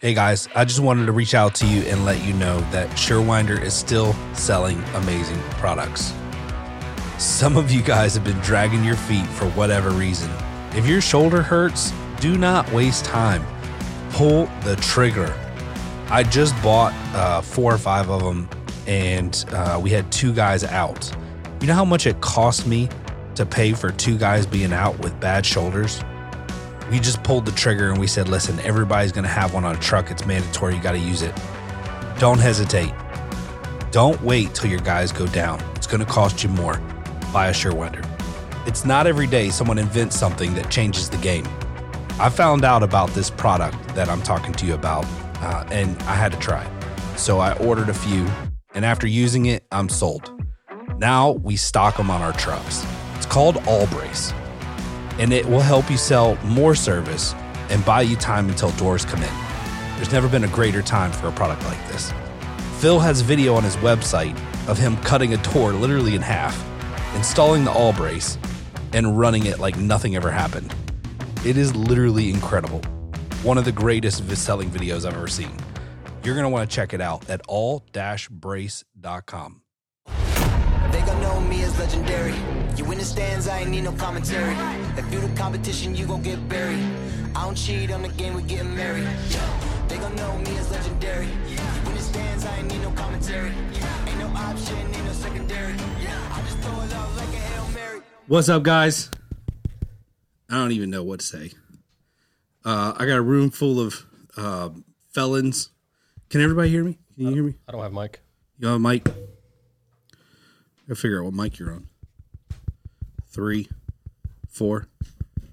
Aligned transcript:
Hey 0.00 0.14
guys, 0.14 0.48
I 0.54 0.64
just 0.64 0.80
wanted 0.80 1.04
to 1.04 1.12
reach 1.12 1.34
out 1.34 1.54
to 1.56 1.66
you 1.66 1.82
and 1.82 2.06
let 2.06 2.24
you 2.24 2.32
know 2.32 2.60
that 2.70 2.88
Surewinder 2.92 3.62
is 3.62 3.74
still 3.74 4.14
selling 4.32 4.82
amazing 4.94 5.38
products. 5.58 6.14
Some 7.18 7.58
of 7.58 7.70
you 7.70 7.82
guys 7.82 8.14
have 8.14 8.24
been 8.24 8.38
dragging 8.38 8.82
your 8.82 8.96
feet 8.96 9.26
for 9.26 9.44
whatever 9.50 9.90
reason. 9.90 10.30
If 10.72 10.86
your 10.86 11.02
shoulder 11.02 11.42
hurts, 11.42 11.92
do 12.18 12.38
not 12.38 12.66
waste 12.72 13.04
time. 13.04 13.44
Pull 14.12 14.46
the 14.62 14.76
trigger. 14.76 15.38
I 16.08 16.22
just 16.22 16.54
bought 16.62 16.94
uh, 17.14 17.42
four 17.42 17.74
or 17.74 17.76
five 17.76 18.08
of 18.08 18.22
them, 18.22 18.48
and 18.86 19.44
uh, 19.52 19.78
we 19.82 19.90
had 19.90 20.10
two 20.10 20.32
guys 20.32 20.64
out. 20.64 21.14
You 21.60 21.66
know 21.66 21.74
how 21.74 21.84
much 21.84 22.06
it 22.06 22.18
cost 22.22 22.66
me 22.66 22.88
to 23.34 23.44
pay 23.44 23.74
for 23.74 23.92
two 23.92 24.16
guys 24.16 24.46
being 24.46 24.72
out 24.72 24.98
with 25.00 25.20
bad 25.20 25.44
shoulders? 25.44 26.02
We 26.90 26.98
just 26.98 27.22
pulled 27.22 27.46
the 27.46 27.52
trigger 27.52 27.90
and 27.90 28.00
we 28.00 28.08
said, 28.08 28.28
listen, 28.28 28.58
everybody's 28.60 29.12
going 29.12 29.24
to 29.24 29.30
have 29.30 29.54
one 29.54 29.64
on 29.64 29.76
a 29.76 29.78
truck. 29.78 30.10
It's 30.10 30.26
mandatory. 30.26 30.74
You 30.74 30.82
got 30.82 30.92
to 30.92 30.98
use 30.98 31.22
it. 31.22 31.34
Don't 32.18 32.40
hesitate. 32.40 32.92
Don't 33.92 34.20
wait 34.22 34.54
till 34.54 34.68
your 34.68 34.80
guys 34.80 35.12
go 35.12 35.26
down. 35.28 35.60
It's 35.76 35.86
going 35.86 36.00
to 36.00 36.06
cost 36.06 36.42
you 36.42 36.48
more. 36.50 36.78
Buy 37.32 37.48
a 37.48 37.52
Surewinder. 37.52 38.04
It's 38.66 38.84
not 38.84 39.06
every 39.06 39.26
day 39.26 39.50
someone 39.50 39.78
invents 39.78 40.16
something 40.16 40.52
that 40.54 40.70
changes 40.70 41.08
the 41.08 41.16
game. 41.18 41.46
I 42.18 42.28
found 42.28 42.64
out 42.64 42.82
about 42.82 43.10
this 43.10 43.30
product 43.30 43.94
that 43.94 44.08
I'm 44.08 44.20
talking 44.22 44.52
to 44.54 44.66
you 44.66 44.74
about, 44.74 45.06
uh, 45.36 45.64
and 45.70 45.96
I 46.02 46.14
had 46.14 46.32
to 46.32 46.38
try. 46.38 46.68
So 47.16 47.38
I 47.38 47.54
ordered 47.58 47.88
a 47.88 47.94
few, 47.94 48.26
and 48.74 48.84
after 48.84 49.06
using 49.06 49.46
it, 49.46 49.64
I'm 49.72 49.88
sold. 49.88 50.30
Now 50.98 51.32
we 51.32 51.56
stock 51.56 51.96
them 51.96 52.10
on 52.10 52.20
our 52.20 52.32
trucks. 52.32 52.84
It's 53.16 53.26
called 53.26 53.56
All 53.66 53.86
Brace 53.86 54.34
and 55.20 55.32
it 55.34 55.46
will 55.46 55.60
help 55.60 55.88
you 55.90 55.98
sell 55.98 56.34
more 56.36 56.74
service 56.74 57.34
and 57.68 57.84
buy 57.84 58.00
you 58.00 58.16
time 58.16 58.48
until 58.48 58.70
doors 58.72 59.04
come 59.04 59.22
in. 59.22 59.32
There's 59.96 60.10
never 60.12 60.28
been 60.28 60.44
a 60.44 60.48
greater 60.48 60.80
time 60.80 61.12
for 61.12 61.28
a 61.28 61.32
product 61.32 61.62
like 61.64 61.88
this. 61.88 62.10
Phil 62.78 62.98
has 62.98 63.20
video 63.20 63.54
on 63.54 63.62
his 63.62 63.76
website 63.76 64.34
of 64.66 64.78
him 64.78 64.96
cutting 64.98 65.34
a 65.34 65.36
door 65.36 65.72
literally 65.72 66.14
in 66.14 66.22
half, 66.22 66.58
installing 67.14 67.64
the 67.64 67.70
all 67.70 67.92
brace, 67.92 68.38
and 68.94 69.18
running 69.18 69.44
it 69.44 69.58
like 69.58 69.76
nothing 69.76 70.16
ever 70.16 70.30
happened. 70.30 70.74
It 71.44 71.58
is 71.58 71.76
literally 71.76 72.30
incredible. 72.30 72.80
One 73.42 73.58
of 73.58 73.66
the 73.66 73.72
greatest 73.72 74.26
selling 74.36 74.70
videos 74.70 75.04
I've 75.04 75.14
ever 75.14 75.28
seen. 75.28 75.52
You're 76.24 76.34
going 76.34 76.44
to 76.44 76.50
want 76.50 76.68
to 76.68 76.74
check 76.74 76.94
it 76.94 77.00
out 77.02 77.28
at 77.28 77.42
all-brace.com. 77.46 78.82
They 80.06 81.00
gon' 81.02 81.22
know 81.22 81.40
me 81.42 81.62
as 81.62 81.78
legendary. 81.78 82.34
You 82.76 82.86
I 83.48 83.60
ain't 83.60 83.70
need 83.70 83.84
no 83.84 83.92
commentary. 83.92 84.54
If 84.96 85.12
you 85.12 85.20
the 85.20 85.28
competition, 85.36 85.94
you 85.94 86.06
gon' 86.06 86.22
get 86.22 86.48
buried. 86.48 86.84
I 87.34 87.44
don't 87.44 87.54
cheat 87.54 87.90
on 87.90 88.02
the 88.02 88.08
game, 88.08 88.34
we 88.34 88.42
getting 88.42 88.74
married. 88.74 89.08
They 89.88 89.98
gon' 89.98 90.14
know 90.16 90.36
me 90.38 90.56
as 90.56 90.70
legendary. 90.70 91.26
You 91.26 91.56
in 91.86 91.94
the 91.94 92.00
stands, 92.00 92.44
I 92.44 92.56
ain't 92.58 92.68
need 92.68 92.82
no 92.82 92.90
commentary. 92.92 93.52
Ain't 94.06 94.18
no 94.18 94.26
option, 94.28 94.76
ain't 94.76 95.04
no 95.04 95.12
secondary. 95.12 95.74
I 95.74 96.42
just 96.42 96.58
throw 96.58 96.80
it 96.82 96.92
out 96.92 97.16
like 97.16 97.28
a 97.28 97.36
Hail 97.36 97.68
Mary. 97.72 98.00
What's 98.26 98.48
up, 98.48 98.62
guys? 98.62 99.10
I 100.48 100.56
don't 100.56 100.72
even 100.72 100.90
know 100.90 101.04
what 101.04 101.20
to 101.20 101.26
say. 101.26 101.52
Uh, 102.64 102.92
I 102.96 103.06
got 103.06 103.16
a 103.16 103.22
room 103.22 103.50
full 103.50 103.80
of 103.80 104.04
uh, 104.36 104.70
felons. 105.12 105.70
Can 106.28 106.40
everybody 106.40 106.68
hear 106.68 106.84
me? 106.84 106.98
Can 107.14 107.26
you 107.26 107.34
hear 107.34 107.42
me? 107.44 107.54
I 107.68 107.72
don't 107.72 107.82
have 107.82 107.92
mic. 107.92 108.20
You 108.58 108.66
have 108.66 108.76
a 108.76 108.78
mic? 108.80 109.08
I 110.90 110.94
figure 110.94 111.20
out 111.20 111.26
what 111.26 111.34
mic 111.34 111.58
you're 111.58 111.72
on. 111.72 111.86
Three, 113.28 113.68
four. 114.50 114.88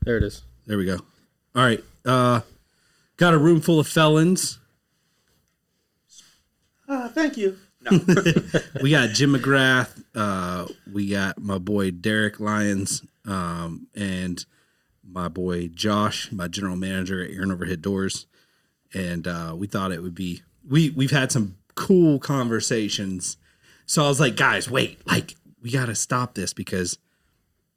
There 0.03 0.17
it 0.17 0.23
is. 0.23 0.43
There 0.65 0.77
we 0.77 0.85
go. 0.85 0.97
All 1.55 1.63
right. 1.63 1.83
Uh, 2.05 2.41
got 3.17 3.33
a 3.33 3.37
room 3.37 3.61
full 3.61 3.79
of 3.79 3.87
felons. 3.87 4.59
Uh, 6.87 7.09
thank 7.09 7.37
you. 7.37 7.57
We 8.81 8.91
got 8.91 9.09
Jim 9.09 9.33
McGrath. 9.33 10.03
Uh, 10.13 10.67
we 10.91 11.09
got 11.09 11.39
my 11.39 11.57
boy 11.57 11.91
Derek 11.91 12.39
Lyons, 12.39 13.01
um, 13.25 13.87
and 13.95 14.45
my 15.03 15.29
boy 15.29 15.69
Josh, 15.69 16.31
my 16.31 16.47
general 16.47 16.75
manager 16.75 17.23
at 17.23 17.31
Aaron 17.31 17.51
Overhead 17.51 17.81
Doors. 17.81 18.27
And 18.93 19.25
uh, 19.27 19.55
we 19.57 19.67
thought 19.67 19.91
it 19.91 20.01
would 20.01 20.15
be 20.15 20.41
we 20.67 20.89
we've 20.89 21.11
had 21.11 21.31
some 21.31 21.55
cool 21.75 22.19
conversations. 22.19 23.37
So 23.85 24.03
I 24.03 24.09
was 24.09 24.19
like, 24.19 24.35
guys, 24.35 24.69
wait, 24.69 24.99
like 25.07 25.35
we 25.61 25.71
got 25.71 25.85
to 25.85 25.95
stop 25.95 26.35
this 26.35 26.53
because 26.53 26.97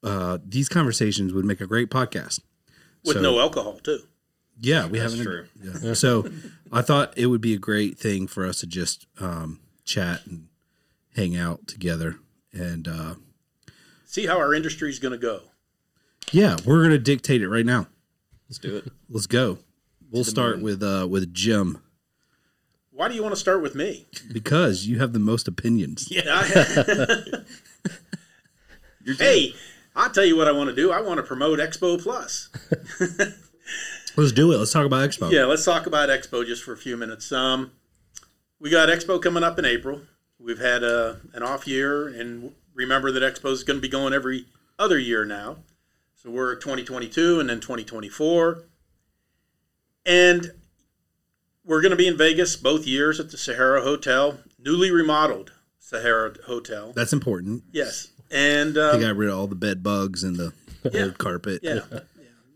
uh, 0.03 0.39
these 0.45 0.69
conversations 0.69 1.33
would 1.33 1.45
make 1.45 1.61
a 1.61 1.67
great 1.67 1.91
podcast. 1.91 2.41
With 3.05 3.17
So- 3.17 3.23
no 3.23 3.39
alcohol 3.41 3.79
too. 3.83 4.01
Yeah, 4.63 4.87
we 4.87 4.99
haven't. 4.99 5.23
true. 5.23 5.47
Yeah. 5.83 5.95
So 5.95 6.31
I 6.71 6.83
thought 6.83 7.15
it 7.17 7.27
would 7.27 7.41
be 7.41 7.55
a 7.55 7.59
great 7.59 7.99
thing 7.99 8.27
for 8.27 8.47
us 8.47 8.61
to 8.61 8.67
just 8.67 9.07
um, 9.19 9.61
chat 9.85 10.27
and 10.27 10.49
hang 11.17 11.35
out 11.35 11.67
together. 11.67 12.17
And 12.53 12.87
uh, 12.87 13.15
See 14.05 14.27
how 14.27 14.37
our 14.39 14.53
industry 14.53 14.91
is 14.91 14.99
going 14.99 15.13
to 15.13 15.19
go. 15.19 15.43
yeah, 16.31 16.57
we're 16.67 16.83
gonna 16.83 16.99
dictate 16.99 17.41
it 17.43 17.49
right 17.49 17.65
now. 17.65 17.87
Let's 18.49 18.59
do 18.59 18.77
it. 18.77 18.89
Let's 19.09 19.27
go. 19.27 19.59
We'll 20.11 20.25
start 20.25 20.61
with 20.61 20.83
uh, 20.83 21.07
with 21.09 21.33
Jim 21.33 21.79
Why 22.91 23.09
do 23.09 23.15
you 23.15 23.23
want 23.23 23.33
to 23.33 23.41
start 23.41 23.63
with 23.63 23.75
me? 23.75 24.07
because 24.33 24.87
you 24.87 24.99
have 24.99 25.13
the 25.15 25.19
most 25.21 25.49
opinions. 25.49 26.09
Yeah. 26.11 26.43
hey, 29.19 29.55
I'll 29.95 30.11
tell 30.11 30.25
you 30.25 30.37
what 30.37 30.49
I 30.49 30.53
want 30.53 30.71
to 30.71 30.77
do. 30.77 30.93
I 30.93 31.01
want 31.01 31.19
to 31.19 31.23
promote 31.23 31.59
Expo 31.59 32.01
Plus. 32.01 32.49
Let's 34.17 34.33
do 34.33 34.53
it. 34.53 34.59
Let's 34.59 34.73
talk 34.73 34.87
about 34.87 35.09
Expo. 35.09 35.31
Yeah, 35.31 35.45
let's 35.45 35.65
talk 35.65 35.87
about 35.87 36.09
Expo 36.09 36.45
just 36.45 36.65
for 36.65 36.73
a 36.73 36.77
few 36.77 36.97
minutes. 36.97 37.31
Um, 37.33 37.71
we 38.59 38.69
got 38.69 38.89
Expo 38.89 39.23
coming 39.23 39.43
up 39.43 39.59
in 39.59 39.65
April. 39.65 40.03
We've 40.39 40.59
had 40.59 40.83
a, 40.83 41.21
an 41.33 41.43
off 41.43 41.67
year, 41.67 42.09
and 42.09 42.53
remember 42.75 43.13
that 43.13 43.23
Expo 43.23 43.51
is 43.53 43.63
going 43.63 43.77
to 43.79 43.81
be 43.81 43.89
going 43.89 44.13
every 44.13 44.47
other 44.79 44.99
year 44.99 45.25
now. 45.25 45.59
So 46.17 46.31
we're 46.31 46.55
2022 46.57 47.41
and 47.41 47.49
then 47.49 47.61
2024. 47.61 48.65
And 50.05 50.53
we're 51.65 51.81
going 51.81 51.91
to 51.91 51.97
be 51.97 52.07
in 52.07 52.17
Vegas 52.17 52.57
both 52.57 52.87
years 52.87 53.21
at 53.21 53.31
the 53.31 53.39
Sahara 53.39 53.83
Hotel, 53.83 54.41
newly 54.59 54.91
remodeled 54.91 55.53
Sahara 55.79 56.35
Hotel. 56.47 56.93
That's 56.95 57.13
important. 57.13 57.65
Yes. 57.73 58.09
And 58.31 58.75
They 58.75 58.81
um, 58.81 59.01
got 59.01 59.17
rid 59.17 59.29
of 59.31 59.39
all 59.39 59.47
the 59.47 59.55
bed 59.57 59.83
bugs 59.83 60.23
and 60.25 60.37
the 60.37 60.53
Yeah. 60.93 61.05
old 61.05 61.19
carpet. 61.19 61.61
yeah. 61.63 61.81
yeah. 61.91 62.01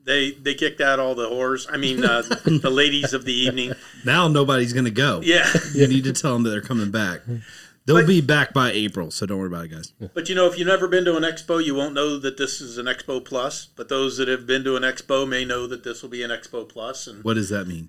They, 0.05 0.33
they 0.33 0.53
kicked 0.55 0.83
out 0.83 0.99
all 1.01 1.15
the 1.15 1.27
whores. 1.31 1.67
I 1.73 1.79
mean, 1.79 2.05
uh, 2.05 2.21
the 2.45 2.71
ladies 2.71 3.15
of 3.15 3.25
the 3.25 3.33
evening. 3.33 3.73
Now 4.05 4.29
nobody's 4.29 4.75
gonna 4.75 4.91
go. 4.91 5.21
Yeah. 5.25 5.51
You 5.75 5.87
need 5.89 6.05
to 6.05 6.13
tell 6.13 6.35
them 6.35 6.43
that 6.43 6.51
they're 6.51 6.61
coming 6.61 6.91
back. 6.91 7.23
They'll 7.87 7.97
But- 7.97 8.07
be 8.07 8.21
back 8.21 8.53
by 8.53 8.71
April, 8.71 9.11
so 9.11 9.25
don't 9.27 9.39
worry 9.39 9.49
about 9.49 9.65
it, 9.65 9.69
guys. 9.71 9.93
But 10.15 10.29
you 10.29 10.35
know, 10.35 10.47
if 10.47 10.59
you've 10.59 10.69
never 10.69 10.89
been 10.89 11.05
to 11.07 11.17
an 11.17 11.23
expo, 11.23 11.63
you 11.65 11.75
won't 11.75 11.95
know 11.95 12.19
that 12.19 12.37
this 12.37 12.61
is 12.61 12.77
an 12.79 12.85
Expo 12.87 13.25
Plus. 13.25 13.67
But 13.77 13.89
those 13.89 14.17
that 14.19 14.29
have 14.29 14.47
been 14.47 14.63
to 14.65 14.77
an 14.77 14.83
expo 14.83 15.27
may 15.29 15.45
know 15.47 15.67
that 15.67 15.85
this 15.85 16.03
will 16.03 16.11
be 16.11 16.23
an 16.23 16.31
Expo 16.31 16.69
Plus. 16.69 17.07
And 17.07 17.25
What 17.25 17.35
does 17.35 17.49
that 17.49 17.67
mean? 17.67 17.89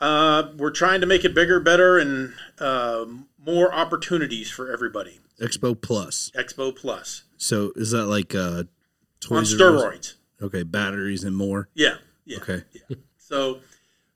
uh, 0.00 0.50
we're 0.56 0.70
trying 0.70 1.00
to 1.00 1.06
make 1.06 1.24
it 1.24 1.34
bigger, 1.34 1.60
better, 1.60 1.98
and 1.98 2.32
uh, 2.58 3.04
more 3.44 3.72
opportunities 3.74 4.50
for 4.50 4.72
everybody. 4.72 5.18
Expo 5.40 5.80
Plus. 5.80 6.30
Expo 6.36 6.74
Plus 6.74 7.24
So 7.36 7.72
is 7.76 7.90
that 7.92 8.06
like 8.06 8.34
uh, 8.34 8.38
on 8.64 8.68
Toys 9.20 9.54
Us? 9.54 9.60
steroids. 9.60 10.14
Okay, 10.42 10.62
batteries 10.62 11.24
and 11.24 11.36
more. 11.36 11.68
Yeah, 11.74 11.96
yeah. 12.24 12.38
Okay. 12.38 12.62
So, 13.18 13.60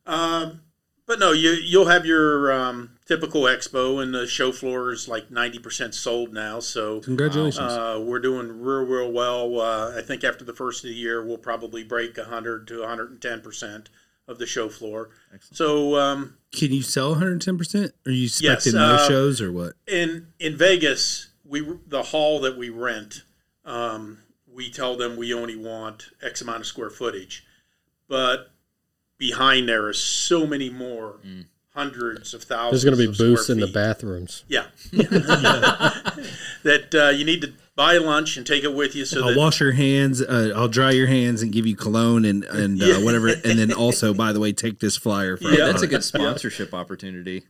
um, 0.07 0.63
but 1.07 1.19
no, 1.19 1.33
you 1.33 1.51
you'll 1.51 1.87
have 1.87 2.05
your 2.07 2.51
um, 2.53 2.97
typical 3.07 3.43
expo, 3.43 4.03
and 4.03 4.15
the 4.15 4.27
show 4.27 4.51
floor 4.53 4.91
is 4.91 5.07
like 5.07 5.31
ninety 5.31 5.59
percent 5.59 5.95
sold 5.95 6.33
now. 6.33 6.61
So 6.61 7.01
Congratulations. 7.01 7.59
Uh, 7.61 8.03
we're 8.05 8.19
doing 8.21 8.61
real, 8.63 8.85
real 8.85 9.13
well. 9.13 9.61
Uh, 9.61 9.97
I 9.99 10.03
think 10.03 10.25
after 10.25 10.45
the 10.45 10.55
first 10.55 10.83
of 10.83 10.89
the 10.89 10.97
year, 10.97 11.25
we'll 11.25 11.37
probably 11.39 11.85
break 11.85 12.17
100 12.17 12.67
to 12.69 12.81
110 12.81 13.41
percent 13.43 13.91
of 14.27 14.39
the 14.39 14.47
show 14.47 14.69
floor. 14.69 15.11
So 15.53 15.97
um, 15.97 16.37
Can 16.53 16.73
you 16.73 16.83
sell 16.83 17.17
110%? 17.17 17.91
Are 18.07 18.11
you 18.11 18.23
Yes, 18.23 18.41
expecting 18.41 18.75
no 18.75 18.95
uh, 18.95 19.09
shows 19.09 19.41
or 19.41 19.53
what? 19.53 19.75
in 19.87 20.29
in 20.39 20.57
Vegas, 20.57 21.29
we 21.45 21.61
the 21.87 22.03
hall 22.05 22.41
that 22.41 22.57
we 22.57 22.71
rent, 22.71 23.23
um, 23.65 24.19
we 24.51 24.71
tell 24.71 24.97
them 24.97 25.17
we 25.17 25.35
only 25.35 25.57
want 25.57 26.11
X 26.23 26.41
amount 26.41 26.61
of 26.61 26.67
square 26.67 26.91
footage, 26.91 27.45
but 28.09 28.51
behind 29.19 29.69
there 29.69 29.89
is 29.91 29.99
so 30.01 30.47
many 30.47 30.71
more. 30.71 31.21
Hundreds 31.77 32.35
of 32.35 32.45
thousands. 32.45 32.85
There's 32.85 32.95
going 32.97 33.05
to 33.05 33.13
be 33.13 33.19
booths 33.19 33.51
in 33.51 33.59
the 33.59 33.67
feet. 33.67 33.75
bathrooms. 33.75 34.45
Yeah, 34.47 34.67
that 36.63 36.95
uh, 36.95 37.09
you 37.11 37.25
need 37.25 37.41
to 37.43 37.53
buy 37.77 37.99
lunch 37.99 38.37
and 38.37 38.47
take 38.47 38.63
it 38.63 38.73
with 38.75 38.95
you. 38.95 39.05
So 39.05 39.21
I'll 39.23 39.29
that 39.31 39.37
wash 39.37 39.59
your 39.61 39.73
hands. 39.73 40.21
Uh, 40.23 40.53
I'll 40.55 40.69
dry 40.69 40.93
your 40.93 41.09
hands 41.09 41.43
and 41.43 41.53
give 41.53 41.67
you 41.67 41.75
cologne 41.75 42.25
and 42.25 42.45
and 42.45 42.81
uh, 42.83 42.87
Yeah. 42.87 43.05
whatever. 43.05 43.29
And 43.29 43.59
then 43.59 43.73
also, 43.85 44.15
by 44.15 44.33
the 44.33 44.41
way, 44.41 44.53
take 44.53 44.79
this 44.81 44.97
flyer 44.97 45.37
for 45.37 45.49
Yeah. 45.51 45.67
That's 45.67 45.83
a 45.83 45.87
good 45.87 46.05
sponsorship 46.13 46.73
opportunity. 46.73 47.45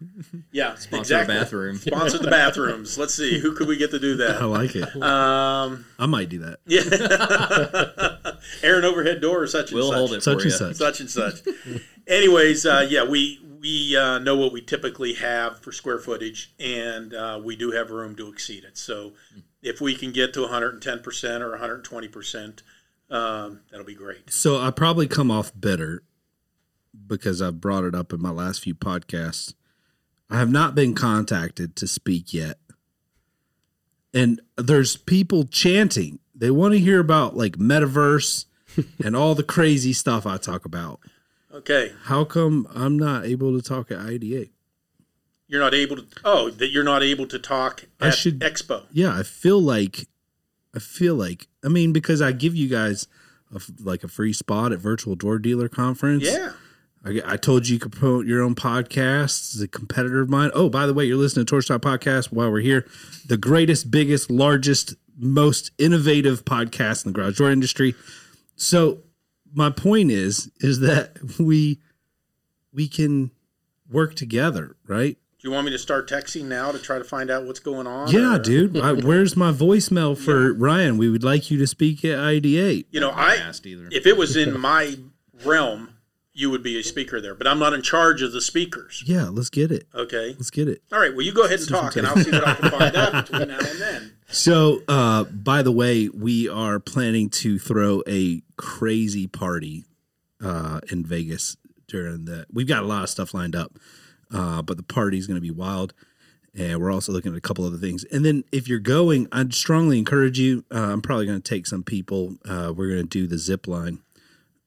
yeah, 0.52 0.74
Sponsor 0.76 0.96
a 0.96 1.00
exactly. 1.20 1.34
bathroom. 1.34 1.76
Sponsor 1.76 2.18
the 2.18 2.30
bathrooms. 2.30 2.96
Let's 2.98 3.14
see 3.14 3.38
who 3.38 3.54
could 3.54 3.68
we 3.68 3.76
get 3.76 3.90
to 3.90 3.98
do 3.98 4.16
that. 4.16 4.40
I 4.40 4.44
like 4.46 4.74
it. 4.74 4.84
Um, 5.02 5.84
I 5.98 6.06
might 6.06 6.28
do 6.30 6.38
that. 6.40 6.58
yeah, 6.66 8.34
Aaron 8.62 8.84
overhead 8.84 9.20
door 9.20 9.42
or 9.42 9.46
such 9.46 9.70
and 9.70 9.76
We'll 9.78 9.88
such. 9.90 9.96
hold 9.98 10.12
it 10.14 10.22
Such 10.22 10.34
for 10.38 10.42
and 10.42 10.44
you. 10.44 10.50
such. 10.50 10.76
such 10.76 11.00
and 11.00 11.10
such. 11.10 11.40
Anyways, 12.06 12.66
uh, 12.66 12.86
yeah, 12.88 13.04
we 13.04 13.40
we 13.60 13.96
uh, 13.96 14.18
know 14.18 14.36
what 14.36 14.52
we 14.52 14.60
typically 14.60 15.14
have 15.14 15.60
for 15.60 15.72
square 15.72 15.98
footage, 15.98 16.52
and 16.60 17.14
uh, 17.14 17.40
we 17.42 17.56
do 17.56 17.70
have 17.70 17.90
room 17.90 18.14
to 18.16 18.28
exceed 18.28 18.64
it. 18.64 18.76
So 18.76 19.12
if 19.64 19.80
we 19.80 19.96
can 19.96 20.12
get 20.12 20.32
to 20.34 20.42
110 20.42 21.00
percent 21.00 21.42
or 21.42 21.50
120 21.50 22.08
percent, 22.08 22.62
um, 23.10 23.60
that'll 23.70 23.86
be 23.86 23.94
great. 23.94 24.30
So 24.30 24.60
I 24.60 24.70
probably 24.70 25.08
come 25.08 25.30
off 25.30 25.50
better 25.54 26.04
because 27.06 27.42
I've 27.42 27.60
brought 27.60 27.84
it 27.84 27.94
up 27.94 28.12
in 28.12 28.20
my 28.20 28.30
last 28.30 28.62
few 28.62 28.74
podcasts. 28.74 29.54
I 30.30 30.38
have 30.38 30.50
not 30.50 30.74
been 30.74 30.94
contacted 30.94 31.74
to 31.76 31.86
speak 31.86 32.32
yet. 32.32 32.58
And 34.12 34.40
there's 34.56 34.96
people 34.96 35.44
chanting. 35.44 36.20
They 36.34 36.50
want 36.50 36.74
to 36.74 36.80
hear 36.80 37.00
about 37.00 37.36
like 37.36 37.56
metaverse 37.56 38.46
and 39.04 39.16
all 39.16 39.34
the 39.34 39.42
crazy 39.42 39.92
stuff 39.92 40.26
I 40.26 40.36
talk 40.36 40.64
about. 40.64 41.00
Okay, 41.52 41.92
How 42.04 42.24
come 42.24 42.66
I'm 42.74 42.98
not 42.98 43.26
able 43.26 43.56
to 43.56 43.62
talk 43.62 43.92
at 43.92 44.00
IDA? 44.00 44.46
You're 45.48 45.60
not 45.60 45.74
able 45.74 45.96
to. 45.96 46.04
Oh, 46.24 46.50
that 46.50 46.70
you're 46.70 46.84
not 46.84 47.02
able 47.02 47.26
to 47.26 47.38
talk 47.38 47.84
I 48.00 48.08
at 48.08 48.14
should- 48.14 48.40
Expo. 48.40 48.84
Yeah, 48.92 49.16
I 49.16 49.22
feel 49.22 49.60
like 49.60 50.08
I 50.74 50.78
feel 50.78 51.14
like 51.14 51.46
I 51.64 51.68
mean 51.68 51.92
because 51.92 52.20
I 52.22 52.32
give 52.32 52.54
you 52.56 52.68
guys 52.68 53.06
a 53.54 53.60
like 53.80 54.04
a 54.04 54.08
free 54.08 54.32
spot 54.32 54.72
at 54.72 54.78
Virtual 54.78 55.14
Door 55.14 55.40
Dealer 55.40 55.68
Conference. 55.68 56.24
Yeah. 56.24 56.52
I, 57.06 57.20
I 57.26 57.36
told 57.36 57.68
you 57.68 57.74
you 57.74 57.80
could 57.80 57.92
promote 57.92 58.24
your 58.26 58.40
own 58.42 58.54
podcast. 58.54 59.54
It's 59.54 59.60
a 59.60 59.68
competitor 59.68 60.22
of 60.22 60.30
mine. 60.30 60.50
Oh, 60.54 60.70
by 60.70 60.86
the 60.86 60.94
way, 60.94 61.04
you're 61.04 61.18
listening 61.18 61.44
to 61.44 61.50
Torch 61.50 61.68
Talk 61.68 61.82
Podcast 61.82 62.32
while 62.32 62.50
we're 62.50 62.60
here. 62.60 62.86
The 63.26 63.36
greatest, 63.36 63.90
biggest, 63.90 64.30
largest, 64.30 64.94
most 65.18 65.70
innovative 65.76 66.46
podcast 66.46 67.04
in 67.04 67.12
the 67.12 67.18
garage 67.20 67.36
door 67.36 67.50
industry. 67.50 67.94
So 68.56 69.00
my 69.52 69.68
point 69.68 70.10
is, 70.10 70.50
is 70.60 70.80
that 70.80 71.18
we 71.38 71.78
we 72.72 72.88
can 72.88 73.30
work 73.90 74.14
together, 74.14 74.74
right? 74.86 75.18
Do 75.44 75.50
you 75.50 75.54
want 75.56 75.66
me 75.66 75.72
to 75.72 75.78
start 75.78 76.08
texting 76.08 76.44
now 76.44 76.72
to 76.72 76.78
try 76.78 76.96
to 76.96 77.04
find 77.04 77.30
out 77.30 77.44
what's 77.44 77.60
going 77.60 77.86
on? 77.86 78.08
Yeah, 78.08 78.36
or- 78.36 78.38
dude. 78.38 78.78
I, 78.78 78.94
where's 78.94 79.36
my 79.36 79.52
voicemail 79.52 80.16
for 80.24 80.54
Ryan? 80.54 80.96
We 80.96 81.10
would 81.10 81.22
like 81.22 81.50
you 81.50 81.58
to 81.58 81.66
speak 81.66 82.02
at 82.02 82.18
IDA. 82.18 82.84
You 82.90 82.98
know, 83.00 83.10
Not 83.10 83.18
I 83.18 83.36
asked 83.36 83.66
either. 83.66 83.86
if 83.92 84.06
it 84.06 84.16
was 84.16 84.36
in 84.38 84.58
my 84.58 84.96
realm, 85.44 85.90
you 86.32 86.48
would 86.48 86.62
be 86.62 86.80
a 86.80 86.82
speaker 86.82 87.20
there, 87.20 87.34
but 87.34 87.46
I'm 87.46 87.58
not 87.58 87.74
in 87.74 87.82
charge 87.82 88.22
of 88.22 88.32
the 88.32 88.40
speakers. 88.40 89.04
Yeah, 89.06 89.28
let's 89.28 89.50
get 89.50 89.70
it. 89.70 89.86
Okay. 89.94 90.28
Let's 90.38 90.48
get 90.48 90.66
it. 90.66 90.80
All 90.90 90.98
right. 90.98 91.12
Well, 91.12 91.20
you 91.20 91.34
go 91.34 91.44
ahead 91.44 91.60
and 91.60 91.68
talk, 91.68 91.96
and 91.96 92.06
I'll 92.06 92.16
see 92.16 92.30
what 92.30 92.48
I 92.48 92.54
can 92.54 92.70
find 92.70 92.96
out 92.96 93.12
between 93.30 93.48
now 93.48 93.58
and 93.58 93.78
then. 93.78 94.12
So, 94.28 94.80
uh, 94.88 95.24
by 95.24 95.60
the 95.60 95.72
way, 95.72 96.08
we 96.08 96.48
are 96.48 96.80
planning 96.80 97.28
to 97.28 97.58
throw 97.58 98.02
a 98.08 98.40
crazy 98.56 99.26
party 99.26 99.84
uh, 100.42 100.80
in 100.90 101.04
Vegas 101.04 101.58
during 101.86 102.24
the. 102.24 102.46
We've 102.50 102.66
got 102.66 102.82
a 102.82 102.86
lot 102.86 103.02
of 103.02 103.10
stuff 103.10 103.34
lined 103.34 103.54
up, 103.54 103.72
uh, 104.34 104.62
but 104.62 104.76
the 104.76 104.82
party 104.82 105.16
is 105.16 105.26
going 105.26 105.36
to 105.36 105.40
be 105.40 105.50
wild, 105.50 105.94
and 106.54 106.80
we're 106.80 106.92
also 106.92 107.12
looking 107.12 107.32
at 107.32 107.38
a 107.38 107.40
couple 107.40 107.64
other 107.64 107.76
things. 107.76 108.04
And 108.04 108.24
then, 108.24 108.44
if 108.50 108.68
you're 108.68 108.80
going, 108.80 109.28
I'd 109.30 109.54
strongly 109.54 109.98
encourage 109.98 110.38
you. 110.38 110.64
Uh, 110.70 110.92
I'm 110.92 111.02
probably 111.02 111.26
going 111.26 111.40
to 111.40 111.48
take 111.48 111.66
some 111.66 111.84
people. 111.84 112.36
Uh, 112.44 112.72
we're 112.76 112.88
going 112.88 113.02
to 113.02 113.08
do 113.08 113.26
the 113.26 113.38
zip 113.38 113.68
line 113.68 114.00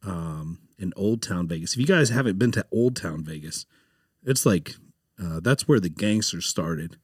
um, 0.06 0.60
in 0.80 0.94
Old 0.96 1.22
Town 1.22 1.48
Vegas. 1.48 1.74
If 1.74 1.80
you 1.80 1.86
guys 1.86 2.10
haven't 2.10 2.40
been 2.40 2.52
to 2.54 2.66
Old 2.72 2.96
Town 2.96 3.24
Vegas, 3.24 3.66
it's 4.24 4.46
like 4.46 4.75
uh, 5.22 5.42
that's 5.42 5.68
where 5.68 5.80
the 5.80 5.90
gangsters 5.90 6.46
started. 6.46 6.98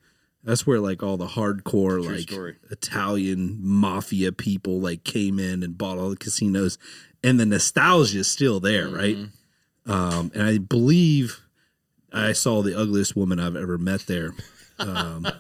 That's 0.44 0.68
where 0.68 0.80
like 0.80 1.01
all 1.04 1.18
the 1.18 1.27
hardcore 1.27 2.06
like 2.06 2.30
story. 2.30 2.57
Italian 2.69 3.59
mafia 3.62 4.31
people 4.31 4.81
like 4.81 5.04
came 5.04 5.39
in 5.39 5.63
and 5.63 5.77
bought 5.77 5.98
all 5.98 6.09
the 6.09 6.18
casinos, 6.18 6.77
and 7.24 7.39
the 7.39 7.45
nostalgia 7.45 8.19
is 8.19 8.31
still 8.31 8.59
there, 8.59 8.88
right? 8.89 9.18
Um, 9.86 10.31
and 10.33 10.44
I 10.44 10.57
believe 10.57 11.43
I 12.13 12.31
saw 12.33 12.62
the 12.62 12.77
ugliest 12.80 13.15
woman 13.15 13.39
I've 13.39 13.56
ever 13.56 13.77
met 13.77 14.01
there. 14.07 14.31
Um, 14.80 15.27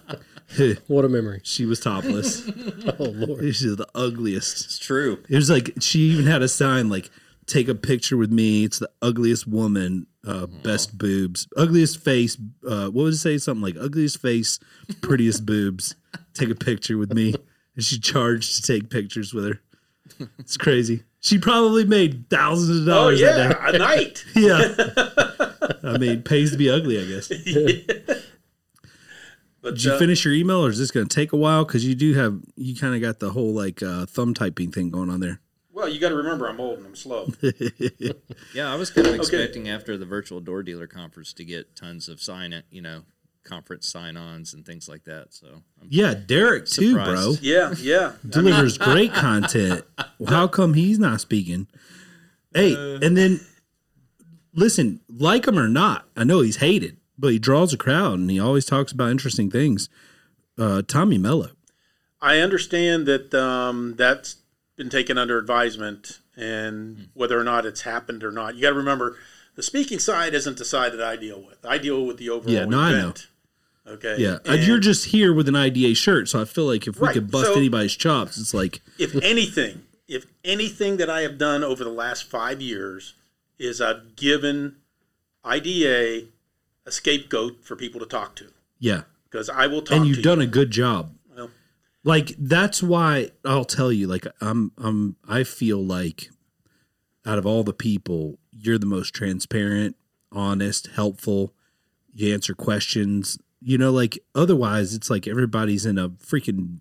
What 0.87 1.03
a 1.05 1.09
memory. 1.09 1.41
she 1.43 1.65
was 1.65 1.79
topless. 1.79 2.47
Oh 2.99 3.05
Lord. 3.05 3.41
She's 3.55 3.61
the 3.75 3.87
ugliest. 3.95 4.65
It's 4.65 4.77
true. 4.79 5.23
It 5.29 5.35
was 5.35 5.49
like 5.49 5.71
she 5.79 5.99
even 6.11 6.25
had 6.27 6.41
a 6.43 6.47
sign 6.47 6.89
like 6.89 7.09
"Take 7.47 7.67
a 7.67 7.73
picture 7.75 8.17
with 8.17 8.31
me." 8.31 8.63
It's 8.65 8.77
the 8.79 8.89
ugliest 9.01 9.47
woman, 9.47 10.05
uh, 10.27 10.45
best 10.45 10.97
boobs, 10.97 11.47
ugliest 11.57 12.03
face. 12.03 12.37
Uh, 12.67 12.85
what 12.89 13.03
would 13.03 13.13
it 13.13 13.17
say? 13.17 13.37
Something 13.39 13.63
like 13.63 13.77
ugliest 13.79 14.21
face, 14.21 14.59
prettiest 15.01 15.43
boobs. 15.51 15.95
Take 16.35 16.49
a 16.49 16.55
picture 16.55 16.97
with 16.97 17.13
me. 17.13 17.33
And 17.75 17.83
she 17.83 17.99
charged 17.99 18.55
to 18.57 18.61
take 18.61 18.91
pictures 18.91 19.33
with 19.33 19.45
her. 19.45 19.61
It's 20.39 20.57
crazy. 20.57 21.03
She 21.21 21.37
probably 21.39 21.85
made 21.85 22.29
thousands 22.29 22.81
of 22.81 22.87
Oh 22.87 23.11
dollars. 23.11 23.21
that 23.21 23.35
day. 23.35 23.55
yeah, 23.61 23.69
a 23.69 23.77
night. 23.77 24.25
yeah. 24.35 25.91
I 25.93 25.97
mean, 25.97 26.21
pays 26.23 26.51
to 26.51 26.57
be 26.57 26.69
ugly, 26.69 26.99
I 27.01 27.05
guess. 27.05 27.31
But 29.61 29.75
Did 29.75 29.83
you 29.85 29.91
uh, 29.93 29.97
finish 29.97 30.25
your 30.25 30.33
email, 30.33 30.65
or 30.65 30.69
is 30.69 30.77
this 30.77 30.91
going 30.91 31.07
to 31.07 31.15
take 31.15 31.31
a 31.31 31.37
while? 31.37 31.63
Because 31.63 31.85
you 31.87 31.95
do 31.95 32.13
have, 32.15 32.37
you 32.57 32.75
kind 32.75 32.93
of 32.95 33.01
got 33.01 33.19
the 33.19 33.31
whole 33.31 33.53
like 33.53 33.81
uh, 33.81 34.05
thumb 34.05 34.33
typing 34.33 34.71
thing 34.71 34.89
going 34.89 35.09
on 35.09 35.21
there. 35.21 35.39
well, 35.71 35.87
you 35.87 36.01
got 36.01 36.09
to 36.09 36.15
remember, 36.15 36.47
I'm 36.49 36.59
old 36.59 36.79
and 36.79 36.87
I'm 36.87 36.95
slow. 36.97 37.27
Yeah, 38.53 38.71
I 38.71 38.75
was 38.75 38.91
kind 38.91 39.07
of 39.07 39.15
expecting 39.15 39.69
after 39.69 39.97
the 39.97 40.05
virtual 40.05 40.41
door 40.41 40.63
dealer 40.63 40.85
conference 40.85 41.31
to 41.33 41.45
get 41.45 41.77
tons 41.77 42.09
of 42.09 42.21
sign 42.21 42.51
it, 42.51 42.65
you 42.71 42.81
know, 42.81 43.03
conference 43.43 43.87
sign-ons 43.87 44.53
and 44.53 44.65
things 44.65 44.87
like 44.87 45.03
that. 45.05 45.33
So 45.33 45.47
I'm 45.81 45.87
Yeah, 45.89 46.13
Derek 46.13 46.65
too, 46.65 46.93
bro. 46.93 47.35
Yeah, 47.41 47.73
yeah. 47.79 48.13
delivers 48.29 48.77
great 48.77 49.13
content. 49.13 49.83
How 50.27 50.47
come 50.47 50.73
he's 50.73 50.99
not 50.99 51.21
speaking? 51.21 51.67
Hey, 52.53 52.73
and 52.75 53.17
then 53.17 53.39
listen, 54.53 55.01
like 55.09 55.47
him 55.47 55.57
or 55.57 55.67
not, 55.67 56.05
I 56.15 56.23
know 56.23 56.41
he's 56.41 56.57
hated, 56.57 56.97
but 57.17 57.31
he 57.31 57.39
draws 57.39 57.73
a 57.73 57.77
crowd 57.77 58.19
and 58.19 58.29
he 58.29 58.39
always 58.39 58.65
talks 58.65 58.91
about 58.91 59.09
interesting 59.11 59.49
things. 59.49 59.89
Uh, 60.57 60.81
Tommy 60.83 61.17
Mello. 61.17 61.49
I 62.21 62.37
understand 62.39 63.05
that 63.07 63.33
um, 63.33 63.95
that's 63.97 64.37
been 64.77 64.89
taken 64.89 65.17
under 65.17 65.37
advisement, 65.37 66.19
and 66.37 67.09
whether 67.13 67.37
or 67.39 67.43
not 67.43 67.65
it's 67.65 67.81
happened 67.81 68.23
or 68.23 68.31
not, 68.31 68.55
you 68.55 68.61
got 68.61 68.69
to 68.69 68.75
remember 68.75 69.17
the 69.55 69.63
speaking 69.63 69.99
side 69.99 70.33
isn't 70.33 70.57
the 70.57 70.65
side 70.65 70.93
that 70.93 71.01
I 71.01 71.15
deal 71.15 71.43
with. 71.45 71.65
I 71.65 71.77
deal 71.77 72.05
with 72.05 72.17
the 72.17 72.29
overall 72.29 72.53
Yeah, 72.53 72.65
no, 72.65 72.79
I 72.79 72.91
know. 72.91 72.97
event. 72.99 73.27
Okay. 73.85 74.15
Yeah, 74.17 74.37
And 74.45 74.63
you're 74.63 74.79
just 74.79 75.05
here 75.07 75.33
with 75.33 75.47
an 75.49 75.55
IDA 75.55 75.93
shirt, 75.95 76.29
so 76.29 76.41
I 76.41 76.45
feel 76.45 76.65
like 76.65 76.87
if 76.87 76.99
we 76.99 77.07
Right, 77.07 77.13
could 77.13 77.29
bust 77.29 77.47
so- 77.47 77.55
anybody's 77.55 77.95
chops, 77.95 78.37
it's 78.37 78.53
like 78.53 78.81
if 78.97 79.13
anything, 79.21 79.83
if 80.07 80.25
anything 80.45 80.97
that 80.97 81.09
I 81.09 81.21
have 81.21 81.37
done 81.37 81.63
over 81.63 81.83
the 81.83 81.89
last 81.89 82.23
five 82.23 82.61
years 82.61 83.13
is 83.59 83.81
I've 83.81 84.15
given 84.15 84.77
IDA 85.43 86.27
a 86.85 86.91
scapegoat 86.91 87.63
for 87.63 87.75
people 87.75 87.99
to 87.99 88.05
talk 88.05 88.35
to 88.37 88.47
yeah, 88.79 89.03
because 89.29 89.49
I 89.49 89.67
will 89.67 89.81
talk 89.81 89.97
and 89.97 90.07
you've 90.07 90.17
you. 90.17 90.23
done 90.23 90.41
a 90.41 90.47
good 90.47 90.71
job. 90.71 91.13
Well- 91.35 91.49
like 92.03 92.35
that's 92.37 92.81
why 92.83 93.31
I'll 93.45 93.65
tell 93.65 93.91
you. 93.91 94.07
Like 94.07 94.27
I'm, 94.41 94.71
I'm. 94.77 95.15
I 95.27 95.43
feel 95.43 95.83
like 95.83 96.29
out 97.25 97.37
of 97.37 97.45
all 97.45 97.63
the 97.63 97.73
people, 97.73 98.37
you're 98.51 98.77
the 98.77 98.85
most 98.85 99.13
transparent, 99.13 99.95
honest, 100.31 100.87
helpful. 100.95 101.53
You 102.13 102.33
answer 102.33 102.53
questions. 102.53 103.39
You 103.63 103.77
know, 103.77 103.91
like 103.91 104.19
otherwise, 104.35 104.93
it's 104.93 105.09
like 105.09 105.27
everybody's 105.27 105.85
in 105.85 105.97
a 105.97 106.09
freaking 106.09 106.79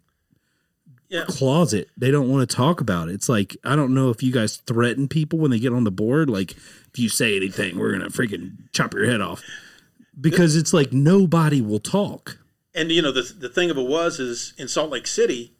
Yeah. 1.08 1.24
closet. 1.28 1.88
They 1.96 2.10
don't 2.10 2.28
want 2.30 2.48
to 2.48 2.56
talk 2.56 2.80
about 2.80 3.08
it. 3.08 3.14
It's 3.14 3.28
like 3.28 3.56
I 3.64 3.76
don't 3.76 3.94
know 3.94 4.10
if 4.10 4.22
you 4.22 4.32
guys 4.32 4.56
threaten 4.56 5.08
people 5.08 5.38
when 5.38 5.50
they 5.50 5.58
get 5.58 5.72
on 5.72 5.84
the 5.84 5.90
board. 5.90 6.28
Like 6.30 6.52
if 6.52 6.98
you 6.98 7.08
say 7.08 7.36
anything, 7.36 7.78
we're 7.78 7.92
gonna 7.92 8.08
freaking 8.10 8.52
chop 8.72 8.94
your 8.94 9.06
head 9.06 9.20
off. 9.20 9.42
Because 10.20 10.56
it's 10.56 10.72
like 10.72 10.92
nobody 10.92 11.60
will 11.60 11.78
talk. 11.80 12.38
And 12.74 12.90
you 12.90 13.02
know 13.02 13.12
the 13.12 13.22
the 13.38 13.48
thing 13.48 13.70
of 13.70 13.76
it 13.78 13.86
was 13.86 14.18
is 14.18 14.54
in 14.56 14.68
Salt 14.68 14.90
Lake 14.90 15.06
City, 15.06 15.52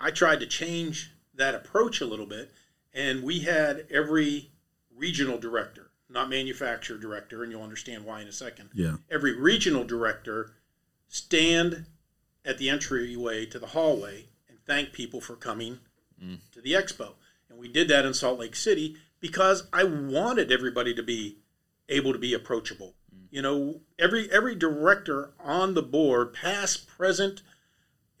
I 0.00 0.10
tried 0.10 0.40
to 0.40 0.46
change 0.46 1.12
that 1.34 1.54
approach 1.54 2.00
a 2.00 2.06
little 2.06 2.26
bit, 2.26 2.50
and 2.92 3.22
we 3.22 3.40
had 3.40 3.86
every 3.90 4.50
regional 4.96 5.38
director, 5.38 5.87
not 6.08 6.30
manufacturer 6.30 6.96
director, 6.96 7.42
and 7.42 7.52
you'll 7.52 7.62
understand 7.62 8.04
why 8.04 8.20
in 8.20 8.28
a 8.28 8.32
second. 8.32 8.70
Yeah. 8.72 8.96
Every 9.10 9.38
regional 9.38 9.84
director 9.84 10.52
stand 11.08 11.86
at 12.44 12.58
the 12.58 12.70
entryway 12.70 13.46
to 13.46 13.58
the 13.58 13.68
hallway 13.68 14.26
and 14.48 14.58
thank 14.66 14.92
people 14.92 15.20
for 15.20 15.36
coming 15.36 15.80
mm. 16.22 16.38
to 16.52 16.60
the 16.60 16.72
expo. 16.72 17.12
And 17.50 17.58
we 17.58 17.68
did 17.68 17.88
that 17.88 18.06
in 18.06 18.14
Salt 18.14 18.38
Lake 18.38 18.56
City 18.56 18.96
because 19.20 19.66
I 19.72 19.84
wanted 19.84 20.50
everybody 20.50 20.94
to 20.94 21.02
be 21.02 21.38
able 21.88 22.12
to 22.12 22.18
be 22.18 22.34
approachable. 22.34 22.94
Mm. 23.14 23.26
You 23.30 23.42
know, 23.42 23.80
every 23.98 24.30
every 24.30 24.54
director 24.54 25.30
on 25.40 25.74
the 25.74 25.82
board, 25.82 26.32
past, 26.32 26.86
present, 26.86 27.42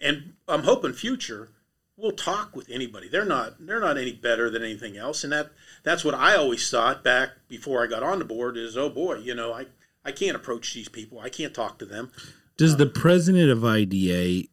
and 0.00 0.34
I'm 0.46 0.64
hoping 0.64 0.92
future, 0.92 1.50
will 1.96 2.12
talk 2.12 2.54
with 2.54 2.70
anybody. 2.70 3.08
They're 3.08 3.24
not 3.24 3.54
they're 3.66 3.80
not 3.80 3.98
any 3.98 4.12
better 4.12 4.50
than 4.50 4.62
anything 4.62 4.96
else, 4.96 5.24
and 5.24 5.32
that 5.32 5.50
that's 5.82 6.04
what 6.04 6.14
I 6.14 6.36
always 6.36 6.68
thought 6.70 7.02
back 7.04 7.30
before 7.48 7.82
I 7.82 7.86
got 7.86 8.02
on 8.02 8.18
the 8.18 8.24
board 8.24 8.56
is, 8.56 8.76
oh 8.76 8.90
boy, 8.90 9.16
you 9.16 9.34
know, 9.34 9.52
I 9.52 9.66
I 10.04 10.12
can't 10.12 10.36
approach 10.36 10.72
these 10.74 10.88
people. 10.88 11.18
I 11.20 11.28
can't 11.28 11.54
talk 11.54 11.78
to 11.78 11.86
them. 11.86 12.12
Does 12.56 12.76
the 12.76 12.86
president 12.86 13.50
of 13.50 13.64
IDA 13.64 14.48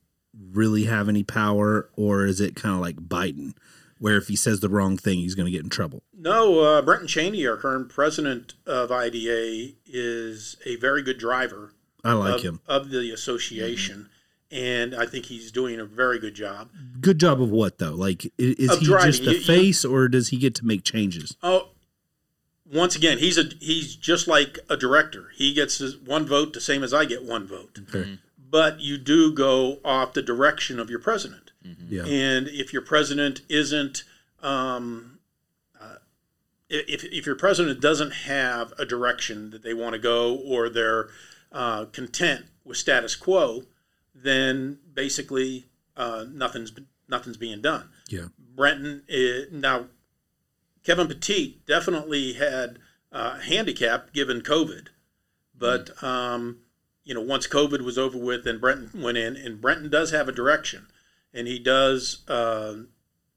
really 0.52 0.84
have 0.84 1.10
any 1.10 1.24
power, 1.24 1.90
or 1.96 2.26
is 2.26 2.40
it 2.40 2.56
kind 2.56 2.76
of 2.76 2.82
like 2.82 2.98
Biden? 2.98 3.54
where 4.00 4.18
if 4.18 4.28
he 4.28 4.36
says 4.36 4.60
the 4.60 4.70
wrong 4.70 4.98
thing, 4.98 5.20
he's 5.20 5.36
going 5.36 5.46
to 5.46 5.52
get 5.52 5.64
in 5.64 5.70
trouble. 5.70 6.04
No, 6.18 6.60
uh, 6.60 6.82
Brenton 6.82 7.08
Cheney, 7.08 7.48
our 7.48 7.58
current 7.58 7.90
president 7.90 8.54
of 8.66 8.92
IDA, 8.92 9.74
is 9.86 10.58
a 10.66 10.76
very 10.78 11.02
good 11.02 11.18
driver 11.18 11.74
I 12.04 12.14
like 12.14 12.36
of, 12.36 12.42
him. 12.44 12.62
of 12.68 12.90
the 12.90 13.12
association, 13.12 14.10
and 14.52 14.96
I 14.96 15.06
think 15.06 15.26
he's 15.26 15.52
doing 15.52 15.80
a 15.80 15.86
very 15.86 16.20
good 16.20 16.36
job. 16.36 16.70
Good 17.02 17.20
job 17.20 17.42
of 17.42 17.50
what 17.50 17.78
though? 17.78 17.94
Like, 17.96 18.32
is 18.38 18.70
Of 18.70 18.80
he 18.80 18.86
driving. 18.86 19.12
just 19.12 19.26
the 19.26 19.32
You- 19.32 19.38
you- 19.38 19.44
face, 19.44 19.84
or 19.86 20.08
does 20.08 20.30
he 20.30 20.38
get 20.38 20.56
to 20.56 20.66
make 20.66 20.84
changes? 20.84 21.36
Oh, 21.44 21.70
once 22.72 22.96
again, 22.96 23.18
he's 23.20 23.38
a 23.38 23.44
he's 23.60 23.96
just 23.96 24.28
like 24.28 24.60
a 24.70 24.78
director. 24.78 25.32
He 25.36 25.54
gets 25.54 25.78
his 25.80 25.96
one 25.98 26.26
vote 26.26 26.54
the 26.54 26.62
same 26.62 26.84
as 26.84 26.94
I 26.94 27.06
get 27.06 27.24
one 27.24 27.46
vote. 27.48 27.80
Okay. 27.90 28.20
But 28.50 28.80
you 28.80 28.98
do 28.98 29.34
go 29.34 29.80
off 29.84 30.14
the 30.14 30.22
direction 30.22 30.80
of 30.80 30.90
your 30.90 31.00
president. 31.00 31.52
Yeah. 31.90 32.06
And 32.06 32.48
if 32.48 32.72
your 32.72 32.84
president 32.84 33.42
isn't, 33.50 34.04
um, 34.44 35.18
uh, 35.82 35.96
if, 36.70 37.04
if 37.06 37.26
your 37.26 37.36
president 37.36 37.82
doesn't 37.82 38.12
have 38.12 38.72
a 38.78 38.86
direction 38.86 39.50
that 39.50 39.64
they 39.64 39.74
want 39.74 39.94
to 39.94 40.00
go 40.00 40.36
or 40.36 40.70
they're 40.70 41.10
uh, 41.52 41.86
content 41.86 42.46
with 42.64 42.78
status 42.78 43.16
quo, 43.16 43.64
then 44.16 44.80
basically 44.94 45.66
uh, 45.98 46.26
nothing's 46.32 46.72
nothing's 47.08 47.38
being 47.38 47.62
done. 47.62 47.90
Yeah. 48.10 48.28
Brenton 48.38 49.04
is, 49.08 49.52
now 49.52 49.88
Kevin 50.84 51.08
Petit 51.08 51.60
definitely 51.68 52.34
had 52.34 52.80
uh, 53.12 53.40
handicap 53.40 54.14
given 54.14 54.42
COVID, 54.42 54.88
but 55.58 56.02
um, 56.04 56.60
you 57.04 57.14
know 57.14 57.22
once 57.22 57.48
COVID 57.48 57.82
was 57.82 57.98
over 57.98 58.18
with 58.18 58.48
and 58.48 58.62
Brenton 58.62 59.02
went 59.02 59.18
in, 59.18 59.36
and 59.36 59.62
Brenton 59.62 59.90
does 59.90 60.12
have 60.12 60.28
a 60.28 60.34
direction, 60.34 60.88
and 61.34 61.48
he 61.48 61.60
does 61.60 62.24
uh, 62.28 62.76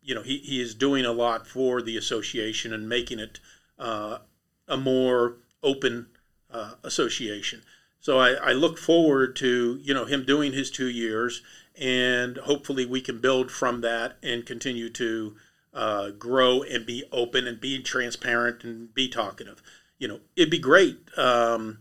you 0.03 0.15
know 0.15 0.23
he, 0.23 0.39
he 0.39 0.61
is 0.61 0.75
doing 0.75 1.05
a 1.05 1.13
lot 1.13 1.47
for 1.47 1.83
the 1.83 1.97
association 1.97 2.73
and 2.73 2.89
making 2.89 3.19
it 3.19 3.41
uh, 3.79 4.19
a 4.67 4.77
more 4.77 5.37
open 5.63 6.07
uh, 6.51 6.75
association. 6.85 7.63
So 8.01 8.19
I, 8.19 8.33
I 8.35 8.53
look 8.53 8.79
forward 8.79 9.37
to 9.37 9.79
you 9.83 9.95
know 9.95 10.05
him 10.05 10.25
doing 10.25 10.53
his 10.53 10.71
two 10.71 10.89
years, 10.89 11.43
and 11.79 12.37
hopefully 12.39 12.87
we 12.87 13.01
can 13.01 13.21
build 13.21 13.51
from 13.51 13.81
that 13.83 14.17
and 14.23 14.47
continue 14.47 14.89
to 14.91 15.37
uh, 15.75 16.11
grow 16.11 16.63
and 16.63 16.87
be 16.87 17.05
open 17.13 17.47
and 17.47 17.61
be 17.61 17.83
transparent 17.83 18.65
and 18.65 18.95
be 18.95 19.09
talkative. 19.09 19.63
You 19.99 20.09
know, 20.09 20.21
it'd 20.37 20.51
be 20.51 20.59
great 20.59 20.99
um, 21.17 21.81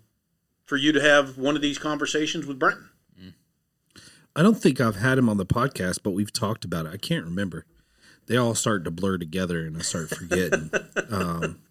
for 0.65 0.75
you 0.75 0.91
to 0.91 1.01
have 1.01 1.37
one 1.37 1.55
of 1.55 1.61
these 1.61 1.77
conversations 1.77 2.45
with 2.45 2.59
Brenton. 2.59 2.89
I 4.35 4.43
don't 4.43 4.57
think 4.57 4.79
I've 4.79 4.97
had 4.97 5.17
him 5.17 5.29
on 5.29 5.37
the 5.37 5.47
podcast, 5.47 6.01
but 6.03 6.11
we've 6.11 6.31
talked 6.31 6.63
about 6.63 6.85
it. 6.85 6.93
I 6.93 6.97
can't 6.97 7.25
remember. 7.25 7.65
They 8.27 8.37
all 8.37 8.53
start 8.53 8.83
to 8.83 8.91
blur 8.91 9.17
together, 9.17 9.65
and 9.65 9.75
I 9.75 9.81
start 9.81 10.09
forgetting. 10.09 10.69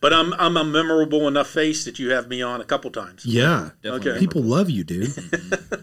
But 0.00 0.12
I'm 0.12 0.32
I'm 0.34 0.56
a 0.56 0.64
memorable 0.64 1.26
enough 1.28 1.48
face 1.48 1.84
that 1.84 1.98
you 1.98 2.10
have 2.12 2.28
me 2.28 2.42
on 2.42 2.60
a 2.60 2.64
couple 2.64 2.90
times. 2.90 3.24
yeah. 3.24 3.70
Definitely. 3.82 4.10
Okay. 4.12 4.20
People 4.20 4.42
love 4.42 4.68
you, 4.70 4.84
dude. 4.84 5.12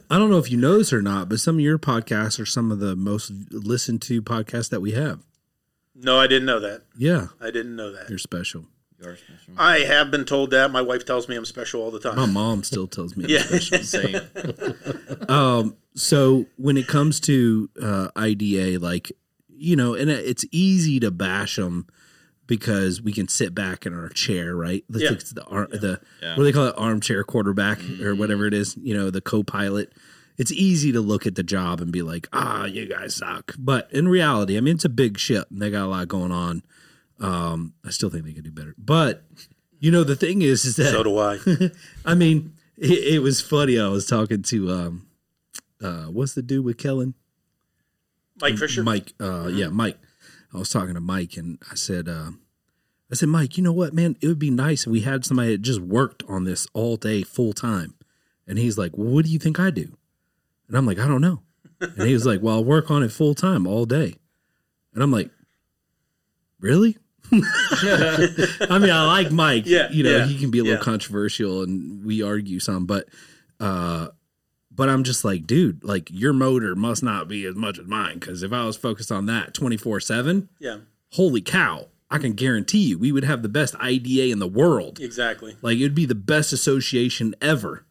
I 0.12 0.18
don't 0.20 0.30
know 0.30 0.38
if 0.38 0.52
you 0.52 0.58
know 0.58 0.78
this 0.78 0.94
or 0.94 1.02
not, 1.02 1.30
but 1.30 1.40
some 1.40 1.56
of 1.56 1.62
your 1.62 1.80
podcasts 1.80 2.40
are 2.40 2.46
some 2.46 2.72
of 2.72 2.80
the 2.80 2.96
most 2.96 3.32
listened 3.52 4.02
to 4.04 4.22
podcasts 4.22 4.70
that 4.70 4.82
we 4.82 4.92
have. 4.92 5.20
No, 5.96 6.18
I 6.20 6.28
didn't 6.28 6.46
know 6.46 6.60
that. 6.60 6.84
Yeah, 6.98 7.28
I 7.40 7.52
didn't 7.52 7.76
know 7.76 7.92
that. 7.92 8.10
you're 8.10 8.18
special. 8.20 8.66
You 9.00 9.10
are 9.10 9.16
special. 9.16 9.54
I 9.58 9.80
have 9.80 10.12
been 10.12 10.26
told 10.26 10.52
that. 10.52 10.72
My 10.72 10.82
wife 10.82 11.06
tells 11.06 11.28
me 11.28 11.36
I'm 11.36 11.46
special 11.46 11.82
all 11.82 11.90
the 11.92 12.00
time. 12.00 12.16
My 12.16 12.26
mom 12.28 12.64
still 12.64 12.88
tells 12.88 13.18
me 13.18 13.26
Yeah. 13.28 13.40
special. 13.42 13.78
Same. 13.84 15.76
So 15.94 16.46
when 16.56 16.78
it 16.78 16.88
comes 16.88 17.20
to 17.22 17.70
uh, 17.82 18.08
IDA, 18.16 18.80
like 18.80 19.12
you 19.50 19.76
know, 19.76 19.94
and 19.94 20.10
it's 20.10 20.46
easy 20.52 21.00
to 21.02 21.12
bash 21.12 21.58
them 21.58 21.86
because 22.52 23.02
we 23.02 23.14
can 23.14 23.30
sit 23.30 23.56
back 23.56 23.86
in 23.86 23.94
our 23.94 24.10
chair, 24.10 24.54
right? 24.58 24.84
Let's 24.90 25.04
Yeah. 25.04 25.10
take 25.12 25.24
the 25.30 25.46
ar- 25.46 25.68
the 25.72 26.02
Yeah. 26.22 26.32
what 26.32 26.40
do 26.40 26.44
they 26.44 26.52
call 26.52 26.68
it, 26.68 26.76
armchair 26.78 27.24
quarterback 27.24 27.80
or 28.02 28.14
whatever 28.14 28.46
it 28.46 28.54
is, 28.54 28.76
you 28.84 28.94
know, 28.94 29.10
the 29.10 29.22
co-pilot. 29.22 29.94
It's 30.38 30.52
easy 30.52 30.92
to 30.92 31.00
look 31.00 31.26
at 31.26 31.36
the 31.36 31.44
job 31.44 31.80
and 31.80 31.94
be 31.94 32.02
like, 32.02 32.28
ah, 32.34 32.66
you 32.66 32.88
guys 32.88 33.16
suck. 33.16 33.56
But 33.58 33.88
in 33.94 34.10
reality, 34.10 34.58
I 34.58 34.60
mean, 34.60 34.76
it's 34.76 34.84
a 34.84 34.90
big 34.90 35.18
ship 35.18 35.48
and 35.50 35.62
they 35.62 35.70
got 35.72 35.86
a 35.86 35.88
lot 35.88 36.10
going 36.10 36.34
on. 36.34 36.64
Um, 37.22 37.74
I 37.86 37.90
still 37.92 38.10
think 38.10 38.26
they 38.26 38.34
could 38.34 38.44
do 38.44 38.52
better. 38.52 38.76
But 38.78 39.24
you 39.80 39.90
know, 39.92 40.04
the 40.04 40.18
thing 40.18 40.42
is, 40.42 40.66
is 40.66 40.76
that 40.76 40.92
so 40.92 41.04
do 41.04 41.18
I. 41.18 41.40
I 42.06 42.16
mean, 42.16 42.54
it, 42.78 43.16
it 43.16 43.20
was 43.22 43.40
funny. 43.40 43.80
I 43.80 43.88
was 43.88 44.06
talking 44.06 44.42
to 44.44 44.70
um, 44.72 45.08
uh, 45.82 46.06
what's 46.08 46.34
the 46.34 46.42
dude 46.42 46.66
with 46.66 46.78
Kellen? 46.78 47.14
Mike 48.42 48.58
Fisher. 48.58 48.84
Mike. 48.84 49.14
Uh, 49.22 49.48
yeah, 49.48 49.70
Mike. 49.70 49.98
I 50.54 50.58
was 50.58 50.70
talking 50.70 50.96
to 50.96 51.00
Mike, 51.00 51.38
and 51.38 51.60
I 51.72 51.76
said, 51.76 52.10
uh, 52.10 52.32
I 53.12 53.16
said, 53.16 53.30
Mike, 53.30 53.58
you 53.58 53.64
know 53.64 53.74
what, 53.74 53.94
man? 53.94 54.16
It 54.22 54.28
would 54.28 54.40
be 54.40 54.50
nice 54.50 54.86
if 54.86 54.92
we 54.92 55.02
had 55.02 55.26
somebody 55.26 55.52
that 55.52 55.62
just 55.62 55.82
worked 55.82 56.24
on 56.28 56.46
this 56.46 56.66
all 56.74 56.96
day, 56.96 57.24
full 57.24 57.54
time. 57.54 57.96
And 58.48 58.58
he's 58.58 58.78
like, 58.78 58.98
Well, 58.98 59.08
what 59.08 59.26
do 59.26 59.32
you 59.32 59.40
think 59.40 59.60
I 59.60 59.70
do? 59.70 59.98
And 60.68 60.78
I'm 60.78 60.86
like, 60.86 61.00
I 61.00 61.08
don't 61.08 61.22
know. 61.22 61.42
And 61.80 62.08
he 62.08 62.14
was 62.14 62.26
like, 62.26 62.42
Well, 62.42 62.56
I'll 62.56 62.64
work 62.64 62.90
on 62.90 63.04
it 63.04 63.12
full 63.12 63.36
time 63.36 63.68
all 63.68 63.86
day. 63.86 64.16
And 64.94 65.04
I'm 65.04 65.12
like, 65.12 65.30
Really? 66.60 66.98
I 67.32 68.78
mean, 68.80 68.92
I 68.92 69.06
like 69.06 69.32
Mike. 69.32 69.64
Yeah, 69.66 69.90
you 69.90 70.04
know, 70.04 70.18
yeah, 70.18 70.26
he 70.26 70.38
can 70.38 70.52
be 70.52 70.60
a 70.60 70.64
little 70.64 70.78
yeah. 70.80 70.84
controversial, 70.84 71.64
and 71.64 72.04
we 72.04 72.22
argue 72.22 72.60
some, 72.60 72.86
but 72.86 73.08
uh, 73.62 74.10
but 74.70 74.90
I'm 74.90 75.04
just 75.04 75.24
like, 75.24 75.48
dude, 75.48 75.82
like 75.82 76.10
your 76.12 76.34
motor 76.34 76.76
must 76.76 77.04
not 77.04 77.30
be 77.30 77.46
as 77.46 77.56
much 77.56 77.80
as 77.80 77.88
mine 77.88 78.20
because 78.20 78.44
if 78.44 78.52
I 78.52 78.66
was 78.66 78.76
focused 78.76 79.14
on 79.14 79.28
that 79.28 79.54
24 79.54 80.02
seven, 80.02 80.50
Yeah, 80.60 80.80
holy 81.12 81.40
cow, 81.42 81.88
I 82.12 82.18
can 82.18 82.34
guarantee 82.34 82.90
you 82.90 83.00
we 83.00 83.12
would 83.12 83.24
have 83.24 83.42
the 83.42 83.50
best 83.50 83.76
IDA 83.80 84.32
in 84.32 84.40
the 84.40 84.48
world. 84.48 85.00
exactly. 85.00 85.56
Like 85.62 85.78
it'd 85.78 85.96
be 85.96 86.06
the 86.06 86.16
best 86.16 86.52
association 86.54 87.34
ever. 87.42 87.86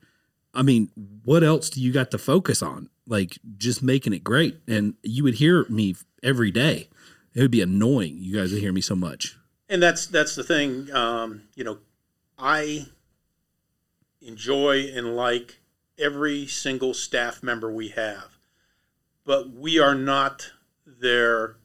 I 0.53 0.63
mean, 0.63 0.91
what 1.25 1.43
else 1.43 1.71
do 1.71 1.81
you 1.81 1.93
got 1.93 2.11
to 2.11 2.19
focus 2.19 2.63
on? 2.63 2.91
Like 3.07 3.39
just 3.57 3.83
making 3.83 4.13
it 4.13 4.23
great, 4.23 4.59
and 4.69 4.95
you 5.03 5.25
would 5.25 5.35
hear 5.35 5.65
me 5.69 5.97
every 6.23 6.51
day. 6.51 6.89
It 7.35 7.41
would 7.41 7.51
be 7.51 7.63
annoying. 7.63 8.19
You 8.21 8.37
guys 8.37 8.53
would 8.53 8.61
hear 8.61 8.73
me 8.73 8.81
so 8.81 8.95
much. 8.95 9.37
and 9.69 9.83
that's 9.83 10.07
that's 10.07 10.35
the 10.35 10.45
thing. 10.45 10.93
Um, 10.93 11.43
you 11.55 11.65
know, 11.65 11.79
I 12.39 12.87
enjoy 14.21 14.91
and 14.95 15.17
like 15.17 15.61
every 15.99 16.47
single 16.47 16.93
staff 16.95 17.43
member 17.43 17.73
we 17.73 17.89
have, 17.89 18.37
but 19.25 19.51
we 19.51 19.79
are 19.79 19.95
not 19.95 20.51
their 20.87 21.57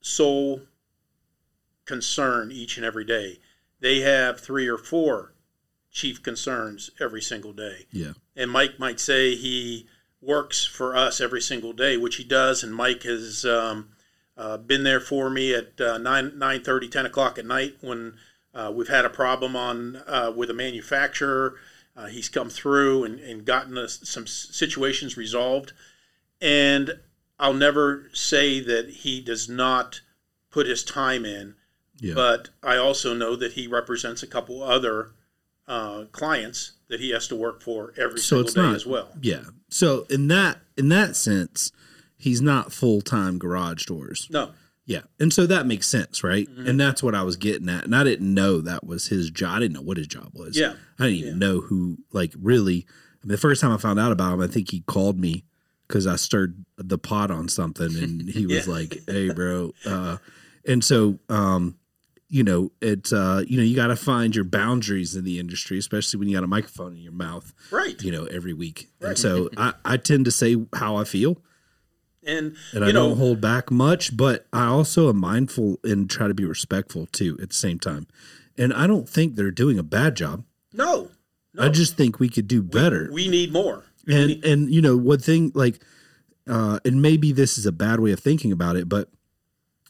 sole 0.00 0.62
concern 1.84 2.50
each 2.52 2.76
and 2.76 2.86
every 2.86 3.04
day. 3.04 3.38
They 3.80 4.00
have 4.00 4.40
three 4.40 4.68
or 4.68 4.78
four 4.78 5.34
chief 5.90 6.22
concerns 6.22 6.90
every 7.00 7.20
single 7.20 7.52
day. 7.52 7.86
Yeah. 7.90 8.12
and 8.34 8.50
Mike 8.50 8.78
might 8.78 8.98
say 8.98 9.34
he 9.34 9.86
works 10.22 10.64
for 10.64 10.96
us 10.96 11.20
every 11.20 11.42
single 11.42 11.72
day, 11.72 11.96
which 11.96 12.16
he 12.16 12.24
does. 12.24 12.62
And 12.62 12.74
Mike 12.74 13.02
has 13.02 13.44
um, 13.44 13.90
uh, 14.36 14.56
been 14.56 14.84
there 14.84 15.00
for 15.00 15.28
me 15.28 15.52
at 15.52 15.80
uh, 15.80 15.98
9, 15.98 16.38
9 16.38 16.62
10 16.62 17.06
o'clock 17.06 17.38
at 17.38 17.44
night 17.44 17.76
when 17.80 18.14
uh, 18.54 18.72
we've 18.74 18.88
had 18.88 19.04
a 19.04 19.10
problem 19.10 19.56
on 19.56 19.96
uh, 20.06 20.32
with 20.34 20.48
a 20.48 20.54
manufacturer. 20.54 21.56
Uh, 21.94 22.06
he's 22.06 22.28
come 22.28 22.48
through 22.48 23.04
and, 23.04 23.20
and 23.20 23.44
gotten 23.44 23.76
us 23.76 24.00
some 24.04 24.26
situations 24.26 25.16
resolved. 25.16 25.72
And 26.40 26.92
I'll 27.38 27.52
never 27.52 28.08
say 28.12 28.60
that 28.60 28.88
he 28.88 29.20
does 29.20 29.48
not 29.48 30.00
put 30.50 30.66
his 30.66 30.84
time 30.84 31.24
in, 31.24 31.54
Yeah. 32.02 32.14
but 32.14 32.50
I 32.62 32.76
also 32.76 33.14
know 33.14 33.36
that 33.36 33.52
he 33.52 33.66
represents 33.66 34.22
a 34.22 34.26
couple 34.26 34.62
other 34.62 35.12
uh, 35.68 36.04
clients 36.12 36.72
that 36.88 37.00
he 37.00 37.10
has 37.12 37.28
to 37.28 37.36
work 37.36 37.62
for 37.62 37.94
every 37.96 38.18
so 38.18 38.42
single 38.44 38.52
day 38.54 38.68
not 38.68 38.74
as 38.76 38.84
well. 38.86 39.08
Yeah. 39.22 39.44
So 39.70 40.04
in 40.10 40.28
that 40.28 40.58
in 40.76 40.88
that 40.90 41.16
sense, 41.16 41.72
he's 42.18 42.40
not 42.42 42.72
full 42.72 43.00
time 43.00 43.38
garage 43.38 43.84
doors. 43.86 44.26
No, 44.30 44.50
Yeah. 44.84 45.02
And 45.20 45.32
so 45.32 45.46
that 45.46 45.66
makes 45.66 45.86
sense, 45.86 46.22
right? 46.24 46.48
Mm-hmm. 46.48 46.66
And 46.66 46.80
that's 46.80 47.02
what 47.02 47.14
I 47.14 47.22
was 47.22 47.36
getting 47.36 47.68
at. 47.68 47.84
And 47.84 47.94
I 47.94 48.02
didn't 48.04 48.34
know 48.34 48.60
that 48.60 48.84
was 48.84 49.06
his 49.08 49.30
job. 49.30 49.56
I 49.56 49.60
didn't 49.60 49.74
know 49.74 49.82
what 49.82 49.96
his 49.96 50.08
job 50.08 50.32
was. 50.34 50.58
Yeah. 50.58 50.74
I 50.98 51.04
didn't 51.04 51.18
even 51.20 51.38
know 51.38 51.60
who, 51.60 51.98
like, 52.12 52.32
really. 52.38 52.84
I 53.22 53.26
mean, 53.26 53.32
the 53.32 53.38
first 53.38 53.60
time 53.60 53.70
I 53.72 53.76
found 53.78 54.00
out 54.00 54.10
about 54.12 54.34
him, 54.34 54.40
I 54.40 54.48
think 54.48 54.70
he 54.72 54.80
called 54.80 55.18
me 55.20 55.44
because 55.86 56.06
I 56.08 56.16
stirred 56.16 56.64
the 56.76 56.98
pot 56.98 57.30
on 57.30 57.48
something 57.48 57.96
and 57.96 58.28
he 58.28 58.46
was 58.52 58.66
Yeah. 58.66 58.72
like, 58.72 58.98
hey, 59.06 59.30
bro. 59.32 59.72
Uh, 59.86 60.16
and 60.66 60.82
so, 60.84 61.18
um, 61.28 61.76
you 62.32 62.42
know, 62.42 62.72
it's, 62.80 63.12
uh, 63.12 63.44
you 63.46 63.58
know, 63.58 63.62
you 63.62 63.76
got 63.76 63.88
to 63.88 63.96
find 63.96 64.34
your 64.34 64.46
boundaries 64.46 65.14
in 65.14 65.22
the 65.22 65.38
industry, 65.38 65.76
especially 65.76 66.18
when 66.18 66.28
you 66.30 66.34
got 66.34 66.42
a 66.42 66.46
microphone 66.46 66.96
in 66.96 67.02
your 67.02 67.12
mouth, 67.12 67.52
right. 67.70 68.02
you 68.02 68.10
know, 68.10 68.24
every 68.24 68.54
week. 68.54 68.88
And 69.02 69.18
so 69.18 69.50
I, 69.58 69.74
I 69.84 69.98
tend 69.98 70.24
to 70.24 70.30
say 70.30 70.56
how 70.74 70.96
I 70.96 71.04
feel 71.04 71.36
And, 72.26 72.56
and 72.72 72.86
I 72.86 72.86
know, 72.86 73.10
don't 73.10 73.18
hold 73.18 73.42
back 73.42 73.70
much, 73.70 74.16
but 74.16 74.46
I 74.50 74.64
also 74.64 75.10
am 75.10 75.18
mindful 75.18 75.78
and 75.84 76.08
try 76.08 76.26
to 76.26 76.32
be 76.32 76.46
respectful 76.46 77.04
too 77.12 77.38
at 77.42 77.50
the 77.50 77.54
same 77.54 77.78
time. 77.78 78.06
And 78.56 78.72
I 78.72 78.86
don't 78.86 79.06
think 79.06 79.36
they're 79.36 79.50
doing 79.50 79.78
a 79.78 79.82
bad 79.82 80.16
job. 80.16 80.44
no, 80.72 81.10
no. 81.52 81.64
I 81.64 81.68
just 81.68 81.98
think 81.98 82.18
we 82.18 82.30
could 82.30 82.48
do 82.48 82.62
better. 82.62 83.10
we 83.12 83.28
need 83.28 83.52
more. 83.52 83.84
and 84.08 84.42
and 84.42 84.70
you 84.70 84.80
know, 84.80 84.96
one 84.96 85.18
thing 85.18 85.52
like 85.54 85.82
uh 86.48 86.78
and 86.86 87.02
maybe 87.02 87.30
this 87.32 87.58
is 87.58 87.66
a 87.66 87.72
bad 87.72 88.00
way 88.00 88.10
of 88.12 88.20
thinking 88.20 88.52
about 88.52 88.76
it, 88.76 88.88
but 88.88 89.10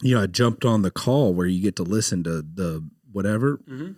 you 0.02 0.14
know, 0.14 0.22
I 0.22 0.26
jumped 0.26 0.64
on 0.64 0.82
the 0.82 0.90
call 0.90 1.32
where 1.34 1.46
you 1.46 1.62
get 1.62 1.76
to 1.76 1.82
listen 1.82 2.22
to 2.24 2.42
the 2.42 2.84
whatever, 3.12 3.58
Mhm. 3.68 3.94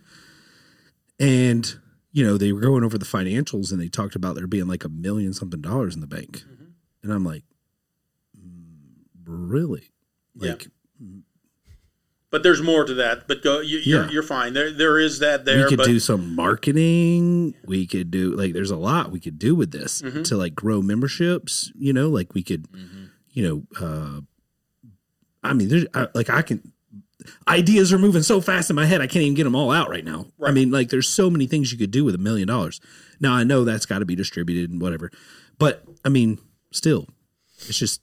and 1.18 1.78
you 2.12 2.24
know 2.24 2.36
they 2.36 2.52
were 2.52 2.60
going 2.60 2.84
over 2.84 2.98
the 2.98 3.04
financials 3.04 3.72
and 3.72 3.80
they 3.80 3.88
talked 3.88 4.14
about 4.14 4.34
there 4.34 4.46
being 4.46 4.66
like 4.68 4.84
a 4.84 4.88
million 4.88 5.32
something 5.32 5.60
dollars 5.60 5.94
in 5.94 6.00
the 6.00 6.06
bank, 6.06 6.44
Mm-hmm. 6.52 6.64
and 7.02 7.12
I'm 7.12 7.24
like, 7.24 7.44
"Mm, 8.38 9.04
really, 9.24 9.90
Yeah. 10.40 10.50
like 10.52 10.68
But 12.30 12.42
there's 12.42 12.60
more 12.60 12.84
to 12.84 12.94
that. 12.94 13.28
But 13.28 13.42
go, 13.44 13.60
you, 13.60 13.78
you're 13.78 14.06
Yeah. 14.06 14.10
you're 14.10 14.22
fine. 14.24 14.54
There 14.54 14.72
there 14.72 14.98
is 14.98 15.20
that 15.20 15.44
there. 15.44 15.62
we 15.62 15.68
could 15.68 15.76
but 15.78 15.86
do 15.86 16.00
some 16.00 16.34
marketing. 16.34 17.54
We 17.64 17.86
could 17.86 18.10
do 18.10 18.34
like 18.34 18.52
there's 18.54 18.72
a 18.72 18.76
lot 18.76 19.12
we 19.12 19.20
could 19.20 19.38
do 19.38 19.54
with 19.54 19.70
this 19.70 20.02
Mm-hmm. 20.02 20.22
to 20.24 20.36
like 20.36 20.54
grow 20.56 20.82
memberships. 20.82 21.70
You 21.78 21.92
know, 21.92 22.10
like 22.10 22.34
we 22.34 22.42
could, 22.42 22.66
you 23.32 23.42
know, 23.46 23.66
uh 23.80 24.20
I 25.44 25.52
mean, 25.52 25.68
there's 25.68 25.86
I, 25.94 26.08
like 26.14 26.30
I 26.30 26.42
can 26.42 26.72
ideas 27.48 27.92
are 27.92 27.98
moving 27.98 28.22
so 28.22 28.40
fast 28.40 28.68
in 28.68 28.76
my 28.76 28.86
head 28.86 29.00
I 29.00 29.06
can't 29.06 29.22
even 29.22 29.34
get 29.34 29.44
them 29.44 29.56
all 29.56 29.70
out 29.70 29.88
right 29.88 30.04
now. 30.04 30.26
I 30.42 30.50
mean, 30.50 30.70
like 30.70 30.90
there's 30.90 31.08
so 31.08 31.30
many 31.30 31.46
things 31.46 31.72
you 31.72 31.78
could 31.78 31.90
do 31.90 32.04
with 32.04 32.14
a 32.14 32.18
million 32.18 32.48
dollars. 32.48 32.80
Now 33.20 33.34
I 33.34 33.44
know 33.44 33.64
that's 33.64 33.86
got 33.86 34.00
to 34.00 34.04
be 34.04 34.16
distributed 34.16 34.70
and 34.70 34.80
whatever, 34.80 35.10
but 35.58 35.84
I 36.04 36.08
mean, 36.08 36.38
still, 36.72 37.08
it's 37.68 37.78
just 37.78 38.00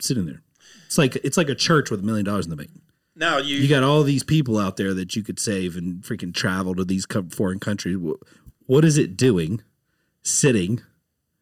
sitting 0.00 0.26
there. 0.26 0.42
It's 0.86 0.98
like 0.98 1.16
it's 1.16 1.36
like 1.36 1.48
a 1.48 1.54
church 1.54 1.90
with 1.90 2.00
a 2.00 2.04
million 2.04 2.24
dollars 2.24 2.46
in 2.46 2.50
the 2.50 2.56
bank 2.56 2.70
now 3.18 3.38
you, 3.38 3.56
you 3.56 3.68
got 3.68 3.82
all 3.82 4.02
these 4.04 4.22
people 4.22 4.58
out 4.58 4.76
there 4.76 4.94
that 4.94 5.16
you 5.16 5.22
could 5.22 5.40
save 5.40 5.76
and 5.76 6.02
freaking 6.02 6.32
travel 6.32 6.74
to 6.76 6.84
these 6.84 7.06
foreign 7.30 7.58
countries. 7.58 7.98
What 8.66 8.84
is 8.84 8.96
it 8.96 9.16
doing? 9.16 9.62
Sitting, 10.22 10.82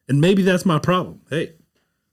and 0.09 0.21
maybe 0.21 0.43
that's 0.43 0.65
my 0.65 0.79
problem. 0.79 1.21
Hey, 1.29 1.53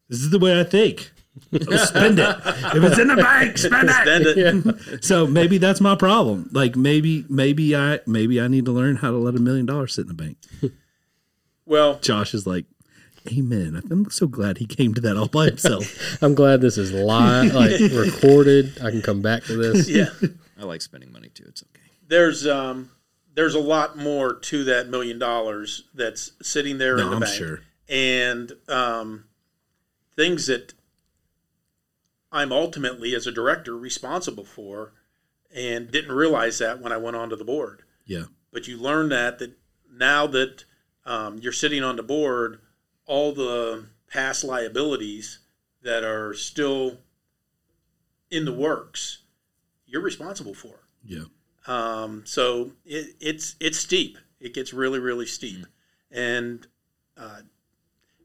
this 0.09 0.19
is 0.19 0.31
the 0.31 0.39
way 0.39 0.59
I 0.59 0.63
think. 0.63 1.12
So 1.51 1.77
spend 1.77 2.19
it. 2.19 2.37
If 2.45 2.83
it's 2.83 2.99
in 2.99 3.07
the 3.07 3.15
bank, 3.15 3.57
spend 3.57 3.89
it. 3.89 3.93
Spend 3.93 4.65
it. 4.93 5.03
So 5.03 5.25
maybe 5.27 5.57
that's 5.57 5.81
my 5.81 5.95
problem. 5.95 6.49
Like 6.51 6.75
maybe, 6.75 7.25
maybe 7.29 7.75
I, 7.75 7.99
maybe 8.05 8.39
I 8.39 8.47
need 8.47 8.65
to 8.65 8.71
learn 8.71 8.97
how 8.97 9.11
to 9.11 9.17
let 9.17 9.35
a 9.35 9.39
million 9.39 9.65
dollars 9.65 9.93
sit 9.95 10.01
in 10.03 10.07
the 10.09 10.13
bank. 10.13 10.37
Well, 11.65 11.99
Josh 11.99 12.33
is 12.33 12.45
like, 12.45 12.65
Amen. 13.31 13.81
I'm 13.89 14.09
so 14.11 14.27
glad 14.27 14.57
he 14.57 14.65
came 14.65 14.93
to 14.95 15.01
that 15.01 15.15
all 15.15 15.29
by 15.29 15.45
himself. 15.45 16.17
I'm 16.21 16.35
glad 16.35 16.59
this 16.59 16.77
is 16.77 16.91
live, 16.91 17.53
like 17.53 17.79
recorded. 17.79 18.77
I 18.83 18.91
can 18.91 19.01
come 19.01 19.21
back 19.21 19.43
to 19.45 19.55
this. 19.55 19.89
yeah. 19.89 20.09
I 20.59 20.65
like 20.65 20.81
spending 20.81 21.11
money 21.11 21.29
too. 21.29 21.45
It's 21.47 21.63
okay. 21.63 21.89
There's 22.07 22.45
um 22.45 22.89
there's 23.33 23.55
a 23.55 23.59
lot 23.59 23.97
more 23.97 24.33
to 24.35 24.65
that 24.65 24.89
million 24.89 25.19
dollars 25.19 25.85
that's 25.93 26.33
sitting 26.41 26.77
there 26.79 26.97
in 26.97 27.09
the 27.09 27.15
I'm 27.15 27.21
bank. 27.21 27.33
sure. 27.33 27.61
and 27.87 28.51
um, 28.67 29.23
things 30.17 30.47
that 30.47 30.73
I'm 32.33 32.51
ultimately, 32.51 33.13
as 33.15 33.27
a 33.27 33.31
director, 33.31 33.77
responsible 33.77 34.43
for, 34.43 34.93
and 35.55 35.91
didn't 35.91 36.11
realize 36.11 36.57
that 36.57 36.81
when 36.81 36.91
I 36.91 36.97
went 36.97 37.15
onto 37.15 37.35
the 37.35 37.45
board. 37.45 37.83
Yeah. 38.05 38.25
But 38.51 38.67
you 38.67 38.77
learn 38.77 39.09
that 39.09 39.39
that 39.39 39.55
now 39.91 40.27
that 40.27 40.65
um, 41.05 41.37
you're 41.37 41.51
sitting 41.51 41.83
on 41.83 41.95
the 41.95 42.03
board, 42.03 42.59
all 43.05 43.33
the 43.33 43.85
past 44.11 44.43
liabilities 44.43 45.39
that 45.83 46.03
are 46.03 46.33
still 46.33 46.97
in 48.31 48.45
the 48.45 48.53
works, 48.53 49.19
you're 49.85 50.01
responsible 50.01 50.55
for. 50.55 50.87
Yeah. 51.05 51.25
Um, 51.67 52.23
so 52.25 52.71
it, 52.83 53.15
it's 53.19 53.55
it's 53.59 53.77
steep. 53.77 54.17
It 54.39 54.53
gets 54.53 54.73
really 54.73 54.99
really 54.99 55.27
steep. 55.27 55.65
And 56.11 56.65
uh, 57.15 57.41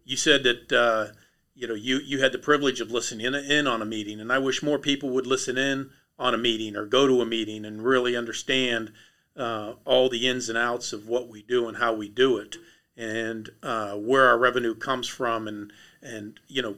you 0.05 0.17
said 0.17 0.43
that 0.45 0.73
uh, 0.73 1.15
you 1.59 1.67
know 1.67 1.75
you 1.75 1.99
you 1.99 2.21
had 2.21 2.33
the 2.33 2.39
privilege 2.39 2.81
of 2.81 2.91
listening 2.91 3.27
in, 3.27 3.35
in 3.35 3.67
on 3.67 3.83
a 3.83 3.87
meeting, 3.87 4.21
and 4.21 4.33
I 4.33 4.39
wish 4.39 4.63
more 4.63 4.79
people 4.79 5.11
would 5.11 5.27
listen 5.27 5.59
in 5.59 5.91
on 6.19 6.35
a 6.35 6.39
meeting 6.39 6.77
or 6.77 6.87
go 6.87 7.07
to 7.07 7.21
a 7.21 7.27
meeting 7.27 7.65
and 7.65 7.83
really 7.83 8.17
understand 8.17 8.93
uh, 9.37 9.75
all 9.85 10.09
the 10.09 10.29
ins 10.29 10.49
and 10.49 10.57
outs 10.57 10.93
of 10.93 11.09
what 11.09 11.29
we 11.29 11.43
do 11.43 11.69
and 11.69 11.77
how 11.77 11.93
we 11.93 12.09
do 12.09 12.39
it, 12.39 12.57
and 12.97 13.51
uh, 13.63 13.95
where 13.95 14.27
our 14.29 14.39
revenue 14.39 14.75
comes 14.75 15.09
from, 15.09 15.49
and 15.49 15.73
and 16.01 16.41
you 16.47 16.63
know 16.63 16.77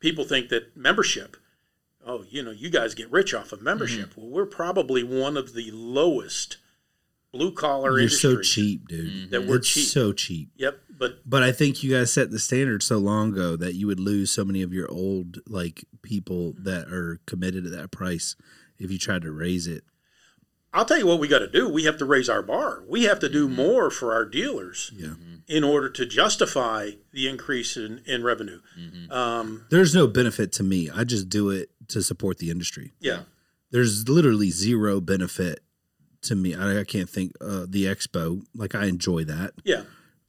people 0.00 0.24
think 0.24 0.48
that 0.48 0.76
membership 0.76 1.36
oh, 2.06 2.24
you 2.28 2.42
know, 2.42 2.50
you 2.50 2.70
guys 2.70 2.94
get 2.94 3.10
rich 3.10 3.34
off 3.34 3.52
of 3.52 3.62
membership. 3.62 4.16
Well, 4.16 4.28
we're 4.28 4.46
probably 4.46 5.02
one 5.02 5.36
of 5.36 5.54
the 5.54 5.70
lowest 5.70 6.56
blue 7.32 7.52
collar 7.52 7.98
You're 7.98 8.08
so 8.08 8.40
cheap, 8.40 8.88
dude. 8.88 9.30
That 9.30 9.46
we're 9.46 9.56
it's 9.56 9.68
cheap. 9.68 9.88
so 9.88 10.12
cheap. 10.12 10.50
Yep, 10.56 10.80
but 11.00 11.28
But 11.28 11.42
I 11.42 11.50
think 11.50 11.82
you 11.82 11.90
guys 11.90 12.12
set 12.12 12.30
the 12.30 12.38
standard 12.38 12.82
so 12.84 12.98
long 12.98 13.32
ago 13.32 13.56
that 13.56 13.74
you 13.74 13.88
would 13.88 13.98
lose 13.98 14.30
so 14.30 14.44
many 14.44 14.62
of 14.62 14.72
your 14.72 14.88
old 14.88 15.38
like 15.48 15.84
people 16.02 16.54
that 16.58 16.86
are 16.92 17.18
committed 17.26 17.66
at 17.66 17.72
that 17.72 17.90
price 17.90 18.36
if 18.78 18.92
you 18.92 18.98
tried 18.98 19.22
to 19.22 19.32
raise 19.32 19.66
it. 19.66 19.82
I'll 20.72 20.84
tell 20.84 20.98
you 20.98 21.06
what 21.08 21.18
we 21.18 21.26
got 21.26 21.40
to 21.40 21.50
do. 21.50 21.68
We 21.68 21.82
have 21.84 21.96
to 21.98 22.04
raise 22.04 22.28
our 22.28 22.42
bar. 22.42 22.84
We 22.88 23.02
have 23.02 23.18
to 23.20 23.28
do 23.28 23.48
more 23.48 23.90
for 23.90 24.12
our 24.12 24.24
dealers 24.24 24.92
Yeah. 24.94 25.14
in 25.48 25.64
order 25.64 25.88
to 25.88 26.06
justify 26.06 26.90
the 27.12 27.26
increase 27.28 27.76
in, 27.76 28.02
in 28.06 28.22
revenue. 28.22 28.60
Um, 29.10 29.66
There's 29.70 29.96
no 29.96 30.06
benefit 30.06 30.52
to 30.52 30.62
me. 30.62 30.88
I 30.88 31.02
just 31.02 31.28
do 31.28 31.50
it 31.50 31.70
to 31.88 32.02
support 32.04 32.38
the 32.38 32.50
industry. 32.52 32.92
yeah, 33.00 33.22
There's 33.72 34.08
literally 34.08 34.50
zero 34.50 35.00
benefit 35.00 35.58
to 36.22 36.36
me. 36.36 36.54
I, 36.54 36.80
I 36.80 36.84
can't 36.84 37.10
think 37.10 37.32
uh, 37.40 37.66
the 37.68 37.86
expo. 37.86 38.42
Like 38.54 38.76
I 38.76 38.84
enjoy 38.86 39.24
that. 39.24 39.54
yeah, 39.64 39.82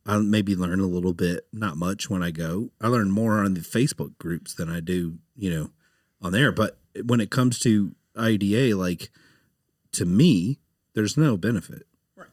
I 0.06 0.18
maybe 0.18 0.56
learn 0.56 0.80
a 0.80 0.86
little 0.88 1.14
bit, 1.14 1.46
not 1.54 1.78
much 1.78 2.10
when 2.10 2.24
I 2.24 2.32
go. 2.32 2.72
I 2.82 2.88
learn 2.88 3.12
more 3.12 3.44
on 3.44 3.54
the 3.54 3.60
Facebook 3.62 4.18
groups 4.18 4.54
than 4.56 4.70
I 4.70 4.80
do, 4.80 5.20
you 5.36 5.50
know, 5.52 5.72
on 6.22 6.32
there. 6.32 6.52
But 6.52 6.80
when 7.06 7.20
it 7.22 7.30
comes 7.30 7.60
to 7.60 7.96
IDA, 8.16 8.76
like 8.76 9.12
to 9.94 10.06
me, 10.06 10.60
there's 10.96 11.18
no 11.18 11.38
benefit. 11.38 11.84
Right. 12.16 12.30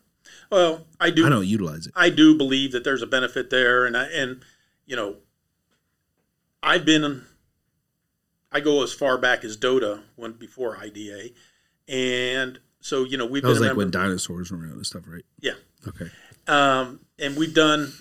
Well, 0.50 0.86
I 0.98 1.10
do. 1.10 1.26
I 1.26 1.28
don't 1.28 1.46
utilize 1.46 1.86
it. 1.86 1.92
I 1.94 2.08
do 2.10 2.36
believe 2.36 2.72
that 2.72 2.84
there's 2.84 3.02
a 3.02 3.06
benefit 3.06 3.50
there, 3.50 3.84
and 3.84 3.96
I 3.96 4.04
and 4.06 4.42
you 4.86 4.96
know, 4.96 5.16
I've 6.62 6.84
been. 6.84 7.24
I 8.50 8.60
go 8.60 8.82
as 8.82 8.94
far 8.94 9.18
back 9.18 9.44
as 9.44 9.58
DODA 9.58 10.02
when 10.16 10.32
before 10.32 10.78
IDA, 10.78 11.30
and 11.86 12.58
so 12.80 13.04
you 13.04 13.18
know 13.18 13.26
we've 13.26 13.42
That 13.42 13.48
been 13.48 13.50
was 13.50 13.60
like 13.60 13.66
member. 13.68 13.78
when 13.80 13.90
dinosaurs 13.90 14.50
were 14.50 14.56
around 14.58 14.72
and 14.72 14.86
stuff, 14.86 15.02
right? 15.06 15.24
yeah, 15.38 15.52
Okay. 15.86 16.06
um, 16.46 17.00
and 17.18 17.36
we've 17.36 17.54
done 17.54 17.92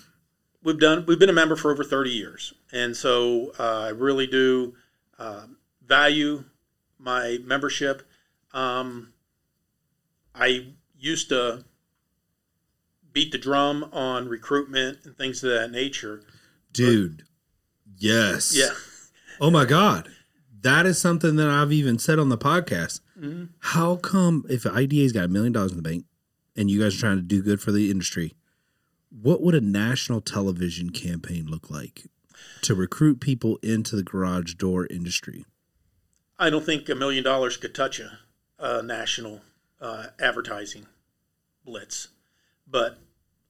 we've 0.62 0.78
done 0.78 1.04
we've 1.06 1.18
been 1.18 1.30
a 1.30 1.34
member 1.34 1.56
for 1.56 1.70
over 1.70 1.84
30 1.84 2.10
years 2.10 2.54
and 2.72 2.96
so 2.96 3.52
uh, 3.58 3.82
i 3.86 3.88
really 3.88 4.26
do 4.26 4.74
uh, 5.18 5.46
value 5.86 6.44
my 6.98 7.38
membership 7.44 8.02
um, 8.52 9.12
i 10.34 10.66
used 10.98 11.28
to 11.28 11.64
beat 13.12 13.32
the 13.32 13.38
drum 13.38 13.88
on 13.92 14.28
recruitment 14.28 14.98
and 15.04 15.16
things 15.16 15.42
of 15.42 15.50
that 15.50 15.70
nature 15.70 16.22
Dude. 16.72 17.24
Yes. 17.96 18.54
yeah 18.54 18.70
Oh 19.40 19.50
my 19.50 19.64
God. 19.64 20.08
That 20.62 20.86
is 20.86 20.98
something 20.98 21.36
that 21.36 21.48
I've 21.48 21.72
even 21.72 21.98
said 21.98 22.18
on 22.18 22.28
the 22.28 22.38
podcast. 22.38 23.00
Mm-hmm. 23.18 23.44
How 23.60 23.96
come 23.96 24.44
if 24.48 24.66
IDA's 24.66 25.12
got 25.12 25.24
a 25.24 25.28
million 25.28 25.52
dollars 25.52 25.70
in 25.70 25.76
the 25.76 25.82
bank 25.82 26.04
and 26.56 26.70
you 26.70 26.80
guys 26.80 26.96
are 26.96 26.98
trying 26.98 27.16
to 27.16 27.22
do 27.22 27.42
good 27.42 27.60
for 27.60 27.70
the 27.70 27.90
industry, 27.90 28.34
what 29.10 29.40
would 29.42 29.54
a 29.54 29.60
national 29.60 30.20
television 30.20 30.90
campaign 30.90 31.46
look 31.46 31.70
like 31.70 32.06
to 32.62 32.74
recruit 32.74 33.20
people 33.20 33.58
into 33.62 33.96
the 33.96 34.02
garage 34.02 34.54
door 34.54 34.86
industry? 34.90 35.44
i 36.38 36.48
don't 36.50 36.64
think 36.64 36.88
a 36.88 36.94
million 36.94 37.24
dollars 37.24 37.56
could 37.56 37.74
touch 37.74 37.98
a, 38.00 38.18
a 38.58 38.82
national 38.82 39.40
uh, 39.80 40.06
advertising 40.20 40.86
blitz 41.64 42.08
but 42.66 42.98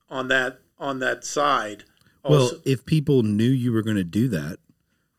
on 0.08 0.28
that 0.28 0.58
on 0.78 0.98
that 1.00 1.24
side 1.24 1.84
Well, 2.24 2.52
if 2.64 2.84
people 2.86 3.22
knew 3.22 3.48
you 3.50 3.72
were 3.72 3.82
going 3.82 3.96
to 3.96 4.04
do 4.04 4.28
that, 4.28 4.58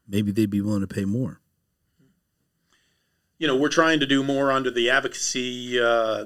maybe 0.08 0.32
they'd 0.32 0.50
be 0.50 0.62
willing 0.62 0.82
to 0.82 0.88
pay 0.88 1.06
more. 1.06 1.42
you 3.38 3.48
know, 3.48 3.56
we're 3.56 3.70
trying 3.70 4.00
to 4.00 4.06
do 4.06 4.24
more 4.24 4.52
under 4.52 4.70
the 4.72 4.90
advocacy 4.90 5.80
uh, 5.80 6.26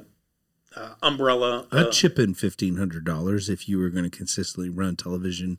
uh, 0.75 0.95
umbrella. 1.01 1.67
I'd 1.71 1.87
uh, 1.87 1.91
chip 1.91 2.17
in 2.19 2.33
fifteen 2.33 2.77
hundred 2.77 3.05
dollars 3.05 3.49
if 3.49 3.67
you 3.69 3.77
were 3.79 3.89
going 3.89 4.09
to 4.09 4.15
consistently 4.15 4.69
run 4.69 4.95
television 4.95 5.57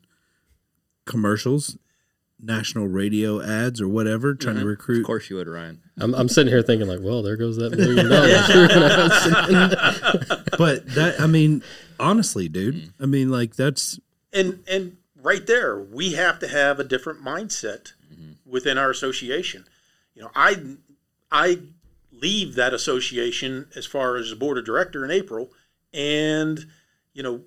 commercials, 1.05 1.77
national 2.39 2.87
radio 2.87 3.41
ads, 3.41 3.79
or 3.81 3.87
whatever, 3.87 4.33
trying 4.35 4.57
to 4.57 4.65
recruit. 4.65 4.99
Of 5.01 5.05
course 5.05 5.29
you 5.29 5.35
would, 5.37 5.47
Ryan. 5.47 5.81
I'm, 5.97 6.13
I'm 6.15 6.27
sitting 6.29 6.51
here 6.51 6.61
thinking 6.61 6.87
like, 6.87 6.99
well, 7.01 7.21
there 7.21 7.37
goes 7.37 7.57
that 7.57 7.71
million 7.77 8.09
dollars. 8.09 8.49
You're 8.53 8.67
gonna 8.67 8.89
have 8.89 10.27
some- 10.27 10.43
But 10.57 10.87
that, 10.95 11.19
I 11.19 11.27
mean, 11.27 11.63
honestly, 11.99 12.49
dude, 12.49 12.91
I 12.99 13.05
mean, 13.05 13.29
like 13.29 13.55
that's 13.55 13.99
and 14.33 14.59
and 14.67 14.97
right 15.21 15.45
there, 15.47 15.79
we 15.79 16.13
have 16.13 16.39
to 16.39 16.47
have 16.47 16.79
a 16.79 16.83
different 16.83 17.23
mindset 17.23 17.93
within 18.45 18.77
our 18.77 18.89
association. 18.89 19.65
You 20.13 20.23
know, 20.23 20.31
I 20.35 20.61
I 21.31 21.59
leave 22.25 22.55
that 22.55 22.73
association 22.73 23.67
as 23.75 23.85
far 23.85 24.15
as 24.15 24.31
the 24.31 24.35
board 24.35 24.57
of 24.57 24.65
director 24.65 25.05
in 25.05 25.11
April, 25.11 25.51
and 25.93 26.65
you 27.13 27.21
know, 27.21 27.41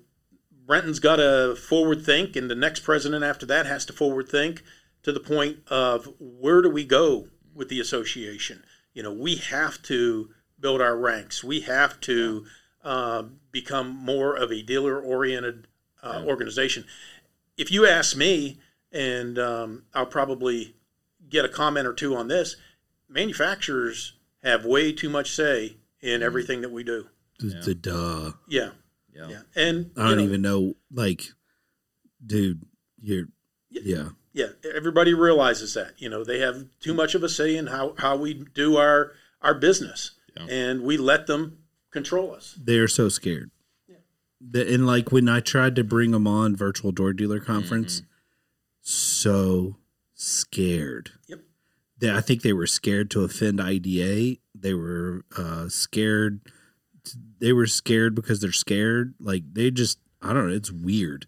Brenton's 0.65 0.99
got 0.99 1.17
to 1.17 1.53
forward 1.55 2.05
think, 2.05 2.37
and 2.37 2.49
the 2.49 2.55
next 2.55 2.79
president 2.79 3.25
after 3.25 3.45
that 3.45 3.65
has 3.65 3.85
to 3.85 3.93
forward 3.93 4.29
think 4.29 4.63
to 5.03 5.11
the 5.11 5.19
point 5.19 5.57
of 5.67 6.13
where 6.17 6.61
do 6.61 6.69
we 6.69 6.85
go 6.85 7.27
with 7.53 7.67
the 7.67 7.81
association. 7.81 8.63
You 8.93 9.03
know, 9.03 9.11
we 9.11 9.35
have 9.35 9.81
to 9.83 10.29
build 10.57 10.81
our 10.81 10.95
ranks. 10.95 11.43
We 11.43 11.59
have 11.61 11.99
to 12.01 12.45
uh, 12.81 13.23
become 13.51 13.89
more 13.89 14.33
of 14.33 14.49
a 14.49 14.61
dealer 14.61 14.97
oriented 14.97 15.67
uh, 16.01 16.23
organization. 16.25 16.85
If 17.57 17.69
you 17.69 17.85
ask 17.85 18.15
me, 18.15 18.59
and 18.93 19.37
um, 19.37 19.83
I'll 19.93 20.05
probably 20.05 20.75
get 21.27 21.43
a 21.43 21.49
comment 21.49 21.85
or 21.85 21.93
two 21.93 22.15
on 22.15 22.29
this, 22.29 22.55
manufacturers 23.09 24.13
have 24.43 24.65
way 24.65 24.91
too 24.91 25.09
much 25.09 25.31
say 25.31 25.77
in 26.01 26.15
mm-hmm. 26.15 26.23
everything 26.23 26.61
that 26.61 26.71
we 26.71 26.83
do. 26.83 27.07
The, 27.39 27.61
the 27.65 27.75
duh. 27.75 28.31
Yeah, 28.47 28.71
Yeah. 29.13 29.27
yeah, 29.29 29.41
and 29.55 29.91
I 29.97 30.09
don't 30.09 30.17
know, 30.17 30.23
even 30.23 30.41
know. 30.41 30.73
Like, 30.91 31.23
dude, 32.25 32.63
you're. 33.01 33.25
Yeah. 33.71 34.09
yeah, 34.33 34.47
everybody 34.75 35.13
realizes 35.13 35.73
that. 35.75 35.93
You 35.99 36.09
know, 36.09 36.23
they 36.23 36.39
have 36.39 36.65
too 36.79 36.93
much 36.93 37.15
of 37.15 37.23
a 37.23 37.29
say 37.29 37.55
in 37.55 37.67
how, 37.67 37.93
how 37.97 38.15
we 38.17 38.33
do 38.53 38.77
our 38.77 39.13
our 39.41 39.53
business, 39.53 40.11
Yeah. 40.35 40.47
and 40.49 40.81
we 40.81 40.97
let 40.97 41.27
them 41.27 41.59
control 41.91 42.33
us. 42.33 42.57
they're 42.61 42.87
so 42.87 43.09
scared. 43.09 43.51
The, 44.41 44.73
and 44.73 44.87
like 44.87 45.11
when 45.11 45.27
I 45.27 45.41
tried 45.41 45.75
to 45.75 45.83
bring 45.83 46.11
them 46.11 46.25
on 46.25 46.55
virtual 46.55 46.91
door 46.91 47.11
dealer 47.13 47.39
conference, 47.41 48.01
mm-hmm. 48.01 48.09
so 48.81 49.75
scared. 50.13 51.11
Yep. 51.27 51.39
They, 51.99 52.11
I 52.11 52.21
think 52.21 52.41
they 52.41 52.53
were 52.53 52.67
scared 52.67 53.11
to 53.11 53.23
offend 53.23 53.59
IDA. 53.61 54.37
They 54.55 54.73
were 54.73 55.23
uh, 55.37 55.67
scared. 55.69 56.41
They 57.39 57.53
were 57.53 57.67
scared 57.67 58.15
because 58.15 58.39
they're 58.39 58.51
scared. 58.51 59.13
Like 59.19 59.43
they 59.53 59.71
just, 59.71 59.99
I 60.21 60.33
don't 60.33 60.47
know. 60.49 60.55
It's 60.55 60.71
weird. 60.71 61.27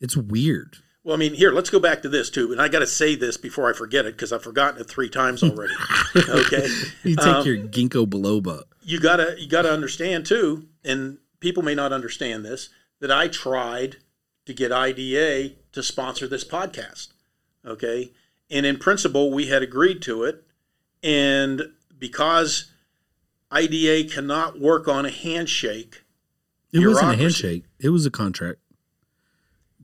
It's 0.00 0.16
weird. 0.16 0.76
Well, 1.04 1.14
I 1.14 1.18
mean, 1.18 1.34
here, 1.34 1.52
let's 1.52 1.70
go 1.70 1.80
back 1.80 2.02
to 2.02 2.08
this 2.08 2.28
too, 2.28 2.52
and 2.52 2.60
I 2.60 2.68
got 2.68 2.80
to 2.80 2.86
say 2.86 3.14
this 3.14 3.36
before 3.38 3.70
I 3.70 3.72
forget 3.72 4.04
it 4.04 4.14
because 4.14 4.32
I've 4.32 4.42
forgotten 4.42 4.80
it 4.80 4.88
three 4.88 5.08
times 5.08 5.42
already. 5.42 5.72
okay, 6.16 6.68
You 7.02 7.16
take 7.16 7.26
Um, 7.26 7.46
your 7.46 7.56
ginkgo 7.56 8.06
biloba. 8.06 8.64
you 8.82 9.00
gotta 9.00 9.34
you 9.38 9.48
gotta 9.48 9.72
understand 9.72 10.26
too, 10.26 10.66
and 10.84 11.18
people 11.40 11.62
may 11.62 11.74
not 11.74 11.92
understand 11.92 12.44
this 12.44 12.68
that 13.00 13.10
I 13.10 13.28
tried 13.28 13.96
to 14.44 14.52
get 14.52 14.70
IDA 14.70 15.54
to 15.72 15.82
sponsor 15.82 16.26
this 16.28 16.44
podcast. 16.44 17.08
Okay, 17.64 18.12
and 18.50 18.64
in 18.66 18.78
principle 18.78 19.30
we 19.30 19.46
had 19.46 19.62
agreed 19.62 20.02
to 20.02 20.24
it, 20.24 20.44
and 21.02 21.62
because 21.98 22.70
IDA 23.50 24.08
cannot 24.08 24.60
work 24.60 24.88
on 24.88 25.06
a 25.06 25.10
handshake, 25.10 26.02
It 26.72 26.86
wasn't 26.86 27.12
a 27.12 27.16
handshake. 27.16 27.64
It 27.78 27.90
was 27.90 28.06
a 28.06 28.10
contract. 28.10 28.60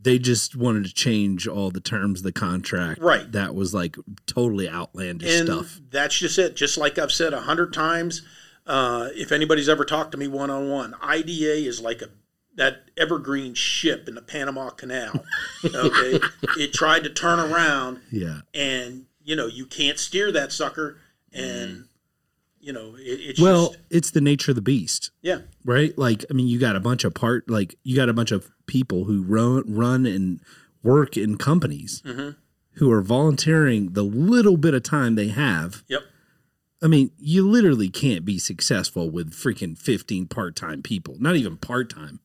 They 0.00 0.18
just 0.18 0.54
wanted 0.54 0.84
to 0.84 0.92
change 0.92 1.48
all 1.48 1.70
the 1.70 1.80
terms 1.80 2.20
of 2.20 2.24
the 2.24 2.32
contract. 2.32 3.00
Right. 3.00 3.30
That 3.32 3.54
was 3.54 3.72
like 3.72 3.96
totally 4.26 4.68
outlandish 4.68 5.32
and 5.40 5.46
stuff. 5.48 5.80
that's 5.90 6.18
just 6.18 6.38
it. 6.38 6.56
Just 6.56 6.76
like 6.76 6.98
I've 6.98 7.12
said 7.12 7.32
a 7.32 7.40
hundred 7.40 7.72
times, 7.72 8.20
uh, 8.66 9.08
if 9.14 9.32
anybody's 9.32 9.68
ever 9.68 9.82
talked 9.84 10.12
to 10.12 10.18
me 10.18 10.28
one 10.28 10.50
on 10.50 10.68
one, 10.68 10.94
IDA 11.00 11.66
is 11.66 11.80
like 11.80 12.02
a 12.02 12.10
that 12.56 12.84
evergreen 12.96 13.54
ship 13.54 14.06
in 14.08 14.14
the 14.14 14.22
Panama 14.22 14.70
Canal. 14.70 15.24
Okay, 15.64 16.20
it 16.58 16.72
tried 16.72 17.04
to 17.04 17.10
turn 17.10 17.38
around, 17.40 18.00
Yeah. 18.10 18.40
and 18.54 19.06
you 19.24 19.34
know 19.36 19.46
you 19.46 19.66
can't 19.66 19.98
steer 19.98 20.30
that 20.32 20.52
sucker, 20.52 20.98
and 21.32 21.86
you 22.60 22.72
know 22.72 22.94
it, 22.96 23.00
it's 23.20 23.40
Well, 23.40 23.68
just, 23.70 23.78
it's 23.90 24.10
the 24.12 24.20
nature 24.20 24.52
of 24.52 24.54
the 24.56 24.62
beast, 24.62 25.10
yeah, 25.22 25.38
right? 25.64 25.96
Like, 25.98 26.24
I 26.30 26.34
mean, 26.34 26.46
you 26.46 26.58
got 26.60 26.76
a 26.76 26.80
bunch 26.80 27.04
of 27.04 27.12
part, 27.14 27.48
like, 27.50 27.74
you 27.82 27.96
got 27.96 28.08
a 28.08 28.12
bunch 28.14 28.30
of 28.32 28.50
people 28.66 29.04
who 29.04 29.22
run, 29.22 29.64
run 29.66 30.06
and 30.06 30.40
work 30.82 31.16
in 31.16 31.36
companies 31.38 32.02
Mm-hmm. 32.04 32.30
who 32.74 32.90
are 32.92 33.02
volunteering 33.02 33.92
the 33.94 34.02
little 34.04 34.56
bit 34.56 34.74
of 34.74 34.82
time 34.82 35.14
they 35.16 35.28
have. 35.28 35.82
yep, 35.88 36.02
I 36.82 36.86
mean, 36.86 37.10
you 37.18 37.48
literally 37.48 37.88
can't 37.88 38.24
be 38.24 38.38
successful 38.38 39.10
with 39.10 39.32
freaking 39.32 39.76
15 39.76 40.26
part 40.26 40.54
time 40.54 40.82
people, 40.82 41.16
not 41.18 41.34
even 41.36 41.56
part 41.56 41.88
time. 41.90 42.20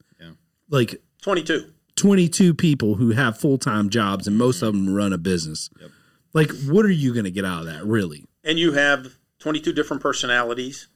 Yeah. 0.70 0.78
Like, 0.78 1.02
twenty 1.22 1.44
two. 1.44 1.72
22 1.96 2.54
people 2.54 2.96
who 2.96 3.12
have 3.12 3.38
full 3.38 3.58
time 3.58 3.90
jobs 3.90 4.26
and 4.26 4.38
most 4.38 4.62
of 4.62 4.72
them 4.74 4.96
run 4.96 5.12
a 5.12 5.18
business. 5.18 5.70
Yep. 5.82 5.90
Like, 6.34 6.50
what 6.66 6.86
are 6.86 6.92
you 6.92 7.12
going 7.14 7.26
to 7.26 7.32
get 7.32 7.44
out 7.44 7.62
of 7.62 7.66
that, 7.66 7.84
really? 7.86 8.24
and 8.46 8.58
you 8.58 8.72
have 8.72 9.18
22 9.40 9.74
different 9.74 10.02
personalities 10.02 10.88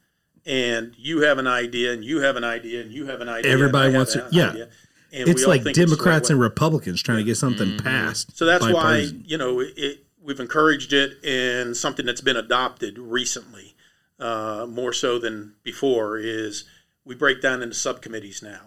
and 0.45 0.93
you 0.97 1.21
have 1.23 1.38
an 1.39 1.47
idea 1.47 1.91
and 1.91 2.05
you 2.05 2.21
have 2.21 2.38
an 2.38 2.45
idea 2.45 2.81
and 2.81 2.91
you 2.93 3.05
have 3.07 3.19
an 3.19 3.27
idea 3.27 3.51
Everybody 3.51 3.93
wants 3.93 4.13
to- 4.13 4.23
an 4.25 4.29
yeah. 4.31 4.49
idea, 4.51 4.69
and 5.12 5.27
It's 5.27 5.45
like 5.45 5.63
think 5.63 5.77
it's 5.77 5.86
Democrats 5.89 6.29
and 6.29 6.39
Republicans 6.39 7.01
trying 7.03 7.17
to 7.17 7.23
get 7.25 7.36
something 7.36 7.77
passed. 7.79 8.38
so 8.38 8.45
that's 8.45 8.63
why 8.63 8.71
bipartisan. 8.71 9.23
you 9.27 9.38
know 9.38 9.59
it, 9.59 9.73
it, 9.75 10.05
we've 10.21 10.39
encouraged 10.39 10.93
it 10.93 11.21
and 11.25 11.75
something 11.75 12.05
that's 12.05 12.21
been 12.21 12.38
adopted 12.38 12.97
recently 12.97 13.75
uh, 14.21 14.65
more 14.69 14.93
so 14.93 15.19
than 15.19 15.53
before 15.63 16.17
is 16.17 16.63
we 17.03 17.13
break 17.13 17.41
down 17.41 17.62
into 17.62 17.75
subcommittees 17.75 18.41
now 18.41 18.62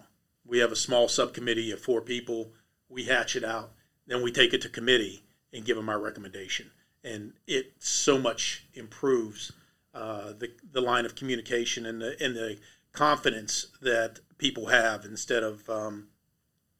we 0.47 0.59
have 0.59 0.71
a 0.71 0.75
small 0.75 1.07
subcommittee 1.07 1.71
of 1.71 1.79
four 1.79 2.01
people 2.01 2.51
we 2.89 3.05
hatch 3.05 3.35
it 3.35 3.43
out 3.43 3.71
then 4.07 4.21
we 4.21 4.31
take 4.31 4.53
it 4.53 4.61
to 4.61 4.69
committee 4.69 5.23
and 5.53 5.65
give 5.65 5.75
them 5.75 5.89
our 5.89 5.99
recommendation 5.99 6.71
and 7.03 7.33
it 7.45 7.73
so 7.79 8.17
much 8.17 8.65
improves 8.73 9.51
uh, 9.93 10.33
the, 10.37 10.51
the 10.71 10.81
line 10.81 11.05
of 11.05 11.15
communication 11.15 11.85
and 11.85 12.01
the, 12.01 12.15
and 12.23 12.35
the 12.35 12.57
confidence 12.91 13.67
that 13.81 14.19
people 14.37 14.67
have 14.67 15.05
instead 15.05 15.43
of 15.43 15.67
um, 15.69 16.07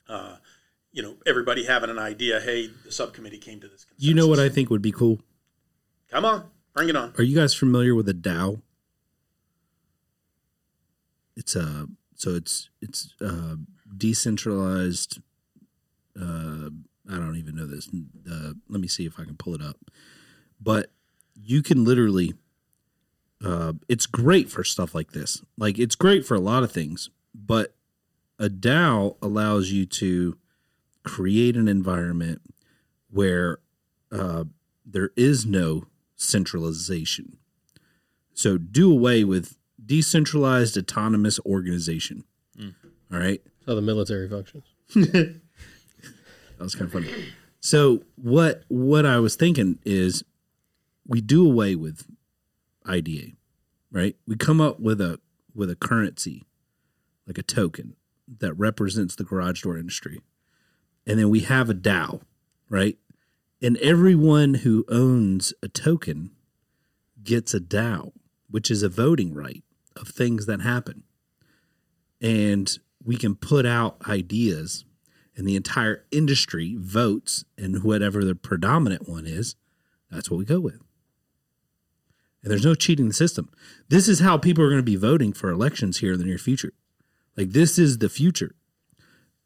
uh, 0.08 0.38
you 0.92 1.02
know 1.02 1.16
everybody 1.26 1.66
having 1.66 1.90
an 1.90 2.00
idea 2.00 2.40
hey 2.40 2.70
the 2.86 2.92
subcommittee 2.92 3.38
came 3.38 3.60
to 3.60 3.68
this 3.68 3.86
consensus. 3.86 4.08
You 4.08 4.14
know 4.14 4.28
what 4.28 4.40
I 4.40 4.50
think 4.50 4.70
would 4.70 4.82
be 4.82 4.92
cool? 4.92 5.20
come 6.10 6.26
on 6.26 6.46
bring 6.74 6.90
it 6.90 6.96
on 6.96 7.14
Are 7.18 7.24
you 7.24 7.36
guys 7.36 7.54
familiar 7.54 7.94
with 7.96 8.08
a 8.08 8.14
DAO? 8.14 8.62
It's 11.36 11.56
a 11.56 11.88
so 12.18 12.36
it's 12.36 12.70
it's 12.82 13.14
uh, 13.22 13.56
decentralized. 13.96 15.22
Uh, 16.20 16.70
I 17.10 17.16
don't 17.16 17.38
even 17.38 17.56
know 17.56 17.68
this. 17.68 17.88
Uh, 18.30 18.54
let 18.68 18.82
me 18.82 18.88
see 18.88 19.06
if 19.06 19.20
I 19.20 19.24
can 19.24 19.38
pull 19.38 19.54
it 19.54 19.62
up. 19.62 19.78
But 20.60 20.92
you 21.36 21.64
can 21.64 21.86
literally. 21.86 22.34
Uh, 23.46 23.74
it's 23.88 24.08
great 24.08 24.50
for 24.50 24.64
stuff 24.64 24.96
like 24.96 25.12
this. 25.12 25.44
Like 25.60 25.78
it's 25.78 25.94
great 25.94 26.26
for 26.26 26.34
a 26.34 26.40
lot 26.40 26.64
of 26.64 26.72
things, 26.72 27.12
but 27.36 27.76
a 28.40 28.50
DAO 28.50 29.16
allows 29.22 29.70
you 29.70 29.86
to 29.86 30.38
create 31.04 31.56
an 31.56 31.68
environment 31.68 32.42
where 33.12 33.60
uh, 34.12 34.46
there 34.84 35.12
is 35.16 35.46
no 35.46 35.84
centralization. 36.16 37.38
So 38.34 38.58
do 38.58 38.92
away 38.92 39.24
with 39.24 39.56
decentralized 39.88 40.78
autonomous 40.78 41.40
organization. 41.40 42.26
Mm. 42.60 42.76
All 43.12 43.20
right. 43.20 43.42
How 43.66 43.74
the 43.74 43.82
military 43.82 44.30
functions. 44.30 44.66
That 46.58 46.64
was 46.64 46.76
kind 46.76 46.86
of 46.86 46.94
funny. 46.94 47.14
So 47.60 48.04
what 48.16 48.64
what 48.68 49.06
I 49.06 49.20
was 49.20 49.36
thinking 49.36 49.80
is 49.86 50.24
we 51.06 51.22
do 51.22 51.46
away 51.46 51.76
with 51.76 52.08
IDA, 52.86 53.34
right? 53.92 54.16
We 54.28 54.36
come 54.36 54.60
up 54.60 54.80
with 54.80 55.00
a 55.00 55.20
with 55.54 55.70
a 55.70 55.76
currency, 55.76 56.44
like 57.28 57.38
a 57.38 57.44
token 57.44 57.96
that 58.40 58.54
represents 58.54 59.16
the 59.16 59.24
garage 59.24 59.62
door 59.62 59.78
industry. 59.78 60.22
And 61.06 61.20
then 61.20 61.30
we 61.30 61.42
have 61.42 61.70
a 61.70 61.74
DAO, 61.74 62.22
right? 62.70 62.98
And 63.62 63.78
everyone 63.78 64.56
who 64.56 64.84
owns 64.90 65.54
a 65.64 65.68
token 65.68 66.32
gets 67.24 67.54
a 67.54 67.60
DAO, 67.60 68.12
which 68.50 68.70
is 68.70 68.84
a 68.84 68.90
voting 68.90 69.34
right 69.34 69.64
of 69.98 70.08
things 70.10 70.46
that 70.46 70.62
happen. 70.62 71.04
And 72.22 72.78
we 73.04 73.16
can 73.16 73.36
put 73.36 73.66
out 73.66 73.98
ideas 74.08 74.86
and 75.36 75.48
the 75.48 75.56
entire 75.56 76.04
industry 76.12 76.76
votes 76.80 77.46
and 77.58 77.84
whatever 77.84 78.26
the 78.26 78.34
predominant 78.34 79.08
one 79.08 79.28
is, 79.28 79.56
that's 80.10 80.32
what 80.32 80.38
we 80.38 80.46
go 80.46 80.60
with. 80.60 80.82
And 82.42 82.52
there's 82.52 82.66
no 82.66 82.76
cheating 82.76 83.08
the 83.08 83.14
system. 83.14 83.50
This 83.90 84.08
is 84.08 84.20
how 84.20 84.38
people 84.38 84.64
are 84.64 84.70
going 84.70 84.80
to 84.80 84.84
be 84.84 84.96
voting 84.96 85.34
for 85.34 85.50
elections 85.50 86.00
here 86.00 86.14
in 86.14 86.20
the 86.20 86.26
near 86.26 86.38
future. 86.38 86.74
Like 87.36 87.52
this 87.52 87.78
is 87.78 88.00
the 88.00 88.10
future. 88.10 88.56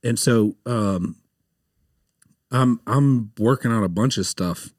And 0.04 0.18
so 0.18 0.56
um 0.66 1.18
I'm 2.52 2.80
I'm 2.88 3.32
working 3.38 3.72
on 3.72 3.84
a 3.84 3.90
bunch 3.90 4.18
of 4.18 4.26
stuff 4.26 4.70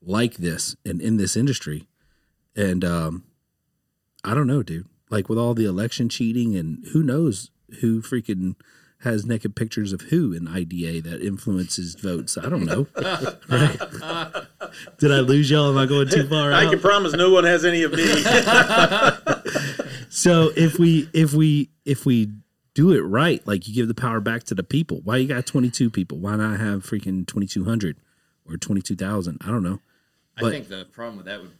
like 0.00 0.36
this 0.36 0.76
and 0.84 1.00
in 1.00 1.16
this 1.16 1.36
industry. 1.36 1.88
And 2.54 2.84
um 2.84 3.24
I 4.24 4.34
don't 4.34 4.46
know, 4.46 4.62
dude. 4.62 4.86
Like 5.12 5.28
with 5.28 5.38
all 5.38 5.54
the 5.54 5.66
election 5.66 6.08
cheating 6.08 6.56
and 6.56 6.84
who 6.92 7.02
knows 7.02 7.50
who 7.80 8.02
freaking 8.02 8.56
has 9.00 9.26
naked 9.26 9.54
pictures 9.56 9.92
of 9.92 10.00
who 10.02 10.32
in 10.32 10.46
IDA 10.48 11.00
that 11.02 11.20
influences 11.24 11.94
votes. 11.96 12.38
I 12.38 12.48
don't 12.48 12.64
know. 12.64 12.86
Right? 13.48 13.78
Did 14.98 15.12
I 15.12 15.20
lose 15.20 15.50
y'all? 15.50 15.70
Am 15.70 15.78
I 15.78 15.86
going 15.86 16.08
too 16.08 16.26
far 16.28 16.52
I 16.52 16.64
out? 16.64 16.70
can 16.70 16.80
promise 16.80 17.12
no 17.12 17.30
one 17.30 17.44
has 17.44 17.64
any 17.64 17.82
of 17.82 17.92
me. 17.92 18.04
So 20.14 20.52
if 20.54 20.78
we 20.78 21.08
if 21.14 21.32
we 21.32 21.70
if 21.86 22.04
we 22.04 22.30
do 22.74 22.92
it 22.92 23.00
right, 23.00 23.44
like 23.46 23.66
you 23.66 23.74
give 23.74 23.88
the 23.88 23.94
power 23.94 24.20
back 24.20 24.44
to 24.44 24.54
the 24.54 24.62
people. 24.62 25.00
Why 25.02 25.16
you 25.16 25.26
got 25.26 25.46
twenty 25.46 25.70
two 25.70 25.88
people? 25.88 26.18
Why 26.18 26.36
not 26.36 26.60
have 26.60 26.84
freaking 26.84 27.26
twenty 27.26 27.46
two 27.46 27.64
hundred 27.64 27.96
or 28.46 28.58
twenty 28.58 28.82
two 28.82 28.94
thousand? 28.94 29.38
I 29.40 29.46
don't 29.46 29.62
know. 29.62 29.80
I 30.36 30.42
think 30.50 30.68
the 30.68 30.84
problem 30.84 31.16
with 31.16 31.24
that 31.26 31.40
would 31.40 31.52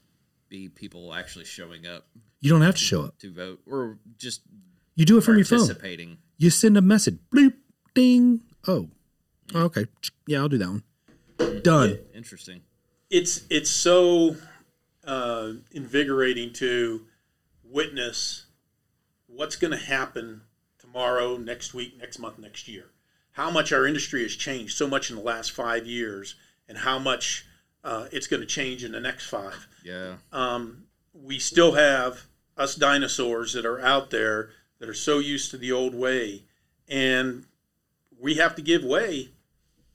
be 0.52 0.68
people 0.68 1.14
actually 1.14 1.46
showing 1.46 1.86
up 1.86 2.04
You 2.40 2.50
don't 2.50 2.60
have 2.60 2.74
to 2.74 2.80
show 2.80 3.02
up. 3.04 3.18
to 3.20 3.32
vote 3.32 3.60
or 3.66 3.98
just 4.18 4.42
You 4.94 5.04
do 5.06 5.16
it 5.16 5.22
from 5.24 5.36
your 5.36 5.46
phone. 5.46 5.60
participating. 5.60 6.18
You 6.36 6.50
send 6.50 6.76
a 6.76 6.82
message. 6.82 7.18
Bloop, 7.34 7.54
ding. 7.94 8.42
Oh, 8.68 8.90
okay. 9.54 9.86
Yeah, 10.26 10.40
I'll 10.40 10.48
do 10.50 10.58
that 10.58 10.68
one. 10.68 11.62
Done. 11.62 11.98
Interesting. 12.14 12.60
it's 13.10 13.42
it's 13.48 13.70
so 13.70 14.36
uh, 15.04 15.52
invigorating 15.72 16.52
to 16.54 17.06
witness 17.64 18.46
what's 19.26 19.56
going 19.56 19.70
to 19.70 19.76
happen 19.84 20.42
tomorrow, 20.78 21.36
next 21.38 21.72
week, 21.74 21.96
next 21.98 22.18
month, 22.18 22.38
next 22.38 22.68
year. 22.68 22.84
How 23.32 23.50
much 23.50 23.72
our 23.72 23.86
industry 23.86 24.22
has 24.22 24.36
changed 24.36 24.76
so 24.76 24.86
much 24.86 25.08
in 25.08 25.16
the 25.16 25.22
last 25.22 25.52
five 25.52 25.86
years, 25.86 26.34
and 26.68 26.76
how 26.78 26.98
much 26.98 27.46
uh, 27.84 28.06
it's 28.12 28.26
going 28.26 28.40
to 28.40 28.46
change 28.46 28.84
in 28.84 28.92
the 28.92 29.00
next 29.00 29.26
five. 29.28 29.66
Yeah. 29.84 30.14
Um, 30.32 30.84
we 31.14 31.38
still 31.38 31.72
have 31.72 32.22
us 32.56 32.74
dinosaurs 32.74 33.52
that 33.54 33.66
are 33.66 33.80
out 33.80 34.10
there 34.10 34.50
that 34.78 34.88
are 34.88 34.94
so 34.94 35.18
used 35.18 35.50
to 35.50 35.56
the 35.58 35.72
old 35.72 35.94
way, 35.94 36.42
and 36.88 37.44
we 38.20 38.34
have 38.34 38.54
to 38.56 38.62
give 38.62 38.84
way 38.84 39.28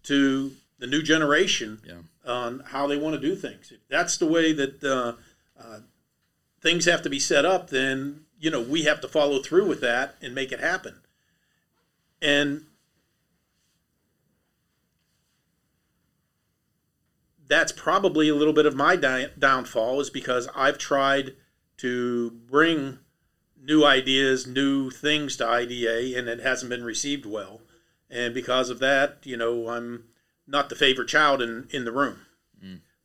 to 0.03 0.51
the 0.79 0.87
new 0.87 1.01
generation 1.01 1.81
Yeah. 1.85 2.01
on 2.25 2.59
how 2.67 2.87
they 2.87 2.97
want 2.97 3.19
to 3.19 3.21
do 3.21 3.35
things. 3.35 3.71
If 3.71 3.79
that's 3.89 4.17
the 4.17 4.25
way 4.27 4.53
that 4.53 4.83
uh, 4.83 5.13
uh, 5.61 5.79
things 6.61 6.85
have 6.85 7.01
to 7.03 7.09
be 7.09 7.19
set 7.19 7.45
up, 7.45 7.69
then 7.69 8.25
you 8.39 8.49
know 8.51 8.61
we 8.61 8.83
have 8.83 9.01
to 9.01 9.07
follow 9.07 9.41
through 9.41 9.65
with 9.65 9.81
that 9.81 10.15
and 10.21 10.35
make 10.35 10.51
it 10.51 10.59
happen. 10.59 11.01
And 12.21 12.65
that's 17.47 17.71
probably 17.71 18.29
a 18.29 18.35
little 18.35 18.53
bit 18.53 18.65
of 18.65 18.75
my 18.75 18.95
di- 18.95 19.29
downfall 19.37 19.99
is 20.01 20.09
because 20.09 20.47
I've 20.55 20.77
tried 20.77 21.35
to 21.77 22.31
bring 22.31 22.99
new 23.61 23.83
ideas, 23.85 24.45
new 24.47 24.89
things 24.89 25.35
to 25.37 25.47
IDA, 25.47 26.17
and 26.17 26.27
it 26.27 26.39
hasn't 26.39 26.69
been 26.69 26.83
received 26.83 27.25
well. 27.25 27.61
And 28.09 28.33
because 28.33 28.69
of 28.69 28.79
that, 28.79 29.19
you 29.23 29.35
know, 29.37 29.67
I'm 29.69 30.05
not 30.47 30.69
the 30.69 30.75
favorite 30.75 31.07
child 31.09 31.41
in, 31.41 31.67
in 31.71 31.85
the 31.85 31.91
room. 31.91 32.21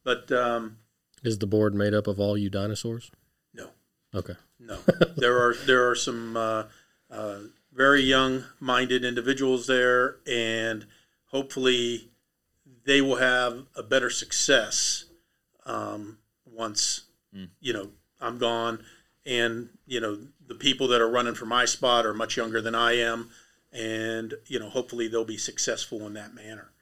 But 0.04 0.32
um, 0.32 0.78
Is 1.22 1.38
the 1.38 1.46
board 1.46 1.74
made 1.74 1.94
up 1.94 2.06
of 2.08 2.18
all 2.18 2.36
you 2.36 2.50
dinosaurs? 2.50 3.10
no, 3.54 3.68
Okay. 4.14 4.34
no, 4.58 4.78
there 5.16 5.38
are 5.38 5.54
there 5.54 5.88
are 5.88 5.94
some 5.94 6.36
uh, 6.36 6.64
uh, 7.10 7.38
very 7.72 8.02
young-minded 8.02 9.04
individuals 9.04 9.66
there, 9.68 10.16
and 10.26 10.86
hopefully, 11.26 12.08
they 12.84 13.00
will 13.00 13.16
have 13.16 13.66
a 13.76 13.82
better 13.82 14.10
success 14.10 15.04
um, 15.66 16.18
once 16.44 17.02
you 17.60 17.72
know 17.72 17.90
I'm 18.20 18.38
gone, 18.38 18.84
and 19.24 19.70
you 19.86 20.00
know 20.00 20.18
the 20.46 20.54
people 20.54 20.88
that 20.88 21.00
are 21.00 21.10
running 21.10 21.34
for 21.34 21.46
my 21.46 21.64
spot 21.64 22.06
are 22.06 22.14
much 22.14 22.36
younger 22.36 22.60
than 22.60 22.74
I 22.74 22.92
am, 22.98 23.30
and 23.72 24.34
you 24.46 24.58
know 24.58 24.68
hopefully 24.68 25.08
they'll 25.08 25.24
be 25.24 25.38
successful 25.38 26.06
in 26.06 26.14
that 26.14 26.34
manner. 26.34 26.72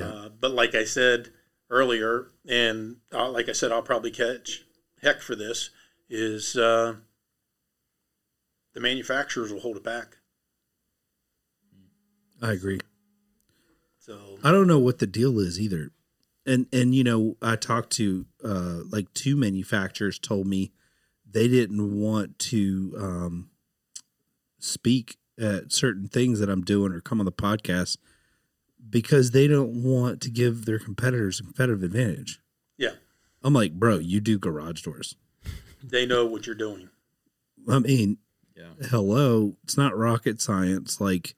Uh, 0.00 0.28
but 0.28 0.52
like 0.52 0.74
I 0.74 0.84
said 0.84 1.30
earlier, 1.70 2.28
and 2.48 2.96
uh, 3.12 3.28
like 3.30 3.48
I 3.48 3.52
said, 3.52 3.72
I'll 3.72 3.82
probably 3.82 4.10
catch 4.10 4.64
heck 5.02 5.20
for 5.20 5.34
this 5.34 5.70
is 6.08 6.56
uh, 6.56 6.94
the 8.74 8.80
manufacturers 8.80 9.52
will 9.52 9.60
hold 9.60 9.76
it 9.76 9.84
back. 9.84 10.16
I 12.40 12.52
agree. 12.52 12.78
So 14.08 14.38
I 14.42 14.50
don't 14.50 14.66
know 14.66 14.78
what 14.78 14.98
the 14.98 15.06
deal 15.06 15.38
is 15.38 15.60
either. 15.60 15.90
And 16.46 16.66
and 16.72 16.94
you 16.94 17.04
know, 17.04 17.36
I 17.42 17.56
talked 17.56 17.90
to 17.96 18.24
uh 18.42 18.80
like 18.90 19.12
two 19.12 19.36
manufacturers 19.36 20.18
told 20.18 20.46
me 20.46 20.72
they 21.30 21.46
didn't 21.46 22.00
want 22.00 22.38
to 22.38 22.94
um 22.98 23.50
speak 24.58 25.16
at 25.38 25.72
certain 25.72 26.08
things 26.08 26.40
that 26.40 26.48
I'm 26.48 26.62
doing 26.62 26.92
or 26.92 27.00
come 27.00 27.20
on 27.20 27.26
the 27.26 27.32
podcast 27.32 27.98
because 28.90 29.30
they 29.32 29.46
don't 29.46 29.82
want 29.82 30.20
to 30.22 30.30
give 30.30 30.64
their 30.64 30.78
competitors 30.78 31.38
a 31.38 31.42
competitive 31.44 31.82
advantage. 31.82 32.40
yeah, 32.78 32.94
I'm 33.42 33.52
like, 33.54 33.74
bro, 33.74 33.98
you 33.98 34.20
do 34.20 34.38
garage 34.38 34.82
doors. 34.82 35.14
they 35.84 36.06
know 36.06 36.24
what 36.26 36.46
you're 36.46 36.54
doing. 36.56 36.88
I 37.68 37.78
mean, 37.80 38.18
Yeah. 38.56 38.70
hello, 38.90 39.56
it's 39.62 39.76
not 39.76 39.96
rocket 39.96 40.40
science. 40.40 41.00
Like, 41.00 41.36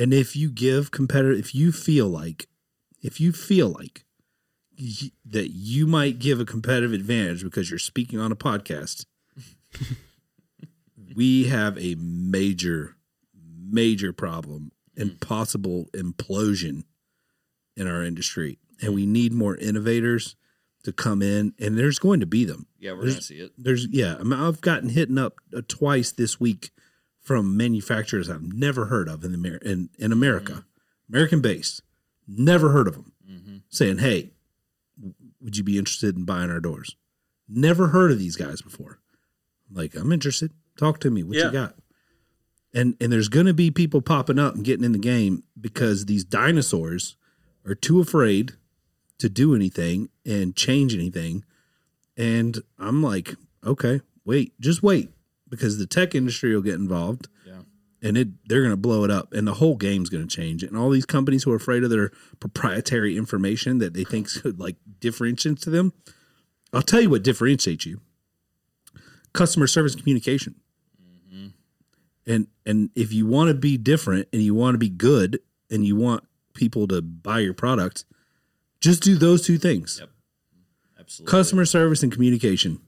and 0.00 0.12
if 0.14 0.34
you 0.34 0.50
give 0.50 0.90
competitor, 0.90 1.32
if 1.32 1.54
you 1.54 1.70
feel 1.72 2.08
like, 2.08 2.48
if 3.02 3.20
you 3.20 3.32
feel 3.32 3.68
like 3.68 4.04
y- 4.78 5.10
that 5.24 5.50
you 5.50 5.86
might 5.86 6.18
give 6.18 6.40
a 6.40 6.44
competitive 6.44 6.92
advantage 6.92 7.42
because 7.44 7.70
you're 7.70 7.78
speaking 7.78 8.18
on 8.18 8.32
a 8.32 8.36
podcast, 8.36 9.04
we 11.14 11.44
have 11.44 11.76
a 11.78 11.94
major, 11.98 12.96
major 13.70 14.12
problem 14.12 14.72
and 14.96 15.20
possible 15.20 15.86
implosion 15.94 16.84
in 17.76 17.86
our 17.86 18.02
industry. 18.04 18.58
And 18.82 18.94
we 18.94 19.06
need 19.06 19.32
more 19.32 19.56
innovators 19.56 20.36
to 20.84 20.92
come 20.92 21.20
in, 21.20 21.52
and 21.58 21.76
there's 21.76 21.98
going 21.98 22.20
to 22.20 22.26
be 22.26 22.46
them 22.46 22.66
Yeah, 22.78 22.92
we're 22.92 23.00
There's- 23.02 23.14
gonna 23.16 23.22
see 23.22 23.34
it. 23.40 23.52
there's 23.58 23.86
yeah 23.90 24.16
I 24.18 24.22
mean, 24.22 24.40
i've 24.40 24.62
gotten 24.62 24.88
hit 24.88 25.16
up 25.18 25.34
uh, 25.54 25.60
twice 25.68 26.10
this 26.10 26.40
week 26.40 26.70
from 27.30 27.56
manufacturers 27.56 28.28
i've 28.28 28.42
never 28.42 28.86
heard 28.86 29.08
of 29.08 29.22
in 29.24 29.30
the 29.30 29.38
Amer- 29.38 29.58
in, 29.58 29.88
in 29.98 30.10
america. 30.10 30.52
Mm-hmm. 30.52 31.14
American 31.14 31.40
based 31.40 31.82
never 32.26 32.70
heard 32.70 32.88
of 32.88 32.94
them 32.94 33.12
mm-hmm. 33.28 33.56
saying 33.68 33.98
hey 33.98 34.30
would 35.40 35.56
you 35.56 35.64
be 35.64 35.78
interested 35.78 36.16
in 36.16 36.24
buying 36.24 36.50
our 36.50 36.60
doors? 36.60 36.96
Never 37.48 37.88
heard 37.88 38.10
of 38.10 38.18
these 38.18 38.36
guys 38.36 38.62
before. 38.62 38.98
Like 39.72 39.94
i'm 39.94 40.12
interested. 40.12 40.52
Talk 40.76 41.00
to 41.00 41.10
me. 41.10 41.22
What 41.22 41.36
Yeah. 41.36 41.46
you 41.46 41.52
got? 41.52 41.74
And 42.72 42.96
and 43.00 43.12
there's 43.12 43.28
going 43.28 43.46
to 43.46 43.54
be 43.54 43.70
people 43.70 44.00
popping 44.00 44.38
up 44.38 44.54
and 44.54 44.64
getting 44.64 44.84
in 44.84 44.92
the 44.92 44.98
game 44.98 45.44
because 45.60 46.06
these 46.06 46.24
dinosaurs 46.24 47.16
are 47.64 47.74
too 47.74 48.00
afraid 48.00 48.52
to 49.18 49.28
do 49.28 49.54
anything 49.54 50.08
and 50.24 50.56
change 50.56 50.94
anything. 50.94 51.44
And 52.16 52.58
I'm 52.78 53.02
like, 53.02 53.34
okay, 53.64 54.00
wait, 54.24 54.58
just 54.60 54.82
wait, 54.82 55.10
because 55.50 55.78
the 55.78 55.86
tech 55.86 56.14
industry 56.14 56.54
will 56.54 56.62
get 56.62 56.74
involved. 56.74 57.28
Yeah. 57.46 57.60
And 58.02 58.16
it 58.16 58.28
they're 58.48 58.62
gonna 58.62 58.76
blow 58.76 59.04
it 59.04 59.10
up 59.10 59.32
and 59.34 59.46
the 59.46 59.54
whole 59.54 59.76
game's 59.76 60.08
gonna 60.08 60.26
change. 60.26 60.62
And 60.62 60.76
all 60.76 60.88
these 60.90 61.04
companies 61.06 61.42
who 61.42 61.52
are 61.52 61.56
afraid 61.56 61.84
of 61.84 61.90
their 61.90 62.10
proprietary 62.38 63.16
information 63.16 63.78
that 63.78 63.92
they 63.94 64.04
think 64.04 64.32
could 64.32 64.58
like 64.58 64.76
differentiate 65.00 65.58
to 65.62 65.70
them. 65.70 65.92
I'll 66.72 66.82
tell 66.82 67.00
you 67.00 67.10
what 67.10 67.22
differentiates 67.24 67.84
you. 67.84 68.00
Customer 69.32 69.66
service 69.66 69.92
and 69.94 70.02
communication. 70.02 70.54
Mm-hmm. 71.32 71.46
And 72.26 72.46
and 72.66 72.90
if 72.94 73.12
you 73.12 73.26
want 73.26 73.48
to 73.48 73.54
be 73.54 73.76
different 73.76 74.28
and 74.32 74.42
you 74.42 74.54
want 74.54 74.74
to 74.74 74.78
be 74.78 74.88
good 74.88 75.40
and 75.70 75.84
you 75.86 75.94
want 75.96 76.24
people 76.54 76.88
to 76.88 77.00
buy 77.02 77.38
your 77.40 77.54
product, 77.54 78.04
just 78.80 79.02
do 79.02 79.16
those 79.16 79.42
two 79.42 79.56
things 79.58 79.98
Yep. 80.00 80.10
Absolutely. 80.98 81.30
customer 81.30 81.64
service 81.64 82.02
and 82.02 82.10
communication. 82.12 82.80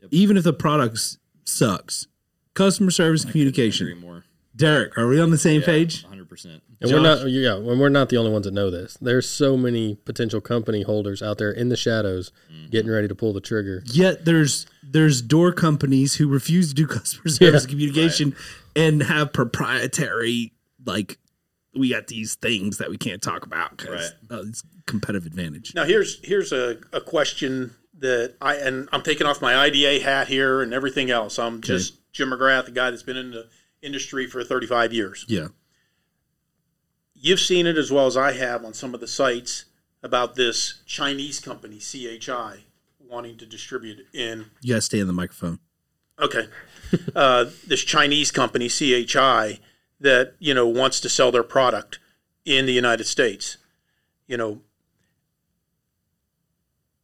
Yep. 0.00 0.08
Even 0.12 0.36
if 0.36 0.44
the 0.44 0.52
product 0.52 0.96
s- 0.96 1.18
sucks, 1.46 2.06
customer 2.54 2.90
service 2.90 3.22
and 3.22 3.32
communication. 3.32 3.98
more. 4.00 4.24
Derek, 4.54 4.96
are 4.96 5.06
we 5.06 5.20
on 5.20 5.30
the 5.30 5.38
same 5.38 5.60
page? 5.60 6.06
100%. 6.06 6.60
And 6.80 6.90
we're 6.90 7.00
not, 7.00 7.28
yeah, 7.28 7.56
and 7.56 7.78
we're 7.78 7.90
not 7.90 8.08
the 8.08 8.16
only 8.16 8.30
ones 8.30 8.46
that 8.46 8.54
know 8.54 8.70
this. 8.70 8.96
There's 9.00 9.28
so 9.28 9.56
many 9.56 9.96
potential 9.96 10.40
company 10.40 10.82
holders 10.82 11.22
out 11.22 11.36
there 11.36 11.50
in 11.50 11.68
the 11.68 11.76
shadows, 11.76 12.32
getting 12.70 12.90
ready 12.90 13.06
to 13.06 13.14
pull 13.14 13.34
the 13.34 13.40
trigger. 13.40 13.82
Yet 13.86 14.24
there's 14.24 14.66
there's 14.82 15.20
door 15.20 15.52
companies 15.52 16.14
who 16.14 16.28
refuse 16.28 16.68
to 16.68 16.74
do 16.74 16.86
customer 16.86 17.28
service 17.28 17.64
and 17.64 17.70
communication 17.70 18.34
and 18.74 19.02
have 19.02 19.32
proprietary 19.32 20.52
like 20.84 21.18
we 21.74 21.90
got 21.90 22.06
these 22.06 22.34
things 22.36 22.78
that 22.78 22.88
we 22.88 22.96
can't 22.96 23.20
talk 23.20 23.44
about 23.44 23.76
because 23.76 24.12
uh, 24.30 24.42
it's 24.46 24.62
competitive 24.86 25.26
advantage. 25.26 25.74
Now 25.74 25.84
here's 25.84 26.24
here's 26.24 26.52
a, 26.52 26.78
a 26.92 27.00
question 27.00 27.74
that 27.98 28.34
I 28.40 28.56
and 28.56 28.88
I'm 28.92 29.02
taking 29.02 29.26
off 29.26 29.40
my 29.40 29.56
IDA 29.56 30.02
hat 30.02 30.28
here 30.28 30.62
and 30.62 30.72
everything 30.72 31.10
else. 31.10 31.38
I'm 31.38 31.60
just 31.60 32.12
Jim 32.12 32.30
McGrath, 32.30 32.66
the 32.66 32.70
guy 32.70 32.90
that's 32.90 33.02
been 33.02 33.16
in 33.16 33.30
the 33.30 33.48
industry 33.82 34.26
for 34.26 34.42
35 34.42 34.92
years. 34.92 35.24
Yeah. 35.28 35.48
You've 37.14 37.40
seen 37.40 37.66
it 37.66 37.78
as 37.78 37.90
well 37.90 38.06
as 38.06 38.16
I 38.16 38.32
have 38.32 38.64
on 38.64 38.74
some 38.74 38.94
of 38.94 39.00
the 39.00 39.06
sites 39.06 39.66
about 40.02 40.34
this 40.34 40.82
Chinese 40.86 41.40
company 41.40 41.78
CHI 41.78 42.64
wanting 43.08 43.36
to 43.38 43.46
distribute 43.46 44.06
in 44.12 44.46
You 44.60 44.74
gotta 44.74 44.82
stay 44.82 45.00
in 45.00 45.06
the 45.06 45.12
microphone. 45.12 45.60
Okay. 46.18 46.48
uh, 47.16 47.46
this 47.66 47.82
Chinese 47.82 48.30
company, 48.30 48.68
CHI, 48.68 49.60
that, 50.00 50.34
you 50.38 50.54
know, 50.54 50.66
wants 50.66 51.00
to 51.00 51.08
sell 51.08 51.32
their 51.32 51.42
product 51.42 51.98
in 52.44 52.66
the 52.66 52.72
United 52.72 53.04
States. 53.04 53.58
You 54.26 54.36
know, 54.36 54.60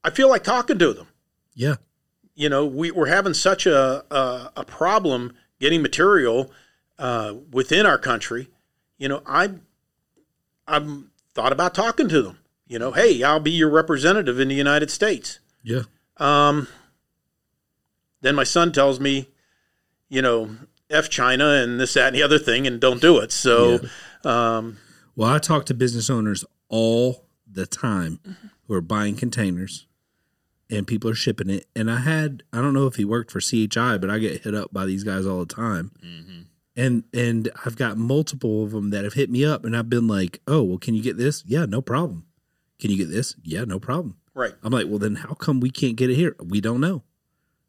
I 0.05 0.11
feel 0.11 0.29
like 0.29 0.45
talking 0.45 0.79
to 0.79 0.93
them. 0.93 1.09
Yeah. 1.55 1.77
You 2.35 2.49
know, 2.49 2.65
we, 2.67 2.91
we're 2.91 3.07
having 3.07 3.35
such 3.35 3.67
a, 3.67 4.05
a, 4.15 4.53
a 4.57 4.65
problem 4.65 5.35
getting 5.61 5.83
material 5.83 6.51
uh, 6.99 7.35
within 7.51 7.87
our 7.87 7.99
country. 7.99 8.49
You 8.99 9.09
know, 9.09 9.23
I, 9.27 9.51
I'm 10.67 11.11
thought 11.35 11.53
about 11.53 11.75
talking 11.75 12.09
to 12.09 12.23
them. 12.23 12.39
You 12.67 12.79
know, 12.79 12.93
hey, 12.93 13.23
I'll 13.23 13.41
be 13.41 13.51
your 13.51 13.71
representative 13.71 14.41
in 14.41 14.49
the 14.49 14.55
United 14.55 14.91
States. 14.91 15.41
Yeah. 15.63 15.83
Um, 16.17 16.69
then 18.23 18.35
my 18.35 18.45
son 18.45 18.73
tells 18.73 18.99
me, 18.99 19.29
you 20.09 20.23
know, 20.23 20.57
F 20.89 21.09
China 21.09 21.49
and 21.49 21.79
this, 21.79 21.95
that, 21.95 22.09
and 22.09 22.17
the 22.17 22.23
other 22.23 22.39
thing, 22.39 22.67
and 22.67 22.81
don't 22.81 23.01
do 23.01 23.19
it. 23.19 23.33
So, 23.33 23.81
um, 24.25 24.79
Well, 25.17 25.29
I 25.29 25.39
talk 25.39 25.67
to 25.67 25.75
business 25.75 26.09
owners 26.09 26.45
all 26.69 27.27
the 27.51 27.67
time 27.67 28.21
who 28.67 28.75
are 28.75 28.81
buying 28.81 29.17
containers 29.17 29.87
and 30.73 30.87
people 30.87 31.11
are 31.11 31.15
shipping 31.15 31.51
it. 31.51 31.67
And 31.77 31.91
I 31.91 31.99
had, 32.01 32.43
I 32.53 32.57
don't 32.57 32.73
know 32.73 32.87
if 32.87 32.97
he 32.97 33.05
worked 33.05 33.31
for 33.31 33.41
CHI, 33.41 33.99
but 33.99 34.11
I 34.11 34.19
get 34.19 34.43
hit 34.43 34.55
up 34.55 34.73
by 34.73 34.87
these 34.87 35.05
guys 35.05 35.27
all 35.27 35.41
the 35.41 35.55
time. 35.55 35.93
Mm-hmm. 36.05 36.41
And 36.75 37.05
and 37.13 37.51
I've 37.67 37.77
got 37.77 37.99
multiple 37.99 38.65
of 38.65 38.71
them 38.71 38.89
that 38.91 39.05
have 39.05 39.13
hit 39.13 39.29
me 39.29 39.45
up 39.45 39.67
and 39.67 39.77
I've 39.77 39.91
been 39.91 40.09
like, 40.09 40.41
"Oh, 40.49 40.63
well, 40.63 40.79
can 40.79 40.95
you 40.95 41.03
get 41.03 41.19
this?" 41.19 41.45
Yeah, 41.47 41.67
no 41.67 41.83
problem. 41.83 42.25
Can 42.81 42.91
you 42.91 42.97
get 42.97 43.11
this? 43.11 43.37
Yeah, 43.43 43.65
no 43.65 43.79
problem. 43.79 44.17
right. 44.33 44.55
I'm 44.63 44.73
like, 44.73 44.87
"Well, 44.89 44.99
then 44.99 45.17
how 45.17 45.35
come 45.35 45.61
we 45.61 45.69
can't 45.69 45.97
get 45.97 46.09
it 46.09 46.15
here?" 46.15 46.35
We 46.43 46.63
don't 46.63 46.81
know. 46.81 47.03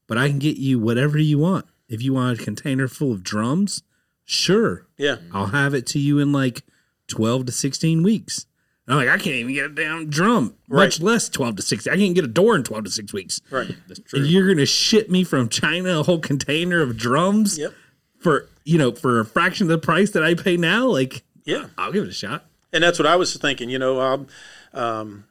But 0.08 0.18
I 0.18 0.30
can 0.30 0.40
get 0.40 0.56
you 0.56 0.80
whatever 0.80 1.18
you 1.18 1.38
want. 1.38 1.66
If 1.90 2.02
you 2.02 2.14
want 2.14 2.40
a 2.40 2.44
container 2.44 2.88
full 2.88 3.12
of 3.12 3.24
drums, 3.24 3.84
sure. 4.24 4.88
Yeah. 4.98 5.18
I'll 5.34 5.48
have 5.48 5.74
it 5.74 5.86
to 5.88 6.00
you 6.00 6.20
in 6.20 6.32
like 6.32 6.64
12 7.08 7.48
to 7.48 7.52
16 7.52 8.04
weeks. 8.04 8.46
And 8.86 8.94
I'm 9.00 9.06
like, 9.06 9.08
I 9.10 9.18
can't 9.18 9.36
even 9.38 9.54
get 9.54 9.66
a 9.66 9.70
damn 9.70 10.10
drum, 10.10 10.56
much 10.68 11.00
less 11.00 11.30
12 11.30 11.56
to 11.58 11.62
16. 11.62 11.94
I 11.94 11.96
can't 11.96 12.14
get 12.16 12.26
a 12.26 12.28
door 12.28 12.56
in 12.56 12.64
12 12.64 12.84
to 12.86 12.90
6 12.92 13.14
weeks. 13.14 13.40
Right. 13.50 13.74
That's 13.88 14.00
And 14.00 14.08
true. 14.08 14.22
you're 14.24 14.46
going 14.46 14.58
to 14.58 14.66
ship 14.66 15.10
me 15.10 15.24
from 15.24 15.48
China 15.48 16.00
a 16.00 16.04
whole 16.04 16.20
container 16.20 16.82
of 16.82 16.98
drums 16.98 17.58
Yep. 17.58 17.74
for, 18.20 18.50
you 18.66 18.78
know, 18.78 18.92
for 18.92 19.20
a 19.22 19.26
fraction 19.26 19.66
of 19.66 19.70
the 19.70 19.78
price 19.86 20.12
that 20.12 20.24
I 20.24 20.34
pay 20.34 20.58
now? 20.58 20.88
Like, 20.88 21.24
Yeah. 21.46 21.68
I'll 21.78 21.94
give 21.94 22.04
it 22.04 22.10
a 22.10 22.14
shot. 22.14 22.46
And 22.74 22.84
that's 22.84 23.00
what 23.00 23.06
I 23.06 23.16
was 23.16 23.36
thinking. 23.38 23.70
You 23.70 23.80
know, 23.80 24.02
um, 24.02 24.28
um, 24.74 25.26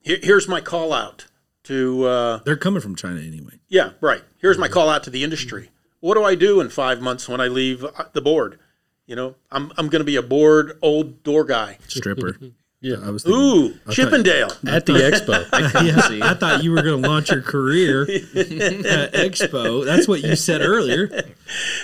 here, 0.00 0.18
here's 0.22 0.46
my 0.46 0.60
call 0.60 0.92
out 0.92 1.26
to. 1.64 2.04
Uh, 2.04 2.40
They're 2.44 2.56
coming 2.56 2.80
from 2.82 2.94
China 2.94 3.18
anyway. 3.20 3.58
Yeah, 3.68 3.90
right. 4.00 4.22
Here's 4.38 4.58
my 4.58 4.68
call 4.68 4.88
out 4.90 5.02
to 5.04 5.10
the 5.10 5.24
industry. 5.24 5.70
What 6.00 6.14
do 6.14 6.22
I 6.24 6.34
do 6.34 6.60
in 6.60 6.68
five 6.68 7.00
months 7.00 7.28
when 7.28 7.40
I 7.40 7.48
leave 7.48 7.84
uh, 7.84 7.90
the 8.12 8.20
board? 8.20 8.58
You 9.06 9.16
know, 9.16 9.34
I'm 9.50 9.72
I'm 9.76 9.88
going 9.88 10.00
to 10.00 10.04
be 10.04 10.16
a 10.16 10.22
bored 10.22 10.78
old 10.82 11.22
door 11.24 11.44
guy. 11.44 11.78
Stripper. 11.88 12.36
Yeah. 12.82 12.96
I 13.02 13.10
was 13.10 13.22
thinking, 13.22 13.40
Ooh, 13.40 13.74
Chippendale. 13.90 14.50
At 14.66 14.86
the 14.86 14.94
expo. 14.94 15.48
yeah, 16.18 16.26
I 16.28 16.34
thought 16.34 16.64
you 16.64 16.72
were 16.72 16.82
going 16.82 17.00
to 17.00 17.08
launch 17.08 17.30
your 17.30 17.40
career 17.40 18.02
at 18.10 19.12
Expo. 19.14 19.84
That's 19.86 20.08
what 20.08 20.22
you 20.22 20.34
said 20.34 20.62
earlier. 20.62 21.24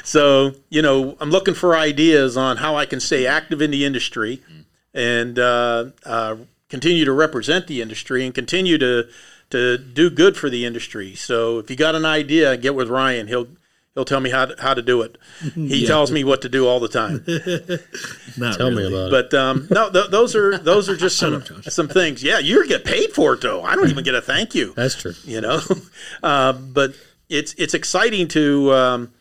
So 0.02 0.52
you 0.70 0.82
know, 0.82 1.16
I'm 1.20 1.30
looking 1.30 1.54
for 1.54 1.76
ideas 1.76 2.36
on 2.36 2.56
how 2.56 2.76
I 2.76 2.84
can 2.84 2.98
stay 2.98 3.26
active 3.26 3.62
in 3.62 3.70
the 3.70 3.84
industry 3.84 4.42
and 4.92 5.38
uh, 5.38 5.86
uh, 6.04 6.36
continue 6.68 7.04
to 7.04 7.12
represent 7.12 7.68
the 7.68 7.80
industry 7.80 8.26
and 8.26 8.34
continue 8.34 8.76
to 8.78 9.08
to 9.50 9.78
do 9.78 10.10
good 10.10 10.36
for 10.36 10.50
the 10.50 10.66
industry. 10.66 11.14
So 11.14 11.58
if 11.58 11.70
you 11.70 11.76
got 11.76 11.94
an 11.94 12.04
idea, 12.04 12.56
get 12.56 12.74
with 12.74 12.88
Ryan. 12.88 13.28
He'll 13.28 13.48
he'll 13.98 14.04
tell 14.04 14.20
me 14.20 14.30
how 14.30 14.44
to, 14.44 14.62
how 14.62 14.74
to 14.74 14.80
do 14.80 15.02
it. 15.02 15.18
He 15.56 15.84
tells 15.84 16.12
me 16.12 16.22
what 16.22 16.42
to 16.42 16.48
do 16.48 16.68
all 16.68 16.78
the 16.78 16.88
time. 16.88 17.24
Not 18.38 18.56
Tell 18.56 18.70
really. 18.70 18.88
me 18.88 18.94
about 18.94 19.12
it. 19.12 19.32
But 19.32 19.36
um, 19.36 19.66
no, 19.72 19.90
th- 19.90 20.10
those 20.10 20.36
are 20.36 20.56
those 20.56 20.88
are 20.88 20.96
just 20.96 21.18
some 21.18 21.42
some 21.62 21.88
things. 21.88 22.22
Yeah, 22.22 22.38
you 22.38 22.64
get 22.68 22.84
paid 22.84 23.10
for 23.10 23.34
it 23.34 23.40
though. 23.40 23.60
I 23.62 23.74
don't 23.74 23.90
even 23.90 24.04
get 24.04 24.14
a 24.14 24.20
thank 24.22 24.54
you. 24.54 24.72
That's 24.76 24.94
true. 24.94 25.14
You 25.24 25.40
know, 25.40 25.60
uh, 26.22 26.52
but 26.52 26.94
it's 27.28 27.54
it's 27.54 27.74
exciting 27.74 28.28
to 28.28 28.72
um, 28.72 29.12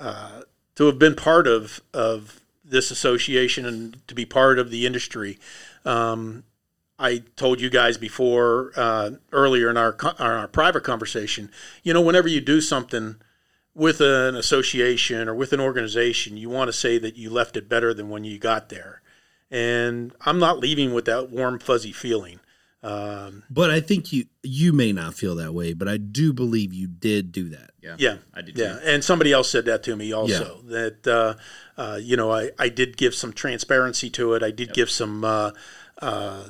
uh, 0.00 0.42
to 0.74 0.86
have 0.86 0.98
been 0.98 1.14
part 1.14 1.46
of 1.46 1.80
of 1.92 2.40
this 2.64 2.90
association 2.90 3.64
and 3.66 4.04
to 4.08 4.16
be 4.16 4.24
part 4.24 4.58
of 4.58 4.70
the 4.70 4.84
industry. 4.84 5.38
Um, 5.84 6.42
I 6.98 7.22
told 7.36 7.60
you 7.60 7.70
guys 7.70 7.98
before 7.98 8.72
uh, 8.74 9.10
earlier 9.30 9.70
in 9.70 9.76
our 9.76 9.92
co- 9.92 10.14
our 10.18 10.48
private 10.48 10.82
conversation. 10.82 11.52
You 11.84 11.94
know, 11.94 12.00
whenever 12.00 12.26
you 12.26 12.40
do 12.40 12.60
something 12.60 13.16
with 13.74 14.00
an 14.00 14.36
association 14.36 15.28
or 15.28 15.34
with 15.34 15.52
an 15.52 15.60
organization, 15.60 16.36
you 16.36 16.48
want 16.48 16.68
to 16.68 16.72
say 16.72 16.98
that 16.98 17.16
you 17.16 17.30
left 17.30 17.56
it 17.56 17.68
better 17.68 17.92
than 17.92 18.08
when 18.08 18.24
you 18.24 18.38
got 18.38 18.68
there. 18.68 19.02
And 19.50 20.12
I'm 20.20 20.38
not 20.38 20.58
leaving 20.58 20.94
with 20.94 21.04
that 21.06 21.30
warm, 21.30 21.58
fuzzy 21.58 21.92
feeling. 21.92 22.40
Um, 22.82 23.44
But 23.48 23.70
I 23.70 23.80
think 23.80 24.12
you 24.12 24.26
you 24.42 24.72
may 24.74 24.92
not 24.92 25.14
feel 25.14 25.34
that 25.36 25.54
way, 25.54 25.72
but 25.72 25.88
I 25.88 25.96
do 25.96 26.34
believe 26.34 26.74
you 26.74 26.86
did 26.86 27.32
do 27.32 27.48
that. 27.48 27.70
Yeah. 27.80 27.96
yeah, 27.98 28.16
I 28.34 28.42
did 28.42 28.58
Yeah, 28.58 28.74
too. 28.74 28.80
and 28.84 29.02
somebody 29.02 29.32
else 29.32 29.50
said 29.50 29.64
that 29.64 29.82
to 29.84 29.96
me 29.96 30.12
also. 30.12 30.60
That 30.64 31.06
uh, 31.06 31.34
uh, 31.80 31.98
you 32.00 32.16
know, 32.16 32.30
I, 32.30 32.50
I 32.58 32.68
did 32.68 32.98
give 32.98 33.14
some 33.14 33.32
transparency 33.32 34.10
to 34.10 34.34
it. 34.34 34.42
I 34.42 34.50
did 34.50 34.74
give 34.74 34.90
some 34.90 35.24
uh, 35.24 35.52
uh, 36.02 36.44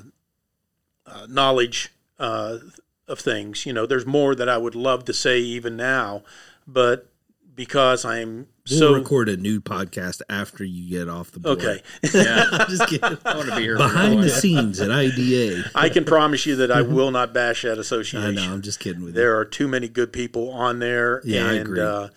uh, 1.06 1.26
knowledge 1.28 1.90
uh, 2.18 2.58
of 3.06 3.20
things. 3.20 3.64
You 3.64 3.72
know, 3.72 3.86
there's 3.86 4.06
more 4.06 4.34
that 4.34 4.48
I 4.48 4.56
would 4.56 4.74
love 4.74 5.04
to 5.04 5.12
say 5.12 5.38
even 5.38 5.76
now, 5.76 6.24
but 6.66 7.12
because 7.54 8.04
I'm 8.04 8.48
We'll 8.68 8.78
so 8.78 8.94
record 8.94 9.28
a 9.28 9.36
new 9.36 9.60
podcast 9.60 10.22
after 10.30 10.64
you 10.64 10.88
get 10.88 11.08
off 11.08 11.30
the 11.30 11.40
board. 11.40 11.58
okay, 11.58 11.82
Yeah. 12.14 12.46
I'm 12.52 12.68
just 12.68 12.86
kidding. 12.88 13.18
I 13.24 13.36
want 13.36 13.48
to 13.50 13.56
be 13.56 13.62
here 13.62 13.76
Behind 13.76 14.22
the 14.22 14.30
scenes 14.30 14.80
at 14.80 14.90
IDA. 14.90 15.70
I 15.74 15.88
can 15.90 16.04
promise 16.04 16.46
you 16.46 16.56
that 16.56 16.70
I 16.70 16.82
will 16.82 17.10
not 17.10 17.34
bash 17.34 17.62
that 17.62 17.78
association. 17.78 18.38
I 18.38 18.46
know. 18.46 18.52
I'm 18.52 18.62
just 18.62 18.80
kidding 18.80 19.02
with 19.02 19.14
you. 19.14 19.20
There 19.20 19.36
are 19.38 19.44
too 19.44 19.68
many 19.68 19.88
good 19.88 20.12
people 20.12 20.50
on 20.50 20.78
there. 20.78 21.20
Yeah, 21.24 21.46
I 21.46 21.52
and, 21.52 21.60
agree. 21.60 21.80
Uh, 21.80 22.08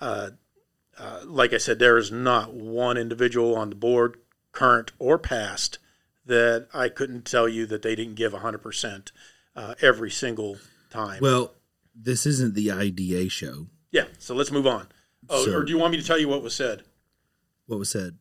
uh, 0.00 0.30
uh, 0.98 1.20
like 1.24 1.52
I 1.52 1.58
said, 1.58 1.78
there 1.78 1.96
is 1.96 2.12
not 2.12 2.52
one 2.52 2.96
individual 2.96 3.56
on 3.56 3.70
the 3.70 3.76
board, 3.76 4.16
current 4.52 4.92
or 4.98 5.18
past, 5.18 5.78
that 6.26 6.68
I 6.72 6.88
couldn't 6.88 7.24
tell 7.24 7.48
you 7.48 7.66
that 7.66 7.82
they 7.82 7.94
didn't 7.94 8.14
give 8.14 8.32
100% 8.32 9.10
uh, 9.56 9.74
every 9.80 10.10
single 10.10 10.58
time. 10.90 11.18
Well, 11.20 11.54
this 11.94 12.26
isn't 12.26 12.54
the 12.54 12.70
IDA 12.70 13.28
show. 13.28 13.66
Yeah, 13.94 14.06
so 14.18 14.34
let's 14.34 14.50
move 14.50 14.66
on. 14.66 14.88
Oh, 15.30 15.44
So- 15.46 15.56
or 15.56 15.64
do 15.64 15.70
you 15.72 15.78
want 15.78 15.92
me 15.92 15.98
to 16.00 16.04
tell 16.06 16.18
you 16.18 16.28
what 16.28 16.42
was 16.42 16.54
said? 16.54 16.82
What 17.66 17.78
was 17.78 17.88
said? 17.88 18.18